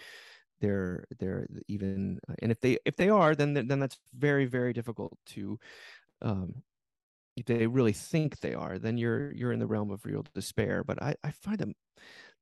their 0.59 1.05
their 1.19 1.47
even. 1.67 2.19
Uh, 2.29 2.33
and 2.41 2.51
if 2.51 2.59
they 2.59 2.79
if 2.85 2.95
they 2.95 3.09
are, 3.09 3.35
then 3.35 3.53
then 3.53 3.79
that's 3.79 3.99
very 4.17 4.45
very 4.45 4.73
difficult 4.73 5.17
to. 5.27 5.59
Um, 6.21 6.63
if 7.35 7.45
they 7.45 7.67
really 7.67 7.93
think 7.93 8.39
they 8.39 8.55
are, 8.55 8.79
then 8.79 8.97
you're 8.97 9.31
you're 9.33 9.51
in 9.53 9.59
the 9.59 9.67
realm 9.67 9.91
of 9.91 10.05
real 10.05 10.25
despair. 10.33 10.83
But 10.83 11.01
I 11.01 11.15
I 11.23 11.31
find 11.31 11.59
them 11.59 11.73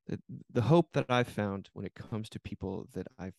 the, 0.08 0.20
the 0.52 0.62
hope 0.64 0.94
that 0.94 1.06
I've 1.10 1.28
found 1.28 1.70
when 1.74 1.86
it 1.86 1.96
comes 1.96 2.30
to 2.30 2.40
people 2.40 2.88
that 2.94 3.08
I've 3.20 3.36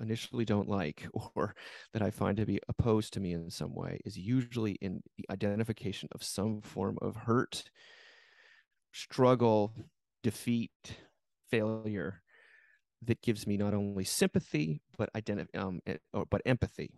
initially 0.00 0.44
don't 0.44 0.68
like 0.68 1.06
or 1.34 1.54
that 1.92 2.02
I 2.02 2.10
find 2.10 2.36
to 2.36 2.46
be 2.46 2.60
opposed 2.68 3.12
to 3.14 3.20
me 3.20 3.32
in 3.32 3.50
some 3.50 3.74
way 3.74 4.00
is 4.04 4.16
usually 4.16 4.72
in 4.80 5.02
the 5.16 5.26
identification 5.30 6.08
of 6.12 6.22
some 6.22 6.60
form 6.60 6.98
of 7.02 7.16
hurt, 7.16 7.64
struggle, 8.92 9.74
defeat, 10.22 10.96
failure 11.50 12.22
that 13.02 13.22
gives 13.22 13.46
me 13.46 13.56
not 13.56 13.74
only 13.74 14.02
sympathy 14.02 14.80
but 14.96 15.10
identity 15.14 15.52
um 15.58 15.80
or, 16.12 16.24
but 16.24 16.40
empathy 16.46 16.90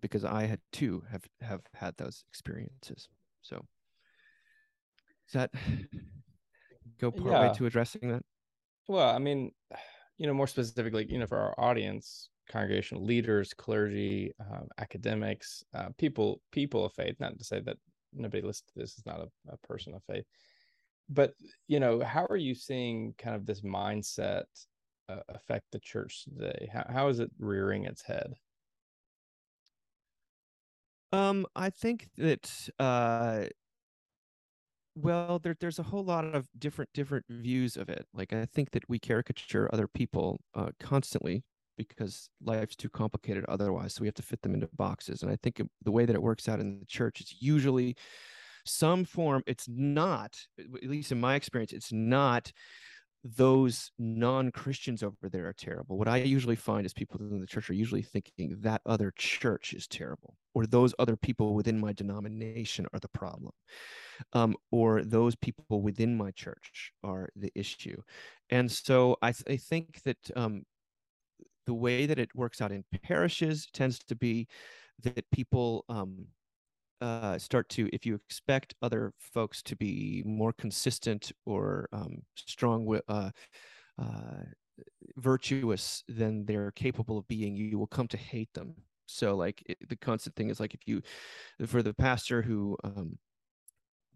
because 0.00 0.24
I 0.24 0.46
had 0.46 0.60
too 0.72 1.02
have 1.10 1.24
have 1.40 1.62
had 1.74 1.96
those 1.96 2.24
experiences. 2.28 3.08
So 3.42 3.64
does 5.26 5.32
that 5.34 5.50
go 7.00 7.10
part 7.10 7.32
yeah. 7.32 7.48
way 7.48 7.54
to 7.56 7.66
addressing 7.66 8.10
that? 8.10 8.22
Well, 8.86 9.08
I 9.08 9.18
mean, 9.18 9.52
you 10.18 10.26
know, 10.26 10.34
more 10.34 10.46
specifically, 10.46 11.06
you 11.08 11.18
know, 11.18 11.26
for 11.26 11.38
our 11.38 11.54
audience, 11.58 12.28
congregational 12.50 13.04
leaders, 13.04 13.54
clergy, 13.54 14.32
um, 14.40 14.68
academics, 14.78 15.64
uh, 15.74 15.88
people, 15.96 16.40
people 16.52 16.84
of 16.84 16.92
faith. 16.92 17.16
Not 17.20 17.38
to 17.38 17.44
say 17.44 17.60
that 17.60 17.76
nobody 18.12 18.42
to 18.42 18.62
this 18.74 18.98
is 18.98 19.06
not 19.06 19.20
a, 19.20 19.52
a 19.52 19.56
person 19.58 19.94
of 19.94 20.02
faith, 20.04 20.24
but 21.08 21.34
you 21.68 21.80
know, 21.80 22.00
how 22.00 22.26
are 22.26 22.36
you 22.36 22.54
seeing 22.54 23.14
kind 23.16 23.36
of 23.36 23.46
this 23.46 23.60
mindset 23.62 24.44
uh, 25.08 25.20
affect 25.28 25.66
the 25.72 25.78
church 25.78 26.24
today? 26.24 26.68
How 26.72 26.86
how 26.88 27.08
is 27.08 27.20
it 27.20 27.30
rearing 27.38 27.84
its 27.84 28.02
head? 28.02 28.34
Um, 31.12 31.46
I 31.56 31.70
think 31.70 32.08
that 32.16 32.68
uh 32.78 33.44
well, 35.02 35.38
there, 35.38 35.56
there's 35.58 35.78
a 35.78 35.84
whole 35.84 36.04
lot 36.04 36.24
of 36.24 36.46
different 36.58 36.90
different 36.92 37.24
views 37.28 37.76
of 37.76 37.88
it. 37.88 38.06
Like 38.12 38.32
I 38.32 38.46
think 38.46 38.70
that 38.72 38.88
we 38.88 38.98
caricature 38.98 39.68
other 39.72 39.86
people 39.86 40.38
uh, 40.54 40.70
constantly 40.80 41.44
because 41.76 42.28
life's 42.42 42.76
too 42.76 42.88
complicated 42.88 43.44
otherwise. 43.48 43.94
So 43.94 44.02
we 44.02 44.08
have 44.08 44.14
to 44.14 44.22
fit 44.22 44.42
them 44.42 44.54
into 44.54 44.68
boxes. 44.74 45.22
And 45.22 45.30
I 45.30 45.36
think 45.42 45.62
the 45.82 45.92
way 45.92 46.04
that 46.04 46.16
it 46.16 46.22
works 46.22 46.48
out 46.48 46.60
in 46.60 46.80
the 46.80 46.86
church 46.86 47.20
is 47.20 47.36
usually 47.40 47.96
some 48.66 49.04
form. 49.04 49.42
It's 49.46 49.68
not, 49.68 50.36
at 50.58 50.88
least 50.88 51.12
in 51.12 51.20
my 51.20 51.36
experience, 51.36 51.72
it's 51.72 51.92
not 51.92 52.52
those 53.24 53.90
non-christians 53.98 55.02
over 55.02 55.28
there 55.30 55.48
are 55.48 55.52
terrible. 55.52 55.98
What 55.98 56.08
i 56.08 56.18
usually 56.18 56.56
find 56.56 56.86
is 56.86 56.92
people 56.92 57.20
in 57.20 57.40
the 57.40 57.46
church 57.46 57.68
are 57.68 57.74
usually 57.74 58.02
thinking 58.02 58.56
that 58.60 58.80
other 58.86 59.12
church 59.16 59.74
is 59.74 59.86
terrible 59.86 60.36
or 60.54 60.66
those 60.66 60.94
other 60.98 61.16
people 61.16 61.54
within 61.54 61.78
my 61.78 61.92
denomination 61.92 62.86
are 62.92 63.00
the 63.00 63.08
problem 63.08 63.52
um, 64.32 64.54
or 64.70 65.02
those 65.02 65.34
people 65.36 65.82
within 65.82 66.16
my 66.16 66.30
church 66.30 66.92
are 67.02 67.28
the 67.34 67.50
issue. 67.54 68.00
And 68.50 68.70
so 68.70 69.16
i, 69.20 69.32
th- 69.32 69.44
I 69.48 69.56
think 69.56 70.02
that 70.04 70.18
um, 70.36 70.62
the 71.66 71.74
way 71.74 72.06
that 72.06 72.18
it 72.18 72.34
works 72.34 72.60
out 72.60 72.72
in 72.72 72.84
parishes 73.02 73.66
tends 73.72 73.98
to 73.98 74.14
be 74.14 74.46
that 75.02 75.30
people 75.30 75.84
um, 75.88 76.26
uh, 77.00 77.38
start 77.38 77.68
to 77.70 77.88
if 77.92 78.04
you 78.04 78.14
expect 78.14 78.74
other 78.82 79.12
folks 79.18 79.62
to 79.62 79.76
be 79.76 80.22
more 80.26 80.52
consistent 80.52 81.32
or 81.46 81.88
um, 81.92 82.22
strong 82.34 83.00
uh, 83.08 83.30
uh, 84.00 84.42
virtuous 85.16 86.04
than 86.08 86.44
they're 86.44 86.72
capable 86.72 87.18
of 87.18 87.28
being 87.28 87.56
you 87.56 87.78
will 87.78 87.86
come 87.86 88.08
to 88.08 88.16
hate 88.16 88.52
them. 88.54 88.74
So 89.06 89.36
like 89.36 89.62
it, 89.66 89.78
the 89.88 89.96
constant 89.96 90.36
thing 90.36 90.50
is 90.50 90.60
like 90.60 90.74
if 90.74 90.80
you 90.86 91.02
for 91.66 91.82
the 91.82 91.94
pastor 91.94 92.42
who 92.42 92.76
um, 92.84 93.18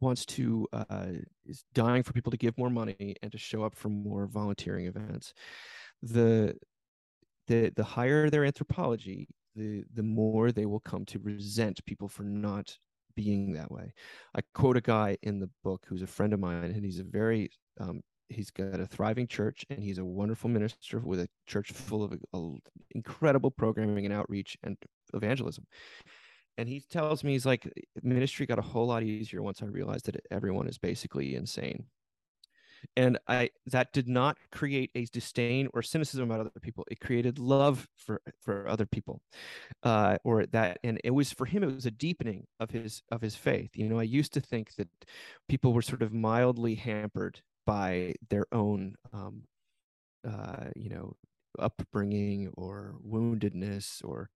wants 0.01 0.27
to 0.27 0.69
uh, 0.73 1.07
is 1.47 1.65
dying 1.73 2.03
for 2.03 2.13
people 2.13 2.31
to 2.31 2.37
give 2.37 2.59
more 2.59 2.71
money 2.71 3.17
and 3.23 3.33
to 3.33 3.39
show 3.39 3.63
up 3.65 3.75
for 3.75 3.89
more 3.89 4.27
volunteering 4.27 4.87
events 4.87 5.33
the 6.03 6.55
the 7.47 7.73
the 7.77 7.85
higher 7.85 8.29
their 8.29 8.45
anthropology 8.45 9.29
the 9.55 9.85
the 9.95 10.03
more 10.03 10.53
they 10.53 10.67
will 10.67 10.81
come 10.81 11.05
to 11.07 11.19
resent 11.19 11.85
people 11.85 12.09
for 12.09 12.23
not 12.23 12.77
being 13.15 13.53
that 13.53 13.71
way. 13.71 13.93
I 14.35 14.41
quote 14.55 14.77
a 14.77 14.81
guy 14.81 15.19
in 15.23 15.39
the 15.41 15.51
book 15.63 15.85
who's 15.87 16.03
a 16.03 16.07
friend 16.07 16.33
of 16.33 16.41
mine, 16.41 16.65
and 16.65 16.85
he's 16.85 16.99
a 17.01 17.05
very 17.05 17.51
um, 17.81 18.03
he's 18.29 18.51
got 18.51 18.81
a 18.81 18.87
thriving 18.87 19.27
church, 19.27 19.65
and 19.71 19.83
he's 19.83 19.99
a 19.99 20.05
wonderful 20.05 20.51
minister 20.51 20.99
with 20.99 21.21
a 21.21 21.29
church 21.47 21.73
full 21.73 22.03
of 22.03 22.13
a, 22.13 22.37
a 22.37 22.55
incredible 22.95 23.51
programming 23.51 24.05
and 24.05 24.15
outreach 24.15 24.57
and 24.63 24.77
evangelism. 25.15 25.67
And 26.59 26.69
he 26.69 26.81
tells 26.81 27.25
me 27.25 27.33
he's 27.33 27.47
like 27.47 27.71
ministry 28.03 28.47
got 28.47 28.59
a 28.59 28.63
whole 28.63 28.87
lot 28.87 29.03
easier 29.03 29.43
once 29.43 29.63
I 29.63 29.67
realized 29.67 30.07
that 30.07 30.21
everyone 30.31 30.69
is 30.69 30.79
basically 30.79 31.35
insane. 31.35 31.87
And 32.97 33.19
i 33.29 33.49
that 33.67 33.93
did 33.93 34.09
not 34.09 34.37
create 34.51 34.91
a 34.95 35.05
disdain 35.07 35.69
or 35.75 35.83
cynicism 35.83 36.31
about 36.31 36.41
other 36.41 36.61
people. 36.61 36.85
It 36.91 37.01
created 37.01 37.39
love 37.39 37.89
for 37.97 38.21
for 38.41 38.69
other 38.69 38.87
people 38.87 39.21
uh 39.83 40.19
or 40.25 40.47
that 40.47 40.79
and 40.85 41.01
it 41.05 41.11
was 41.11 41.33
for 41.33 41.47
him 41.47 41.63
it 41.63 41.75
was 41.75 41.87
a 41.87 41.91
deepening 41.91 42.47
of 42.61 42.71
his 42.71 43.03
of 43.11 43.21
his 43.21 43.35
faith. 43.37 43.71
You 43.75 43.89
know 43.89 43.99
i 43.99 44.05
used 44.05 44.33
to 44.35 44.41
think 44.41 44.75
that 44.77 44.89
people 45.49 45.73
were 45.73 45.83
sort 45.83 46.03
of 46.03 46.13
mildly 46.13 46.75
hampered 46.75 47.41
by 47.67 48.15
their 48.31 48.47
own 48.53 48.95
um 49.13 49.43
uh 50.29 50.67
you 50.77 50.91
know 50.91 51.15
upbringing 51.59 52.51
or 52.55 52.95
woundedness 53.07 54.01
or 54.05 54.31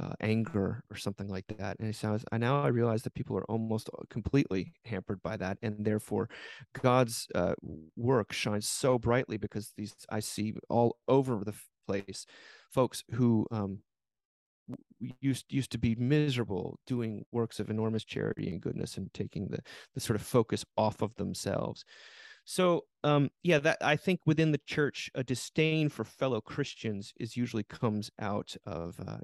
uh, 0.00 0.12
anger 0.20 0.82
or 0.90 0.96
something 0.96 1.28
like 1.28 1.46
that. 1.58 1.78
And 1.78 1.94
so 1.94 2.18
I 2.32 2.38
now 2.38 2.62
I 2.62 2.68
realize 2.68 3.02
that 3.02 3.14
people 3.14 3.36
are 3.36 3.44
almost 3.44 3.88
uh, 3.96 4.02
completely 4.10 4.72
hampered 4.84 5.22
by 5.22 5.36
that, 5.36 5.58
and 5.62 5.84
therefore 5.84 6.28
God's 6.80 7.28
uh, 7.34 7.54
work 7.96 8.32
shines 8.32 8.68
so 8.68 8.98
brightly 8.98 9.36
because 9.36 9.72
these 9.76 9.94
I 10.10 10.20
see 10.20 10.54
all 10.68 10.96
over 11.08 11.42
the 11.44 11.54
place 11.86 12.26
folks 12.72 13.04
who 13.12 13.46
um, 13.50 13.80
used 15.20 15.46
used 15.50 15.70
to 15.72 15.78
be 15.78 15.94
miserable 15.94 16.78
doing 16.86 17.24
works 17.32 17.60
of 17.60 17.70
enormous 17.70 18.04
charity 18.04 18.48
and 18.48 18.60
goodness 18.60 18.96
and 18.96 19.12
taking 19.12 19.48
the 19.48 19.60
the 19.94 20.00
sort 20.00 20.16
of 20.18 20.26
focus 20.26 20.64
off 20.76 21.02
of 21.02 21.14
themselves 21.16 21.84
so, 22.44 22.84
um, 23.02 23.30
yeah, 23.42 23.58
that 23.60 23.78
I 23.80 23.96
think 23.96 24.20
within 24.26 24.52
the 24.52 24.60
church, 24.66 25.10
a 25.14 25.24
disdain 25.24 25.88
for 25.88 26.04
fellow 26.04 26.40
Christians 26.40 27.12
is 27.18 27.36
usually 27.36 27.64
comes 27.64 28.10
out 28.20 28.54
of 28.66 29.00
uh, 29.06 29.18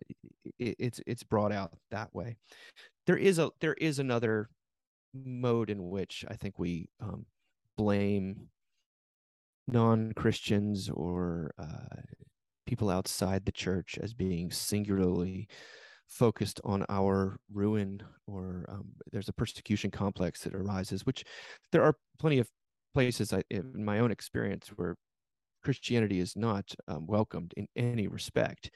it, 0.59 0.77
it's 0.79 1.01
it's 1.07 1.23
brought 1.23 1.53
out 1.53 1.75
that 1.91 2.15
way. 2.15 2.37
There 3.07 3.17
is 3.17 3.39
a 3.39 3.51
there 3.61 3.75
is 3.75 3.99
another 3.99 4.49
mode 5.13 5.71
in 5.71 5.91
which 5.91 6.25
I 6.29 6.35
think 6.35 6.59
we 6.59 6.89
um, 7.01 7.27
blame 7.77 8.49
non 9.69 10.13
Christians 10.15 10.89
or 10.89 11.53
uh, 11.59 12.01
people 12.67 12.89
outside 12.89 13.45
the 13.45 13.53
church 13.53 13.99
as 14.03 14.15
being 14.15 14.51
singularly 14.51 15.49
focused 16.09 16.61
on 16.65 16.85
our 16.89 17.39
ruin 17.53 18.03
or 18.27 18.65
um, 18.69 18.85
there's 19.13 19.29
a 19.29 19.33
persecution 19.33 19.91
complex 19.91 20.43
that 20.43 20.55
arises 20.55 21.07
which 21.07 21.25
there 21.71 21.85
are 21.85 21.95
plenty 22.19 22.39
of 22.39 22.49
places 22.95 23.33
I, 23.33 23.43
in 23.51 23.85
my 23.85 23.99
own 23.99 24.11
experience 24.11 24.69
where 24.69 24.97
Christianity 25.63 26.21
is 26.21 26.37
not 26.37 26.75
um, 26.89 27.07
welcomed 27.07 27.55
in 27.57 27.67
any 27.77 28.09
respect. 28.09 28.71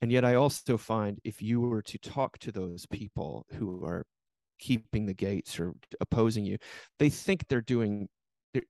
And 0.00 0.10
yet, 0.10 0.24
I 0.24 0.34
also 0.34 0.76
find 0.76 1.18
if 1.24 1.40
you 1.40 1.60
were 1.60 1.82
to 1.82 1.98
talk 1.98 2.38
to 2.38 2.52
those 2.52 2.86
people 2.86 3.46
who 3.52 3.84
are 3.84 4.04
keeping 4.58 5.06
the 5.06 5.14
gates 5.14 5.58
or 5.58 5.72
opposing 6.00 6.44
you, 6.44 6.58
they 6.98 7.10
think 7.10 7.46
they're 7.48 7.60
doing. 7.60 8.08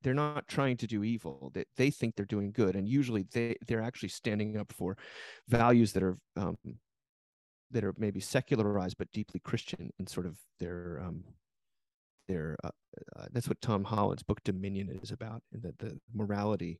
They're, 0.02 0.14
not 0.14 0.48
trying 0.48 0.78
to 0.78 0.86
do 0.86 1.04
evil. 1.04 1.50
They, 1.52 1.64
they 1.76 1.90
think 1.90 2.16
they're 2.16 2.24
doing 2.24 2.52
good, 2.52 2.74
and 2.74 2.88
usually 2.88 3.26
they 3.34 3.56
they're 3.66 3.82
actually 3.82 4.08
standing 4.08 4.56
up 4.56 4.72
for 4.72 4.96
values 5.48 5.92
that 5.92 6.02
are 6.02 6.16
um, 6.36 6.56
that 7.70 7.84
are 7.84 7.94
maybe 7.98 8.20
secularized 8.20 8.96
but 8.96 9.12
deeply 9.12 9.40
Christian 9.40 9.90
in 9.98 10.06
sort 10.06 10.24
of 10.24 10.38
their 10.58 11.02
um, 11.04 11.24
their 12.28 12.56
uh, 12.64 12.70
uh, 13.16 13.26
that's 13.32 13.48
what 13.48 13.60
Tom 13.60 13.84
Holland's 13.84 14.22
book 14.22 14.40
Dominion 14.44 14.98
is 15.02 15.10
about, 15.10 15.42
and 15.52 15.62
that 15.62 15.78
the 15.78 15.98
morality 16.14 16.78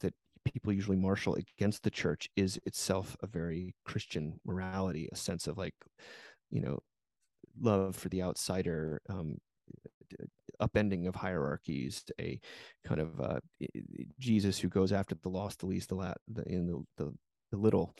that 0.00 0.14
people 0.44 0.72
usually 0.72 0.96
marshal 0.96 1.36
against 1.36 1.82
the 1.82 1.90
church 1.90 2.28
is 2.36 2.58
itself 2.66 3.16
a 3.22 3.26
very 3.26 3.74
Christian 3.84 4.40
morality, 4.44 5.08
a 5.12 5.16
sense 5.16 5.46
of 5.46 5.58
like, 5.58 5.74
you 6.50 6.60
know, 6.60 6.78
love 7.60 7.96
for 7.96 8.08
the 8.08 8.22
outsider, 8.22 9.00
um, 9.08 9.36
upending 10.60 11.06
of 11.06 11.14
hierarchies, 11.14 12.04
a 12.20 12.40
kind 12.86 13.00
of 13.00 13.20
uh, 13.20 13.40
Jesus 14.18 14.58
who 14.58 14.68
goes 14.68 14.92
after 14.92 15.14
the 15.14 15.28
lost, 15.28 15.60
the 15.60 15.66
least, 15.66 15.90
the, 15.90 15.94
la- 15.94 16.14
the 16.28 16.42
in 16.48 16.66
the, 16.66 16.82
the 16.96 17.12
the 17.50 17.56
little, 17.56 17.94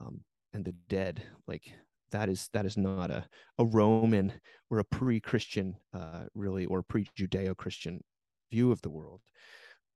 um, 0.00 0.20
and 0.52 0.64
the 0.64 0.74
dead, 0.88 1.22
like 1.46 1.70
that 2.10 2.28
is 2.28 2.48
that 2.52 2.66
is 2.66 2.76
not 2.76 3.10
a, 3.10 3.24
a 3.58 3.64
Roman 3.64 4.32
or 4.70 4.78
a 4.78 4.84
pre-Christian, 4.84 5.76
uh, 5.94 6.24
really, 6.34 6.66
or 6.66 6.82
pre-Judeo-Christian 6.82 8.02
view 8.50 8.70
of 8.70 8.80
the 8.82 8.90
world. 8.90 9.20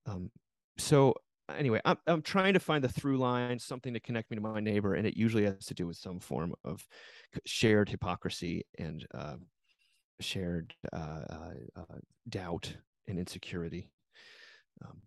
Um, 0.06 0.30
so 0.78 1.14
anyway, 1.56 1.80
I'm 1.84 1.98
I'm 2.06 2.22
trying 2.22 2.54
to 2.54 2.60
find 2.60 2.82
the 2.82 2.88
through 2.88 3.18
line, 3.18 3.58
something 3.58 3.94
to 3.94 4.00
connect 4.00 4.30
me 4.30 4.36
to 4.36 4.40
my 4.40 4.60
neighbor, 4.60 4.94
and 4.94 5.06
it 5.06 5.16
usually 5.16 5.44
has 5.44 5.66
to 5.66 5.74
do 5.74 5.86
with 5.86 5.96
some 5.96 6.20
form 6.20 6.54
of 6.64 6.86
shared 7.46 7.88
hypocrisy 7.88 8.64
and 8.78 9.06
uh, 9.14 9.36
shared 10.20 10.74
uh, 10.92 10.96
uh, 11.30 11.52
uh 11.76 11.98
doubt 12.28 12.74
and 13.08 13.18
insecurity. 13.18 13.88
Um, 14.84 15.02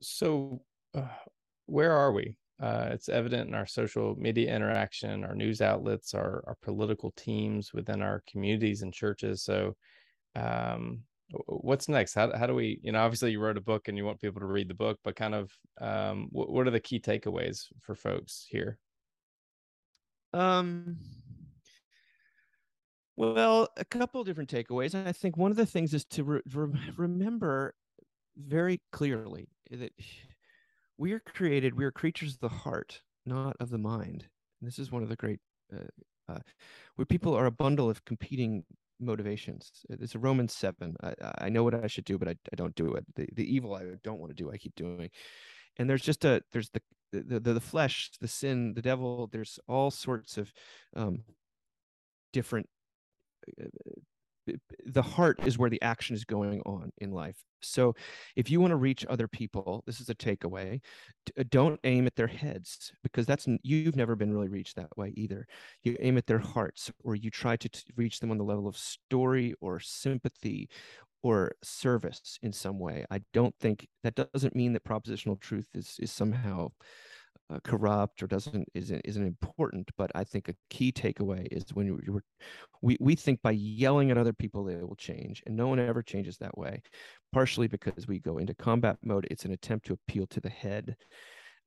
so, 0.00 0.62
uh, 0.94 1.08
where 1.66 1.92
are 1.92 2.12
we? 2.12 2.36
Uh, 2.60 2.88
it's 2.90 3.08
evident 3.08 3.48
in 3.48 3.54
our 3.54 3.66
social 3.66 4.14
media 4.16 4.54
interaction, 4.54 5.24
our 5.24 5.34
news 5.34 5.60
outlets, 5.60 6.14
our, 6.14 6.42
our 6.46 6.56
political 6.62 7.12
teams 7.16 7.74
within 7.74 8.00
our 8.00 8.22
communities 8.30 8.82
and 8.82 8.94
churches. 8.94 9.42
So, 9.42 9.76
um, 10.34 11.00
what's 11.46 11.88
next? 11.88 12.14
How, 12.14 12.34
how 12.36 12.46
do 12.46 12.54
we, 12.54 12.80
you 12.82 12.92
know, 12.92 13.00
obviously 13.00 13.32
you 13.32 13.40
wrote 13.40 13.58
a 13.58 13.62
book 13.62 13.88
and 13.88 13.98
you 13.98 14.04
want 14.04 14.20
people 14.20 14.40
to 14.40 14.46
read 14.46 14.68
the 14.68 14.74
book, 14.74 14.98
but 15.04 15.16
kind 15.16 15.34
of 15.34 15.50
um, 15.80 16.28
what, 16.30 16.50
what 16.50 16.66
are 16.66 16.70
the 16.70 16.80
key 16.80 17.00
takeaways 17.00 17.66
for 17.80 17.94
folks 17.94 18.46
here? 18.48 18.78
Um, 20.32 20.98
well, 23.16 23.68
a 23.76 23.84
couple 23.84 24.22
different 24.24 24.50
takeaways. 24.50 24.94
And 24.94 25.08
I 25.08 25.12
think 25.12 25.36
one 25.36 25.50
of 25.50 25.56
the 25.56 25.66
things 25.66 25.94
is 25.94 26.04
to 26.06 26.24
re- 26.24 26.40
remember 26.96 27.74
very 28.36 28.80
clearly 28.92 29.48
that 29.70 29.92
we 30.98 31.12
are 31.12 31.20
created, 31.20 31.74
we 31.74 31.84
are 31.84 31.90
creatures 31.90 32.34
of 32.34 32.40
the 32.40 32.48
heart, 32.48 33.02
not 33.24 33.56
of 33.60 33.70
the 33.70 33.78
mind. 33.78 34.26
And 34.60 34.68
this 34.68 34.78
is 34.78 34.90
one 34.90 35.02
of 35.02 35.08
the 35.08 35.16
great, 35.16 35.40
uh, 35.74 36.32
uh, 36.32 36.38
where 36.96 37.06
people 37.06 37.34
are 37.34 37.46
a 37.46 37.50
bundle 37.50 37.90
of 37.90 38.04
competing 38.04 38.64
motivations. 39.00 39.70
It's 39.90 40.14
a 40.14 40.18
Romans 40.18 40.54
7. 40.54 40.96
I, 41.02 41.14
I 41.38 41.48
know 41.48 41.64
what 41.64 41.74
I 41.74 41.86
should 41.86 42.04
do, 42.04 42.18
but 42.18 42.28
I, 42.28 42.36
I 42.52 42.56
don't 42.56 42.74
do 42.74 42.94
it. 42.94 43.04
The, 43.14 43.28
the 43.34 43.54
evil 43.54 43.74
I 43.74 43.84
don't 44.02 44.18
want 44.18 44.34
to 44.34 44.42
do, 44.42 44.50
I 44.50 44.56
keep 44.56 44.74
doing. 44.74 45.10
And 45.76 45.88
there's 45.88 46.02
just 46.02 46.24
a, 46.24 46.42
there's 46.52 46.70
the, 46.70 46.80
the, 47.12 47.40
the, 47.40 47.52
the 47.54 47.60
flesh, 47.60 48.10
the 48.20 48.28
sin, 48.28 48.74
the 48.74 48.82
devil, 48.82 49.28
there's 49.30 49.58
all 49.68 49.90
sorts 49.90 50.38
of 50.38 50.52
um, 50.96 51.22
different 52.32 52.68
uh, 53.60 53.66
the 54.84 55.02
heart 55.02 55.38
is 55.44 55.58
where 55.58 55.70
the 55.70 55.82
action 55.82 56.14
is 56.14 56.24
going 56.24 56.60
on 56.62 56.92
in 56.98 57.10
life. 57.10 57.36
So 57.62 57.94
if 58.36 58.50
you 58.50 58.60
want 58.60 58.70
to 58.72 58.76
reach 58.76 59.04
other 59.08 59.28
people, 59.28 59.82
this 59.86 60.00
is 60.00 60.08
a 60.08 60.14
takeaway. 60.14 60.80
Uh, 61.38 61.44
don't 61.48 61.80
aim 61.84 62.06
at 62.06 62.16
their 62.16 62.26
heads 62.26 62.92
because 63.02 63.26
that's 63.26 63.46
you've 63.62 63.96
never 63.96 64.14
been 64.14 64.32
really 64.32 64.48
reached 64.48 64.76
that 64.76 64.96
way 64.96 65.12
either. 65.16 65.46
You 65.82 65.96
aim 66.00 66.18
at 66.18 66.26
their 66.26 66.38
hearts 66.38 66.90
or 67.02 67.16
you 67.16 67.30
try 67.30 67.56
to 67.56 67.68
reach 67.96 68.20
them 68.20 68.30
on 68.30 68.38
the 68.38 68.44
level 68.44 68.68
of 68.68 68.76
story 68.76 69.54
or 69.60 69.80
sympathy 69.80 70.68
or 71.22 71.52
service 71.62 72.38
in 72.42 72.52
some 72.52 72.78
way. 72.78 73.04
I 73.10 73.20
don't 73.32 73.54
think 73.58 73.88
that 74.04 74.14
doesn't 74.14 74.54
mean 74.54 74.72
that 74.74 74.84
propositional 74.84 75.40
truth 75.40 75.66
is 75.74 75.96
is 75.98 76.12
somehow 76.12 76.68
uh, 77.48 77.58
corrupt 77.62 78.22
or 78.22 78.26
doesn't 78.26 78.68
isn't 78.74 79.00
isn't 79.04 79.24
important 79.26 79.88
but 79.96 80.10
i 80.14 80.24
think 80.24 80.48
a 80.48 80.54
key 80.68 80.90
takeaway 80.90 81.46
is 81.52 81.64
when 81.74 81.86
you 81.86 82.00
were 82.08 82.24
we, 82.82 82.96
we 83.00 83.14
think 83.14 83.40
by 83.42 83.52
yelling 83.52 84.10
at 84.10 84.18
other 84.18 84.32
people 84.32 84.64
they 84.64 84.76
will 84.76 84.96
change 84.96 85.42
and 85.46 85.56
no 85.56 85.68
one 85.68 85.78
ever 85.78 86.02
changes 86.02 86.36
that 86.38 86.56
way 86.58 86.82
partially 87.32 87.68
because 87.68 88.08
we 88.08 88.18
go 88.18 88.38
into 88.38 88.54
combat 88.54 88.96
mode 89.04 89.26
it's 89.30 89.44
an 89.44 89.52
attempt 89.52 89.86
to 89.86 89.92
appeal 89.92 90.26
to 90.26 90.40
the 90.40 90.50
head 90.50 90.96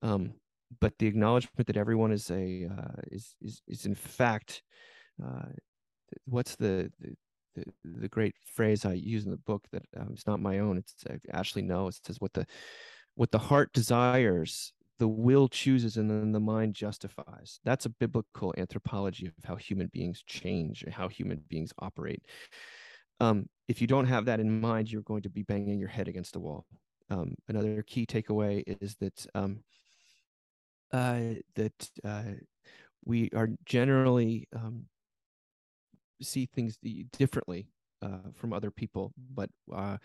um, 0.01 0.33
but 0.81 0.93
the 0.99 1.07
acknowledgement 1.07 1.65
that 1.67 1.77
everyone 1.77 2.11
is 2.11 2.29
a 2.29 2.67
uh, 2.69 3.01
is, 3.11 3.35
is 3.41 3.61
is 3.67 3.85
in 3.85 3.95
fact 3.95 4.61
uh, 5.23 5.47
what's 6.25 6.55
the, 6.55 6.91
the 6.99 7.15
the, 7.55 7.65
the 7.83 8.07
great 8.07 8.35
phrase 8.45 8.85
I 8.85 8.93
use 8.93 9.25
in 9.25 9.31
the 9.31 9.37
book 9.37 9.65
that 9.71 9.83
um, 9.99 10.09
it's 10.13 10.27
not 10.27 10.39
my 10.39 10.59
own. 10.59 10.77
It's 10.77 10.93
uh, 11.09 11.15
Ashley 11.33 11.61
Null. 11.61 11.87
It 11.89 11.99
says 12.05 12.19
what 12.19 12.33
the 12.33 12.45
what 13.15 13.31
the 13.31 13.39
heart 13.39 13.73
desires, 13.73 14.71
the 14.99 15.07
will 15.07 15.47
chooses 15.47 15.97
and 15.97 16.09
then 16.09 16.31
the 16.31 16.39
mind 16.39 16.75
justifies. 16.75 17.59
That's 17.63 17.85
a 17.85 17.89
biblical 17.89 18.53
anthropology 18.57 19.27
of 19.27 19.33
how 19.43 19.55
human 19.55 19.87
beings 19.87 20.21
change 20.27 20.83
and 20.83 20.93
how 20.93 21.07
human 21.07 21.41
beings 21.47 21.73
operate. 21.79 22.21
Um, 23.21 23.47
if 23.67 23.81
you 23.81 23.87
don't 23.87 24.07
have 24.07 24.25
that 24.25 24.39
in 24.39 24.61
mind, 24.61 24.91
you're 24.91 25.01
going 25.01 25.23
to 25.23 25.29
be 25.29 25.43
banging 25.43 25.79
your 25.79 25.89
head 25.89 26.07
against 26.07 26.33
the 26.33 26.39
wall. 26.39 26.65
Um, 27.09 27.35
another 27.47 27.81
key 27.81 28.05
takeaway 28.05 28.63
is 28.81 28.95
that 28.99 29.25
um, 29.33 29.63
uh, 30.91 31.35
that 31.55 31.89
uh, 32.03 32.23
we 33.05 33.29
are 33.35 33.49
generally 33.65 34.47
um, 34.55 34.85
see 36.21 36.45
things 36.45 36.77
differently 37.17 37.67
uh, 38.01 38.29
from 38.33 38.53
other 38.53 38.71
people, 38.71 39.13
but 39.33 39.49
uh, 39.73 39.97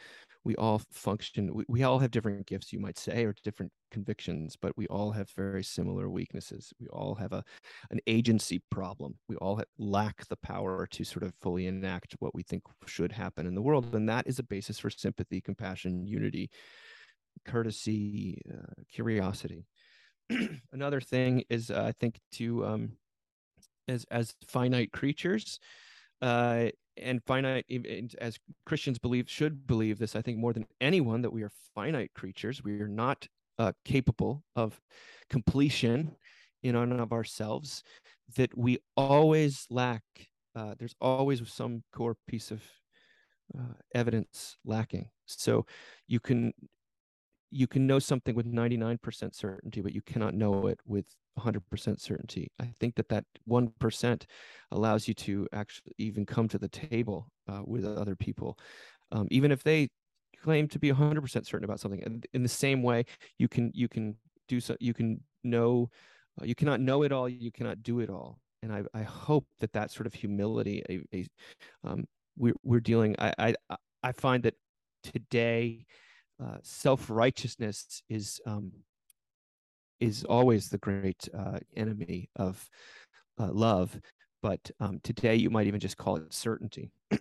we 0.45 0.55
all 0.57 0.82
function. 0.90 1.53
We, 1.55 1.64
we 1.68 1.82
all 1.82 1.99
have 1.99 2.11
different 2.11 2.47
gifts, 2.47 2.72
you 2.72 2.80
might 2.80 2.99
say, 2.99 3.24
or 3.24 3.34
different 3.45 3.72
convictions, 3.90 4.57
but 4.61 4.76
we 4.76 4.86
all 4.88 5.12
have 5.12 5.30
very 5.30 5.62
similar 5.62 6.09
weaknesses. 6.11 6.72
We 6.80 6.88
all 6.88 7.14
have 7.14 7.32
a 7.32 7.45
an 7.90 8.01
agency 8.07 8.62
problem. 8.70 9.14
We 9.28 9.36
all 9.36 9.57
have, 9.57 9.66
lack 9.78 10.26
the 10.28 10.36
power 10.36 10.86
to 10.90 11.05
sort 11.05 11.22
of 11.22 11.32
fully 11.40 11.66
enact 11.66 12.16
what 12.18 12.34
we 12.34 12.42
think 12.42 12.62
should 12.86 13.12
happen 13.12 13.47
in 13.47 13.55
the 13.55 13.62
world, 13.62 13.95
and 13.95 14.09
that 14.09 14.26
is 14.26 14.38
a 14.38 14.45
basis 14.45 14.78
for 14.78 14.90
sympathy, 14.90 15.40
compassion, 15.40 16.07
unity, 16.07 16.51
courtesy, 17.45 18.40
uh, 18.53 18.82
curiosity. 18.92 19.66
Another 20.72 21.01
thing 21.01 21.45
is, 21.51 21.70
uh, 21.70 21.84
I 21.86 21.92
think, 21.92 22.18
to 22.32 22.64
um, 22.66 22.92
as 23.88 24.05
as 24.11 24.34
finite 24.49 24.92
creatures 24.92 25.59
uh, 26.22 26.68
and 26.97 27.22
finite 27.24 27.66
as 28.20 28.38
christians 28.66 28.99
believe 28.99 29.28
should 29.28 29.66
believe 29.66 29.99
this 29.99 30.14
i 30.14 30.22
think 30.22 30.38
more 30.38 30.53
than 30.53 30.66
anyone 30.80 31.22
that 31.22 31.32
we 31.32 31.42
are 31.42 31.51
finite 31.74 32.12
creatures. 32.14 32.62
We 32.62 32.80
are 32.80 32.88
not 32.88 33.26
uh, 33.59 33.72
capable 33.84 34.45
of 34.57 34.80
completion 35.28 36.16
in 36.62 36.76
and 36.76 37.01
of 37.01 37.12
ourselves 37.12 37.82
that 38.36 38.57
we 38.57 38.78
always 38.97 39.66
lack 39.70 40.03
uh, 40.57 40.74
there's 40.78 40.95
always 41.01 41.42
some 41.49 41.82
core 41.92 42.16
piece 42.28 42.53
of 42.53 42.62
uh, 43.59 43.74
evidence 43.92 44.57
lacking. 44.64 45.11
So 45.26 45.66
you 46.07 46.20
can 46.20 46.53
you 47.51 47.66
can 47.66 47.86
know 47.86 47.99
something 47.99 48.34
with 48.34 48.47
99% 48.47 49.34
certainty 49.34 49.80
but 49.80 49.95
you 49.95 50.03
cannot 50.03 50.34
know 50.34 50.66
it 50.66 50.78
with 50.86 51.07
100% 51.39 52.01
certainty. 52.01 52.51
I 52.61 52.66
think 52.78 52.95
that 52.97 53.09
that 53.09 53.24
1% 53.49 54.22
allows 54.70 55.09
you 55.09 55.14
to 55.14 55.49
actually 55.53 55.93
even 55.99 56.26
come 56.26 56.49
to 56.49 56.59
the 56.59 56.68
table 56.68 57.30
uh, 57.49 57.62
with 57.64 57.85
other 57.85 58.16
people, 58.16 58.59
um, 59.12 59.28
even 59.30 59.53
if 59.53 59.62
they 59.62 59.89
claim 60.43 60.68
to 60.68 60.78
be 60.78 60.93
100% 60.93 61.47
certain 61.47 61.64
about 61.64 61.80
something. 61.80 62.03
And 62.05 62.26
in 62.35 62.43
the 62.43 62.49
same 62.49 62.82
way, 62.82 63.05
you 63.39 63.49
can 63.49 63.70
you 63.74 63.89
can 63.89 64.16
do 64.49 64.61
so. 64.61 64.76
You 64.80 64.95
can 64.95 65.20
know. 65.43 65.91
Uh, 66.41 66.45
you 66.45 66.55
cannot 66.55 66.80
know 66.80 67.03
it 67.03 67.12
all. 67.12 67.28
You 67.28 67.53
cannot 67.53 67.82
do 67.82 68.01
it 68.01 68.11
all. 68.11 68.39
And 68.62 68.72
I, 68.72 68.82
I 68.93 69.03
hope 69.03 69.47
that 69.61 69.72
that 69.74 69.91
sort 69.91 70.07
of 70.07 70.14
humility, 70.14 70.82
a, 70.89 71.01
a 71.16 71.26
um, 71.85 72.07
we're 72.37 72.55
we're 72.62 72.80
dealing. 72.80 73.14
I 73.18 73.32
I 73.39 73.76
I 74.03 74.12
find 74.12 74.43
that 74.43 74.55
today, 75.03 75.87
uh, 76.43 76.59
self 76.62 77.09
righteousness 77.11 78.03
is 78.09 78.41
um, 78.47 78.72
is 80.01 80.24
always 80.24 80.68
the 80.68 80.78
great 80.78 81.28
uh, 81.36 81.59
enemy 81.76 82.28
of 82.36 82.68
uh, 83.38 83.53
love. 83.53 83.99
But 84.42 84.70
um, 84.80 85.01
today, 85.03 85.36
you 85.36 85.51
might 85.51 85.66
even 85.66 85.80
just 85.80 85.97
call 85.97 86.16
it 86.16 86.32
certainty. 86.32 86.92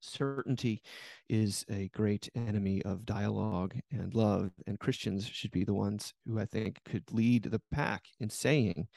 certainty 0.00 0.82
is 1.28 1.64
a 1.70 1.88
great 1.88 2.28
enemy 2.34 2.82
of 2.82 3.06
dialogue 3.06 3.74
and 3.90 4.14
love, 4.14 4.50
and 4.66 4.78
Christians 4.78 5.26
should 5.26 5.50
be 5.50 5.64
the 5.64 5.74
ones 5.74 6.12
who 6.26 6.38
I 6.38 6.44
think 6.44 6.80
could 6.84 7.04
lead 7.10 7.44
the 7.44 7.62
pack 7.72 8.04
in 8.20 8.28
saying, 8.28 8.88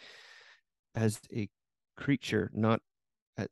as 0.95 1.19
a 1.33 1.47
creature 1.95 2.51
not 2.53 2.81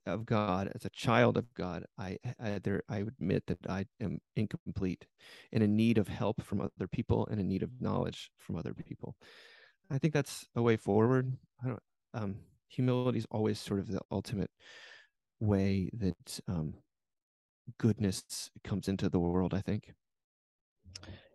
of 0.05 0.25
God, 0.25 0.71
as 0.73 0.85
a 0.85 0.89
child 0.89 1.37
of 1.37 1.53
God, 1.53 1.85
I, 1.97 2.17
I 2.39 2.59
there 2.59 2.83
I 2.89 2.99
admit 2.99 3.47
that 3.47 3.59
I 3.69 3.85
am 4.01 4.19
incomplete 4.35 5.05
and 5.51 5.63
in 5.63 5.75
need 5.75 5.97
of 5.97 6.07
help 6.07 6.41
from 6.41 6.61
other 6.61 6.87
people 6.87 7.27
and 7.29 7.39
in 7.39 7.47
need 7.47 7.63
of 7.63 7.69
knowledge 7.79 8.31
from 8.37 8.55
other 8.55 8.73
people. 8.73 9.15
I 9.89 9.97
think 9.97 10.13
that's 10.13 10.45
a 10.55 10.61
way 10.61 10.77
forward. 10.77 11.37
I 11.63 11.67
don't. 11.67 11.83
Um, 12.13 12.35
humility 12.67 13.19
is 13.19 13.27
always 13.29 13.59
sort 13.59 13.79
of 13.79 13.87
the 13.87 14.01
ultimate 14.11 14.51
way 15.39 15.89
that 15.93 16.39
um, 16.47 16.75
goodness 17.77 18.49
comes 18.63 18.87
into 18.87 19.09
the 19.09 19.19
world. 19.19 19.53
I 19.53 19.61
think. 19.61 19.93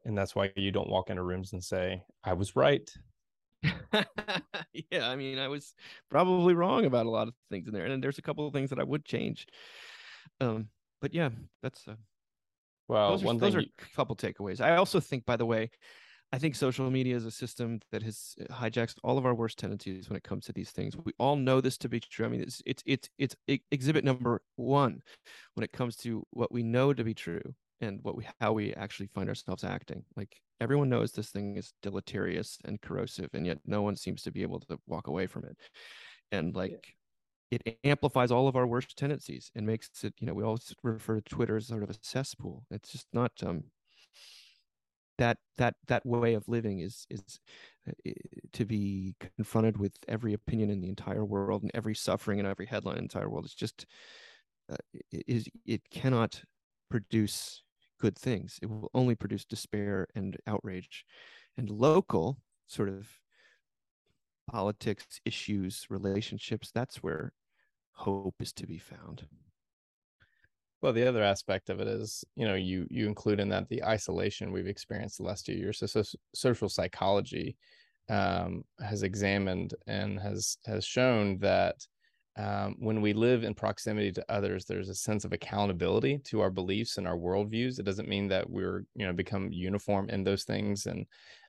And 0.05 0.17
that's 0.17 0.35
why 0.35 0.51
you 0.57 0.73
don't 0.73 0.89
walk 0.89 1.11
into 1.11 1.23
rooms 1.23 1.53
and 1.53 1.63
say, 1.63 2.03
"I 2.25 2.33
was 2.33 2.57
right." 2.57 2.91
yeah, 4.91 5.09
I 5.09 5.17
mean, 5.17 5.39
I 5.39 5.49
was 5.49 5.75
probably 6.11 6.55
wrong 6.55 6.85
about 6.85 7.07
a 7.07 7.11
lot 7.11 7.29
of 7.29 7.35
things 7.51 7.69
in 7.69 7.75
there, 7.75 7.87
and 7.87 8.03
there's 8.03 8.19
a 8.19 8.23
couple 8.23 8.47
of 8.47 8.53
things 8.53 8.71
that 8.71 8.79
I 8.79 8.85
would 8.85 9.05
change. 9.05 9.47
Um, 10.41 10.69
but 11.01 11.15
yeah, 11.15 11.31
that's 11.63 11.87
uh, 11.87 11.95
well, 12.89 13.17
those 13.17 13.25
are, 13.25 13.39
those 13.39 13.55
are 13.57 13.61
you... 13.61 13.69
a 13.79 13.97
couple 13.97 14.17
takeaways. 14.17 14.61
I 14.61 14.77
also 14.77 15.01
think, 15.01 15.25
by 15.25 15.37
the 15.37 15.47
way, 15.47 15.71
I 16.33 16.39
think 16.39 16.55
social 16.55 16.91
media 16.91 17.17
is 17.17 17.25
a 17.25 17.31
system 17.31 17.81
that 17.91 18.03
has 18.03 18.35
uh, 18.41 18.53
hijacked 18.53 18.97
all 19.03 19.19
of 19.19 19.27
our 19.27 19.35
worst 19.35 19.59
tendencies 19.59 20.09
when 20.09 20.17
it 20.17 20.23
comes 20.23 20.47
to 20.47 20.53
these 20.53 20.71
things. 20.71 20.97
We 20.97 21.13
all 21.19 21.37
know 21.37 21.61
this 21.61 21.77
to 21.79 21.89
be 21.89 22.01
true. 22.01 22.27
I 22.27 22.29
mean, 22.29 22.43
it's 22.43 22.63
it's 22.67 22.83
it's 22.87 23.09
it's 23.19 23.37
exhibit 23.71 24.05
number 24.05 24.41
one 24.57 25.03
when 25.55 25.65
it 25.65 25.73
comes 25.73 25.97
to 25.97 26.25
what 26.31 26.53
we 26.53 26.63
know 26.63 26.93
to 26.93 27.05
be 27.05 27.15
true 27.15 27.43
and 27.81 28.01
what 28.03 28.17
we 28.17 28.27
how 28.41 28.53
we 28.53 28.75
actually 28.75 29.09
find 29.09 29.29
ourselves 29.29 29.65
acting. 29.65 30.05
Like 30.17 30.41
everyone 30.61 30.89
knows 30.89 31.13
this 31.13 31.31
thing 31.31 31.57
is 31.57 31.73
deleterious 31.83 32.59
and 32.65 32.81
corrosive, 32.81 33.31
and 33.35 33.47
yet 33.47 33.59
no 33.65 33.83
one 33.83 33.97
seems 33.97 34.23
to 34.25 34.31
be 34.33 34.43
able 34.43 34.61
to 34.61 34.79
walk 34.87 35.07
away 35.09 35.27
from 35.27 35.45
it. 35.45 35.57
And 36.33 36.55
like 36.55 36.97
it 37.51 37.79
amplifies 37.85 38.31
all 38.31 38.49
of 38.49 38.57
our 38.57 38.67
worst 38.67 38.97
tendencies 38.99 39.51
and 39.57 39.67
makes 39.67 40.05
it, 40.05 40.15
you 40.21 40.27
know, 40.27 40.35
we 40.35 40.45
always 40.45 40.75
refer 40.83 41.17
to 41.17 41.23
Twitter 41.23 41.57
as 41.57 41.69
sort 41.69 41.83
of 41.85 41.91
a 41.91 41.95
cesspool. 42.03 42.67
It's 42.71 42.93
just 42.93 43.09
not 43.13 43.33
um 43.45 43.65
that 45.19 45.39
that 45.59 45.77
that 45.87 46.05
way 46.07 46.35
of 46.35 46.49
living 46.49 46.81
is 46.81 47.07
is 47.11 47.41
uh, 47.89 47.93
to 48.53 48.65
be 48.65 49.17
confronted 49.37 49.77
with 49.77 49.93
every 50.09 50.33
opinion 50.33 50.71
in 50.71 50.81
the 50.81 50.89
entire 50.89 51.25
world 51.25 51.63
and 51.63 51.71
every 51.75 51.95
suffering 51.95 52.39
and 52.39 52.49
every 52.49 52.67
headline 52.67 52.97
in 52.97 53.01
the 53.01 53.05
entire 53.05 53.29
world. 53.29 53.45
It's 53.45 53.55
just 53.55 53.87
uh, 54.71 54.77
it 55.11 55.25
is 55.29 55.49
it 55.67 55.91
cannot 55.91 56.45
produce 56.91 57.65
good 58.01 58.19
things. 58.19 58.59
It 58.63 58.71
will 58.71 58.91
only 58.95 59.15
produce 59.15 59.45
despair 59.45 60.07
and 60.15 60.37
outrage, 60.47 61.05
and 61.57 61.71
local 61.71 62.39
sort 62.67 62.89
of 62.89 63.09
politics, 64.51 65.21
issues, 65.25 65.87
relationships. 65.91 66.71
That's 66.75 67.03
where 67.03 67.33
hope 67.93 68.37
is 68.41 68.53
to 68.55 68.67
be 68.67 68.79
found. 68.79 69.27
Well, 70.83 70.95
the 70.95 71.07
other 71.07 71.23
aspect 71.23 71.69
of 71.69 71.81
it 71.81 71.89
is, 71.89 72.25
you 72.37 72.49
know, 72.49 72.55
you 72.55 72.87
you 72.91 73.07
include 73.07 73.39
in 73.39 73.51
that 73.51 73.69
the 73.69 73.85
isolation 73.85 74.51
we've 74.51 74.67
experienced 74.67 75.19
the 75.19 75.25
last 75.25 75.45
two 75.45 75.53
years. 75.53 75.79
So, 75.79 75.87
so 75.87 76.03
social 76.35 76.69
psychology 76.71 77.57
um, 78.09 78.65
has 78.81 79.03
examined 79.03 79.75
and 79.87 80.19
has 80.19 80.57
has 80.65 80.85
shown 80.85 81.39
that 81.39 81.77
um, 82.37 82.77
when 82.79 83.01
we 83.01 83.13
live 83.13 83.45
in 83.45 83.55
proximity 83.55 84.13
to 84.13 84.25
others, 84.29 84.65
there's 84.65 84.89
a 84.89 84.95
sense 84.95 85.25
of 85.25 85.33
accountability 85.33 86.19
to 86.27 86.41
our 86.41 86.51
beliefs 86.51 86.97
and 86.97 87.07
our 87.07 87.17
worldviews. 87.17 87.79
It 87.79 87.85
doesn't 87.85 88.09
mean 88.09 88.29
that 88.29 88.49
we're 88.49 88.85
you 88.95 89.07
know 89.07 89.13
become 89.13 89.53
uniform 89.53 90.09
in 90.11 90.25
those 90.25 90.45
things, 90.45 90.87
and 90.87 91.07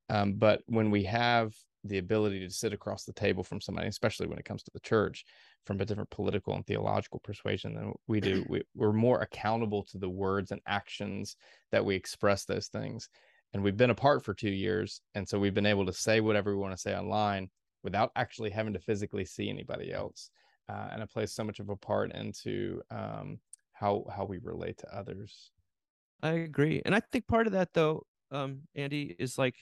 um, 0.09 0.33
but 0.33 0.61
when 0.65 0.91
we 0.91 1.03
have 1.05 1.53
the 1.83 1.97
ability 1.97 2.45
to 2.45 2.53
sit 2.53 2.73
across 2.73 3.05
the 3.05 3.13
table 3.13 3.43
from 3.43 3.59
somebody, 3.59 3.87
especially 3.87 4.27
when 4.27 4.37
it 4.37 4.45
comes 4.45 4.61
to 4.63 4.71
the 4.71 4.79
church, 4.81 5.25
from 5.65 5.79
a 5.79 5.85
different 5.85 6.09
political 6.09 6.53
and 6.53 6.65
theological 6.65 7.19
persuasion 7.19 7.73
than 7.73 7.93
we 8.07 8.19
do. 8.19 8.45
We, 8.49 8.63
we're 8.75 8.93
more 8.93 9.21
accountable 9.21 9.83
to 9.91 9.97
the 9.97 10.09
words 10.09 10.51
and 10.51 10.61
actions 10.65 11.35
that 11.71 11.85
we 11.85 11.95
express 11.95 12.45
those 12.45 12.67
things. 12.67 13.09
And 13.53 13.63
we've 13.63 13.77
been 13.77 13.89
apart 13.89 14.23
for 14.23 14.33
two 14.33 14.49
years. 14.49 15.01
And 15.13 15.27
so 15.27 15.39
we've 15.39 15.53
been 15.53 15.65
able 15.65 15.85
to 15.85 15.93
say 15.93 16.19
whatever 16.19 16.51
we 16.51 16.61
want 16.61 16.73
to 16.73 16.81
say 16.81 16.95
online 16.95 17.49
without 17.83 18.11
actually 18.15 18.49
having 18.51 18.73
to 18.73 18.79
physically 18.79 19.25
see 19.25 19.49
anybody 19.49 19.91
else. 19.91 20.29
Uh, 20.71 20.87
and 20.93 21.03
it 21.03 21.11
plays 21.11 21.33
so 21.33 21.43
much 21.43 21.59
of 21.59 21.69
a 21.69 21.75
part 21.75 22.13
into 22.13 22.81
um, 22.91 23.39
how 23.73 24.05
how 24.15 24.23
we 24.23 24.37
relate 24.37 24.77
to 24.77 24.95
others. 24.95 25.51
I 26.23 26.31
agree, 26.31 26.81
and 26.85 26.95
I 26.95 27.01
think 27.01 27.27
part 27.27 27.47
of 27.47 27.53
that, 27.53 27.73
though, 27.73 28.05
um, 28.31 28.61
Andy, 28.75 29.15
is 29.19 29.37
like 29.37 29.55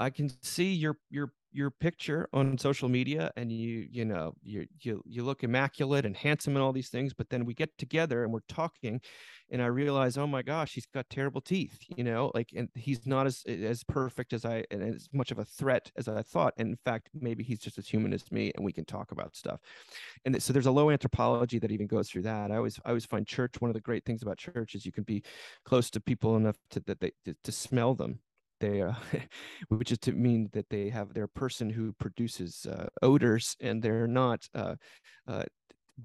I 0.00 0.10
can 0.10 0.30
see 0.42 0.72
your 0.72 0.98
your 1.10 1.32
your 1.56 1.70
picture 1.70 2.28
on 2.32 2.58
social 2.58 2.88
media 2.88 3.32
and 3.36 3.50
you 3.50 3.86
you 3.90 4.04
know 4.04 4.34
you 4.42 4.66
you 4.80 5.02
you 5.06 5.22
look 5.24 5.42
immaculate 5.42 6.04
and 6.04 6.16
handsome 6.16 6.54
and 6.54 6.62
all 6.62 6.72
these 6.72 6.90
things 6.90 7.14
but 7.14 7.30
then 7.30 7.44
we 7.44 7.54
get 7.54 7.76
together 7.78 8.22
and 8.22 8.32
we're 8.32 8.40
talking 8.48 9.00
and 9.50 9.62
i 9.62 9.66
realize 9.66 10.18
oh 10.18 10.26
my 10.26 10.42
gosh 10.42 10.74
he's 10.74 10.86
got 10.86 11.08
terrible 11.08 11.40
teeth 11.40 11.78
you 11.96 12.04
know 12.04 12.30
like 12.34 12.50
and 12.54 12.68
he's 12.74 13.06
not 13.06 13.26
as 13.26 13.42
as 13.46 13.82
perfect 13.84 14.32
as 14.32 14.44
i 14.44 14.62
and 14.70 14.82
as 14.82 15.08
much 15.12 15.30
of 15.30 15.38
a 15.38 15.44
threat 15.44 15.90
as 15.96 16.08
i 16.08 16.22
thought 16.22 16.52
and 16.58 16.68
in 16.68 16.78
fact 16.84 17.08
maybe 17.14 17.42
he's 17.42 17.58
just 17.58 17.78
as 17.78 17.88
human 17.88 18.12
as 18.12 18.30
me 18.30 18.52
and 18.54 18.64
we 18.64 18.72
can 18.72 18.84
talk 18.84 19.12
about 19.12 19.36
stuff. 19.36 19.60
And 20.24 20.40
so 20.42 20.52
there's 20.52 20.66
a 20.66 20.70
low 20.70 20.90
anthropology 20.90 21.58
that 21.58 21.70
even 21.72 21.86
goes 21.86 22.08
through 22.08 22.22
that. 22.22 22.50
I 22.50 22.56
always 22.56 22.78
i 22.84 22.88
always 22.90 23.06
find 23.06 23.26
church 23.26 23.60
one 23.60 23.70
of 23.70 23.74
the 23.74 23.80
great 23.80 24.04
things 24.04 24.22
about 24.22 24.38
church 24.38 24.74
is 24.74 24.84
you 24.84 24.92
can 24.92 25.04
be 25.04 25.22
close 25.64 25.90
to 25.90 26.00
people 26.00 26.36
enough 26.36 26.56
to 26.70 26.80
that 26.80 27.00
they 27.00 27.12
to, 27.24 27.34
to 27.44 27.52
smell 27.52 27.94
them 27.94 28.20
they 28.60 28.82
uh, 28.82 28.94
which 29.68 29.92
is 29.92 29.98
to 29.98 30.12
mean 30.12 30.48
that 30.52 30.68
they 30.70 30.88
have 30.88 31.14
their 31.14 31.26
person 31.26 31.70
who 31.70 31.92
produces 31.94 32.66
uh, 32.66 32.86
odors 33.02 33.56
and 33.60 33.82
they're 33.82 34.06
not 34.06 34.48
uh, 34.54 34.74
uh, 35.28 35.44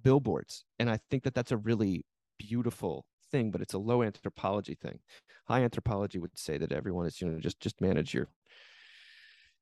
billboards 0.04 0.64
and 0.80 0.90
i 0.90 0.98
think 1.10 1.24
that 1.24 1.34
that's 1.34 1.52
a 1.52 1.58
really 1.58 2.06
beautiful 2.40 3.06
thing 3.32 3.52
but 3.52 3.62
it's 3.62 3.74
a 3.74 3.78
low 3.78 4.04
anthropology 4.04 4.76
thing 4.76 5.00
high 5.48 5.62
anthropology 5.64 6.20
would 6.20 6.38
say 6.38 6.58
that 6.58 6.72
everyone 6.72 7.06
is 7.06 7.22
you 7.22 7.28
know 7.28 7.40
just 7.40 7.60
just 7.60 7.80
manage 7.82 8.14
your 8.14 8.28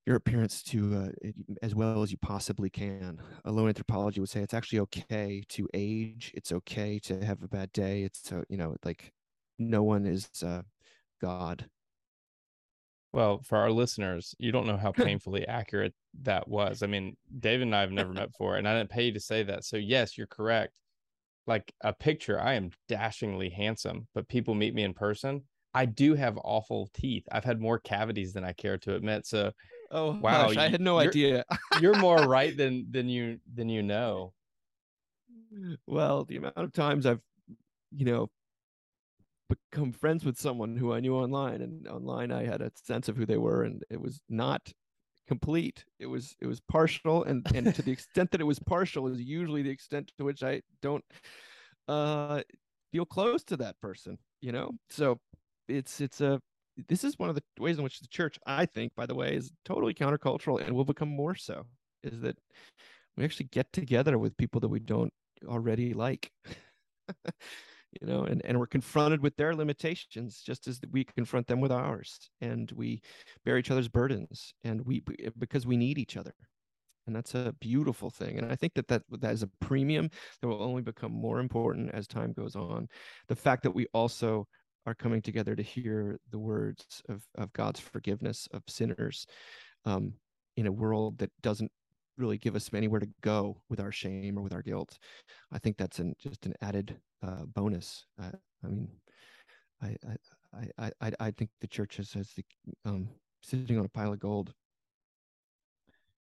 your 0.06 0.16
appearance 0.16 0.64
to 0.64 0.96
uh, 0.96 1.30
as 1.62 1.76
well 1.76 2.02
as 2.02 2.12
you 2.12 2.18
possibly 2.18 2.70
can. 2.70 3.22
A 3.46 3.52
low 3.52 3.68
anthropology 3.68 4.20
would 4.20 4.30
say 4.30 4.42
it's 4.42 4.56
actually 4.56 4.80
okay 4.80 5.44
to 5.50 5.68
age. 5.74 6.32
It's 6.34 6.52
okay 6.52 6.98
to 7.00 7.24
have 7.24 7.44
a 7.44 7.48
bad 7.48 7.72
day. 7.74 8.04
It's 8.04 8.32
uh, 8.32 8.42
you 8.50 8.58
know 8.58 8.76
like 8.84 9.12
no 9.60 9.84
one 9.84 10.08
is 10.08 10.28
God. 11.22 11.70
Well, 13.12 13.42
for 13.44 13.58
our 13.58 13.72
listeners, 13.72 14.36
you 14.38 14.52
don't 14.52 14.68
know 14.68 14.78
how 14.78 14.92
painfully 14.92 15.48
accurate 15.48 15.94
that 16.22 16.48
was. 16.48 16.84
I 16.84 16.88
mean, 16.88 17.18
David 17.40 17.64
and 17.64 17.76
I 17.76 17.82
have 17.82 17.92
never 17.92 18.14
met 18.14 18.32
before, 18.32 18.58
and 18.58 18.68
I 18.68 18.78
didn't 18.78 18.92
pay 18.92 19.06
you 19.06 19.14
to 19.14 19.20
say 19.20 19.44
that. 19.44 19.66
So 19.66 19.78
yes, 19.78 20.18
you're 20.18 20.28
correct. 20.28 20.74
Like 21.48 21.74
a 21.82 21.94
picture, 21.94 22.40
I 22.40 22.54
am 22.54 22.70
dashingly 22.88 23.50
handsome, 23.50 24.08
but 24.14 24.28
people 24.28 24.54
meet 24.54 24.76
me 24.76 24.84
in 24.84 24.94
person. 24.94 25.44
I 25.74 25.86
do 25.86 26.14
have 26.16 26.38
awful 26.44 26.90
teeth. 26.94 27.24
I've 27.32 27.44
had 27.44 27.60
more 27.60 27.80
cavities 27.80 28.34
than 28.34 28.44
I 28.44 28.54
care 28.54 28.78
to 28.80 28.96
admit. 28.96 29.26
So 29.26 29.52
Oh 29.92 30.12
wow! 30.22 30.48
Gosh, 30.48 30.58
I 30.58 30.68
had 30.68 30.82
no 30.82 31.00
you're, 31.00 31.10
idea. 31.10 31.46
you're 31.82 31.98
more 31.98 32.18
right 32.28 32.56
than 32.56 32.86
than 32.92 33.10
you 33.10 33.40
than 33.52 33.70
you 33.70 33.82
know. 33.82 34.34
Well, 35.88 36.26
the 36.26 36.38
amount 36.38 36.58
of 36.58 36.74
times 36.74 37.08
I've, 37.08 37.22
you 37.92 38.06
know, 38.06 38.30
become 39.50 39.92
friends 39.92 40.24
with 40.24 40.40
someone 40.40 40.78
who 40.78 40.94
I 40.94 41.00
knew 41.00 41.16
online, 41.16 41.62
and 41.62 41.88
online 41.88 42.32
I 42.32 42.46
had 42.46 42.62
a 42.62 42.72
sense 42.76 43.10
of 43.10 43.18
who 43.18 43.26
they 43.26 43.38
were, 43.38 43.64
and 43.64 43.84
it 43.90 44.00
was 44.00 44.22
not 44.30 44.72
complete. 45.28 45.86
It 46.00 46.08
was 46.08 46.36
it 46.40 46.48
was 46.48 46.60
partial, 46.60 47.24
and 47.24 47.46
and 47.54 47.74
to 47.76 47.82
the 47.82 47.92
extent 47.98 48.32
that 48.32 48.42
it 48.42 48.46
was 48.46 48.60
partial 48.60 49.08
is 49.08 49.22
usually 49.22 49.62
the 49.62 49.70
extent 49.70 50.12
to 50.18 50.24
which 50.24 50.44
I 50.44 50.62
don't 50.82 51.04
uh 51.88 52.42
feel 52.92 53.06
close 53.06 53.44
to 53.46 53.58
that 53.58 53.80
person. 53.82 54.18
You 54.42 54.52
know, 54.52 54.72
so 54.90 55.20
it's 55.68 56.02
it's 56.02 56.22
a 56.22 56.40
this 56.88 57.04
is 57.04 57.20
one 57.20 57.30
of 57.30 57.36
the 57.36 57.44
ways 57.60 57.78
in 57.78 57.84
which 57.84 58.00
the 58.00 58.08
church, 58.08 58.40
I 58.46 58.66
think, 58.66 58.96
by 58.96 59.06
the 59.06 59.16
way, 59.16 59.36
is 59.36 59.52
totally 59.66 59.94
countercultural 59.94 60.62
and 60.62 60.74
will 60.74 60.86
become 60.86 61.10
more 61.10 61.36
so. 61.36 61.66
Is 62.04 62.22
that 62.22 62.38
we 63.18 63.26
actually 63.26 63.48
get 63.52 63.72
together 63.74 64.18
with 64.18 64.38
people 64.38 64.62
that 64.62 64.70
we 64.70 64.80
don't 64.80 65.14
already 65.46 65.94
like, 65.94 66.32
you 68.00 68.08
know, 68.08 68.24
and, 68.24 68.44
and 68.46 68.60
we're 68.60 68.68
confronted 68.68 69.22
with 69.22 69.36
their 69.36 69.56
limitations 69.56 70.42
just 70.42 70.68
as 70.68 70.80
we 70.92 71.04
confront 71.04 71.48
them 71.48 71.62
with 71.62 71.72
ours, 71.72 72.30
and 72.42 72.72
we 72.74 73.02
bear 73.46 73.58
each 73.58 73.72
other's 73.72 73.88
burdens, 73.88 74.54
and 74.64 74.86
we 74.86 75.04
because 75.38 75.66
we 75.66 75.78
need 75.78 75.98
each 75.98 76.18
other, 76.18 76.34
and 77.08 77.16
that's 77.16 77.36
a 77.36 77.54
beautiful 77.60 78.10
thing. 78.10 78.38
And 78.38 78.52
I 78.52 78.56
think 78.56 78.74
that 78.76 78.88
that 78.88 79.04
that 79.20 79.34
is 79.34 79.44
a 79.44 79.50
premium 79.60 80.10
that 80.42 80.48
will 80.48 80.64
only 80.64 80.82
become 80.82 81.12
more 81.12 81.40
important 81.40 81.92
as 81.94 82.08
time 82.08 82.34
goes 82.34 82.56
on. 82.56 82.88
The 83.28 83.36
fact 83.36 83.64
that 83.64 83.72
we 83.72 83.88
also 83.94 84.48
are 84.86 84.96
coming 84.96 85.22
together 85.22 85.56
to 85.56 85.64
hear 85.64 86.20
the 86.32 86.40
words 86.40 87.02
of, 87.10 87.24
of 87.36 87.54
God's 87.54 87.80
forgiveness 87.80 88.48
of 88.54 88.64
sinners 88.68 89.26
um, 89.86 90.14
in 90.58 90.68
a 90.68 90.72
world 90.72 91.20
that 91.20 91.32
doesn't 91.42 91.72
really 92.18 92.38
give 92.38 92.56
us 92.56 92.70
anywhere 92.74 93.00
to 93.00 93.10
go 93.22 93.62
with 93.70 93.80
our 93.80 93.92
shame 93.92 94.38
or 94.38 94.42
with 94.42 94.54
our 94.54 94.62
guilt. 94.62 94.98
I 95.52 95.60
think 95.60 95.78
that's 95.78 96.00
an, 96.00 96.16
just 96.20 96.46
an 96.46 96.54
added 96.62 96.98
uh, 97.24 97.46
bonus. 97.54 98.06
Uh, 98.22 98.32
I 98.64 98.68
mean, 98.68 98.88
I, 99.82 99.96
I, 100.78 100.92
I, 101.02 101.12
I, 101.20 101.32
think 101.32 101.50
the 101.62 101.68
church 101.68 101.98
has, 101.98 102.12
has 102.14 102.32
the, 102.36 102.44
um, 102.86 103.08
sitting 103.42 103.78
on 103.78 103.86
a 103.86 103.90
pile 103.90 104.14
of 104.14 104.20
gold 104.20 104.54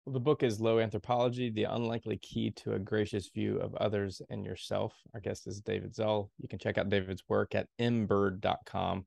well, 0.06 0.12
the 0.12 0.20
book 0.20 0.44
is 0.44 0.60
Low 0.60 0.78
Anthropology, 0.78 1.50
The 1.50 1.64
Unlikely 1.64 2.18
Key 2.18 2.52
to 2.52 2.74
a 2.74 2.78
Gracious 2.78 3.28
View 3.28 3.58
of 3.58 3.74
Others 3.74 4.22
and 4.30 4.44
Yourself. 4.44 4.94
Our 5.12 5.20
guest 5.20 5.48
is 5.48 5.60
David 5.60 5.96
Zahl. 5.96 6.30
You 6.38 6.46
can 6.46 6.60
check 6.60 6.78
out 6.78 6.88
David's 6.88 7.24
work 7.28 7.56
at 7.56 7.66
mbird.com. 7.80 9.04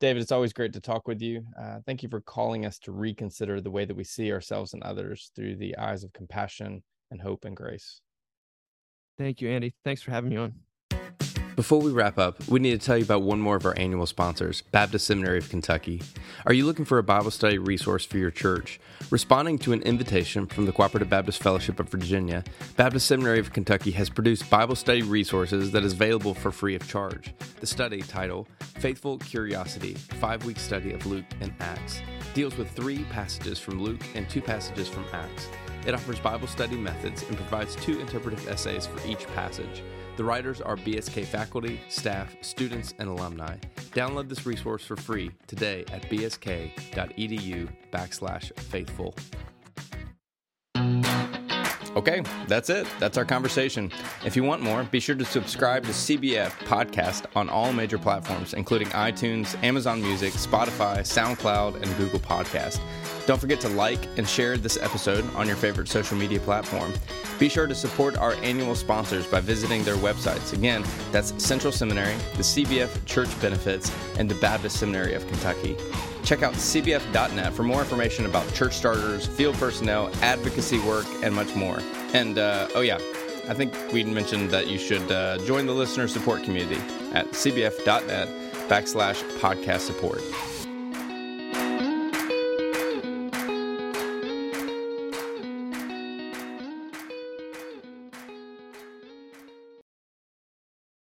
David, 0.00 0.20
it's 0.20 0.32
always 0.32 0.52
great 0.52 0.74
to 0.74 0.82
talk 0.82 1.08
with 1.08 1.22
you. 1.22 1.46
Uh, 1.58 1.78
thank 1.86 2.02
you 2.02 2.10
for 2.10 2.20
calling 2.20 2.66
us 2.66 2.78
to 2.80 2.92
reconsider 2.92 3.62
the 3.62 3.70
way 3.70 3.86
that 3.86 3.96
we 3.96 4.04
see 4.04 4.30
ourselves 4.32 4.74
and 4.74 4.82
others 4.82 5.30
through 5.34 5.56
the 5.56 5.78
eyes 5.78 6.04
of 6.04 6.12
compassion 6.12 6.82
and 7.10 7.22
hope 7.22 7.46
and 7.46 7.56
grace. 7.56 8.02
Thank 9.16 9.40
you, 9.40 9.48
Andy. 9.48 9.72
Thanks 9.82 10.02
for 10.02 10.10
having 10.10 10.28
me 10.28 10.36
on. 10.36 10.52
Before 11.56 11.80
we 11.80 11.92
wrap 11.92 12.18
up, 12.18 12.48
we 12.48 12.58
need 12.58 12.80
to 12.80 12.84
tell 12.84 12.98
you 12.98 13.04
about 13.04 13.22
one 13.22 13.38
more 13.38 13.54
of 13.54 13.64
our 13.64 13.78
annual 13.78 14.06
sponsors, 14.06 14.62
Baptist 14.72 15.06
Seminary 15.06 15.38
of 15.38 15.48
Kentucky. 15.48 16.02
Are 16.46 16.52
you 16.52 16.66
looking 16.66 16.84
for 16.84 16.98
a 16.98 17.02
Bible 17.04 17.30
study 17.30 17.58
resource 17.58 18.04
for 18.04 18.18
your 18.18 18.32
church? 18.32 18.80
Responding 19.10 19.58
to 19.60 19.72
an 19.72 19.80
invitation 19.82 20.48
from 20.48 20.66
the 20.66 20.72
Cooperative 20.72 21.08
Baptist 21.08 21.40
Fellowship 21.40 21.78
of 21.78 21.88
Virginia, 21.88 22.42
Baptist 22.76 23.06
Seminary 23.06 23.38
of 23.38 23.52
Kentucky 23.52 23.92
has 23.92 24.10
produced 24.10 24.50
Bible 24.50 24.74
study 24.74 25.02
resources 25.02 25.70
that 25.70 25.84
is 25.84 25.92
available 25.92 26.34
for 26.34 26.50
free 26.50 26.74
of 26.74 26.88
charge. 26.88 27.32
The 27.60 27.68
study 27.68 28.02
title, 28.02 28.48
Faithful 28.80 29.18
Curiosity, 29.18 29.94
five 29.94 30.44
week 30.44 30.58
study 30.58 30.92
of 30.92 31.06
Luke 31.06 31.24
and 31.40 31.54
Acts, 31.60 32.00
deals 32.34 32.56
with 32.56 32.68
three 32.72 33.04
passages 33.12 33.60
from 33.60 33.80
Luke 33.80 34.02
and 34.16 34.28
two 34.28 34.42
passages 34.42 34.88
from 34.88 35.04
Acts. 35.12 35.46
It 35.86 35.94
offers 35.94 36.18
Bible 36.18 36.48
study 36.48 36.76
methods 36.76 37.22
and 37.22 37.36
provides 37.36 37.76
two 37.76 38.00
interpretive 38.00 38.48
essays 38.48 38.88
for 38.88 39.06
each 39.06 39.26
passage. 39.28 39.84
The 40.16 40.24
writers 40.24 40.60
are 40.60 40.76
BSK 40.76 41.24
faculty, 41.26 41.80
staff, 41.88 42.36
students, 42.40 42.94
and 42.98 43.08
alumni. 43.08 43.56
Download 43.92 44.28
this 44.28 44.46
resource 44.46 44.84
for 44.84 44.94
free 44.96 45.32
today 45.48 45.84
at 45.92 46.02
bsk.edu 46.02 47.68
backslash 47.92 48.56
faithful. 48.60 49.16
Okay, 51.96 52.22
that's 52.48 52.70
it. 52.70 52.88
That's 52.98 53.16
our 53.16 53.24
conversation. 53.24 53.92
If 54.24 54.34
you 54.34 54.42
want 54.42 54.62
more, 54.62 54.82
be 54.82 54.98
sure 54.98 55.14
to 55.14 55.24
subscribe 55.24 55.84
to 55.84 55.90
CBF 55.90 56.50
Podcast 56.64 57.26
on 57.36 57.48
all 57.48 57.72
major 57.72 57.98
platforms, 57.98 58.52
including 58.52 58.88
iTunes, 58.88 59.62
Amazon 59.62 60.02
Music, 60.02 60.32
Spotify, 60.32 60.98
SoundCloud, 60.98 61.80
and 61.80 61.96
Google 61.96 62.18
Podcast. 62.18 62.80
Don't 63.26 63.40
forget 63.40 63.60
to 63.60 63.68
like 63.68 64.04
and 64.18 64.28
share 64.28 64.56
this 64.56 64.76
episode 64.76 65.24
on 65.36 65.46
your 65.46 65.56
favorite 65.56 65.88
social 65.88 66.16
media 66.16 66.40
platform. 66.40 66.92
Be 67.38 67.48
sure 67.48 67.68
to 67.68 67.74
support 67.74 68.16
our 68.18 68.34
annual 68.42 68.74
sponsors 68.74 69.26
by 69.26 69.40
visiting 69.40 69.84
their 69.84 69.96
websites. 69.96 70.52
Again, 70.52 70.84
that's 71.12 71.32
Central 71.42 71.72
Seminary, 71.72 72.16
the 72.36 72.42
CBF 72.42 73.06
Church 73.06 73.40
Benefits, 73.40 73.92
and 74.18 74.28
the 74.28 74.34
Baptist 74.36 74.80
Seminary 74.80 75.14
of 75.14 75.26
Kentucky. 75.28 75.76
Check 76.24 76.42
out 76.42 76.54
cbf.net 76.54 77.52
for 77.52 77.62
more 77.62 77.80
information 77.80 78.24
about 78.24 78.50
church 78.54 78.74
starters, 78.74 79.26
field 79.26 79.54
personnel, 79.56 80.10
advocacy 80.22 80.78
work, 80.80 81.06
and 81.22 81.34
much 81.34 81.54
more. 81.54 81.78
And 82.14 82.38
uh, 82.38 82.68
oh, 82.74 82.80
yeah, 82.80 82.98
I 83.48 83.54
think 83.54 83.74
we 83.92 84.04
mentioned 84.04 84.50
that 84.50 84.68
you 84.68 84.78
should 84.78 85.10
uh, 85.12 85.38
join 85.38 85.66
the 85.66 85.74
listener 85.74 86.08
support 86.08 86.42
community 86.42 86.80
at 87.12 87.28
cbf.net 87.32 88.28
backslash 88.68 89.22
podcast 89.38 89.80
support. 89.80 90.22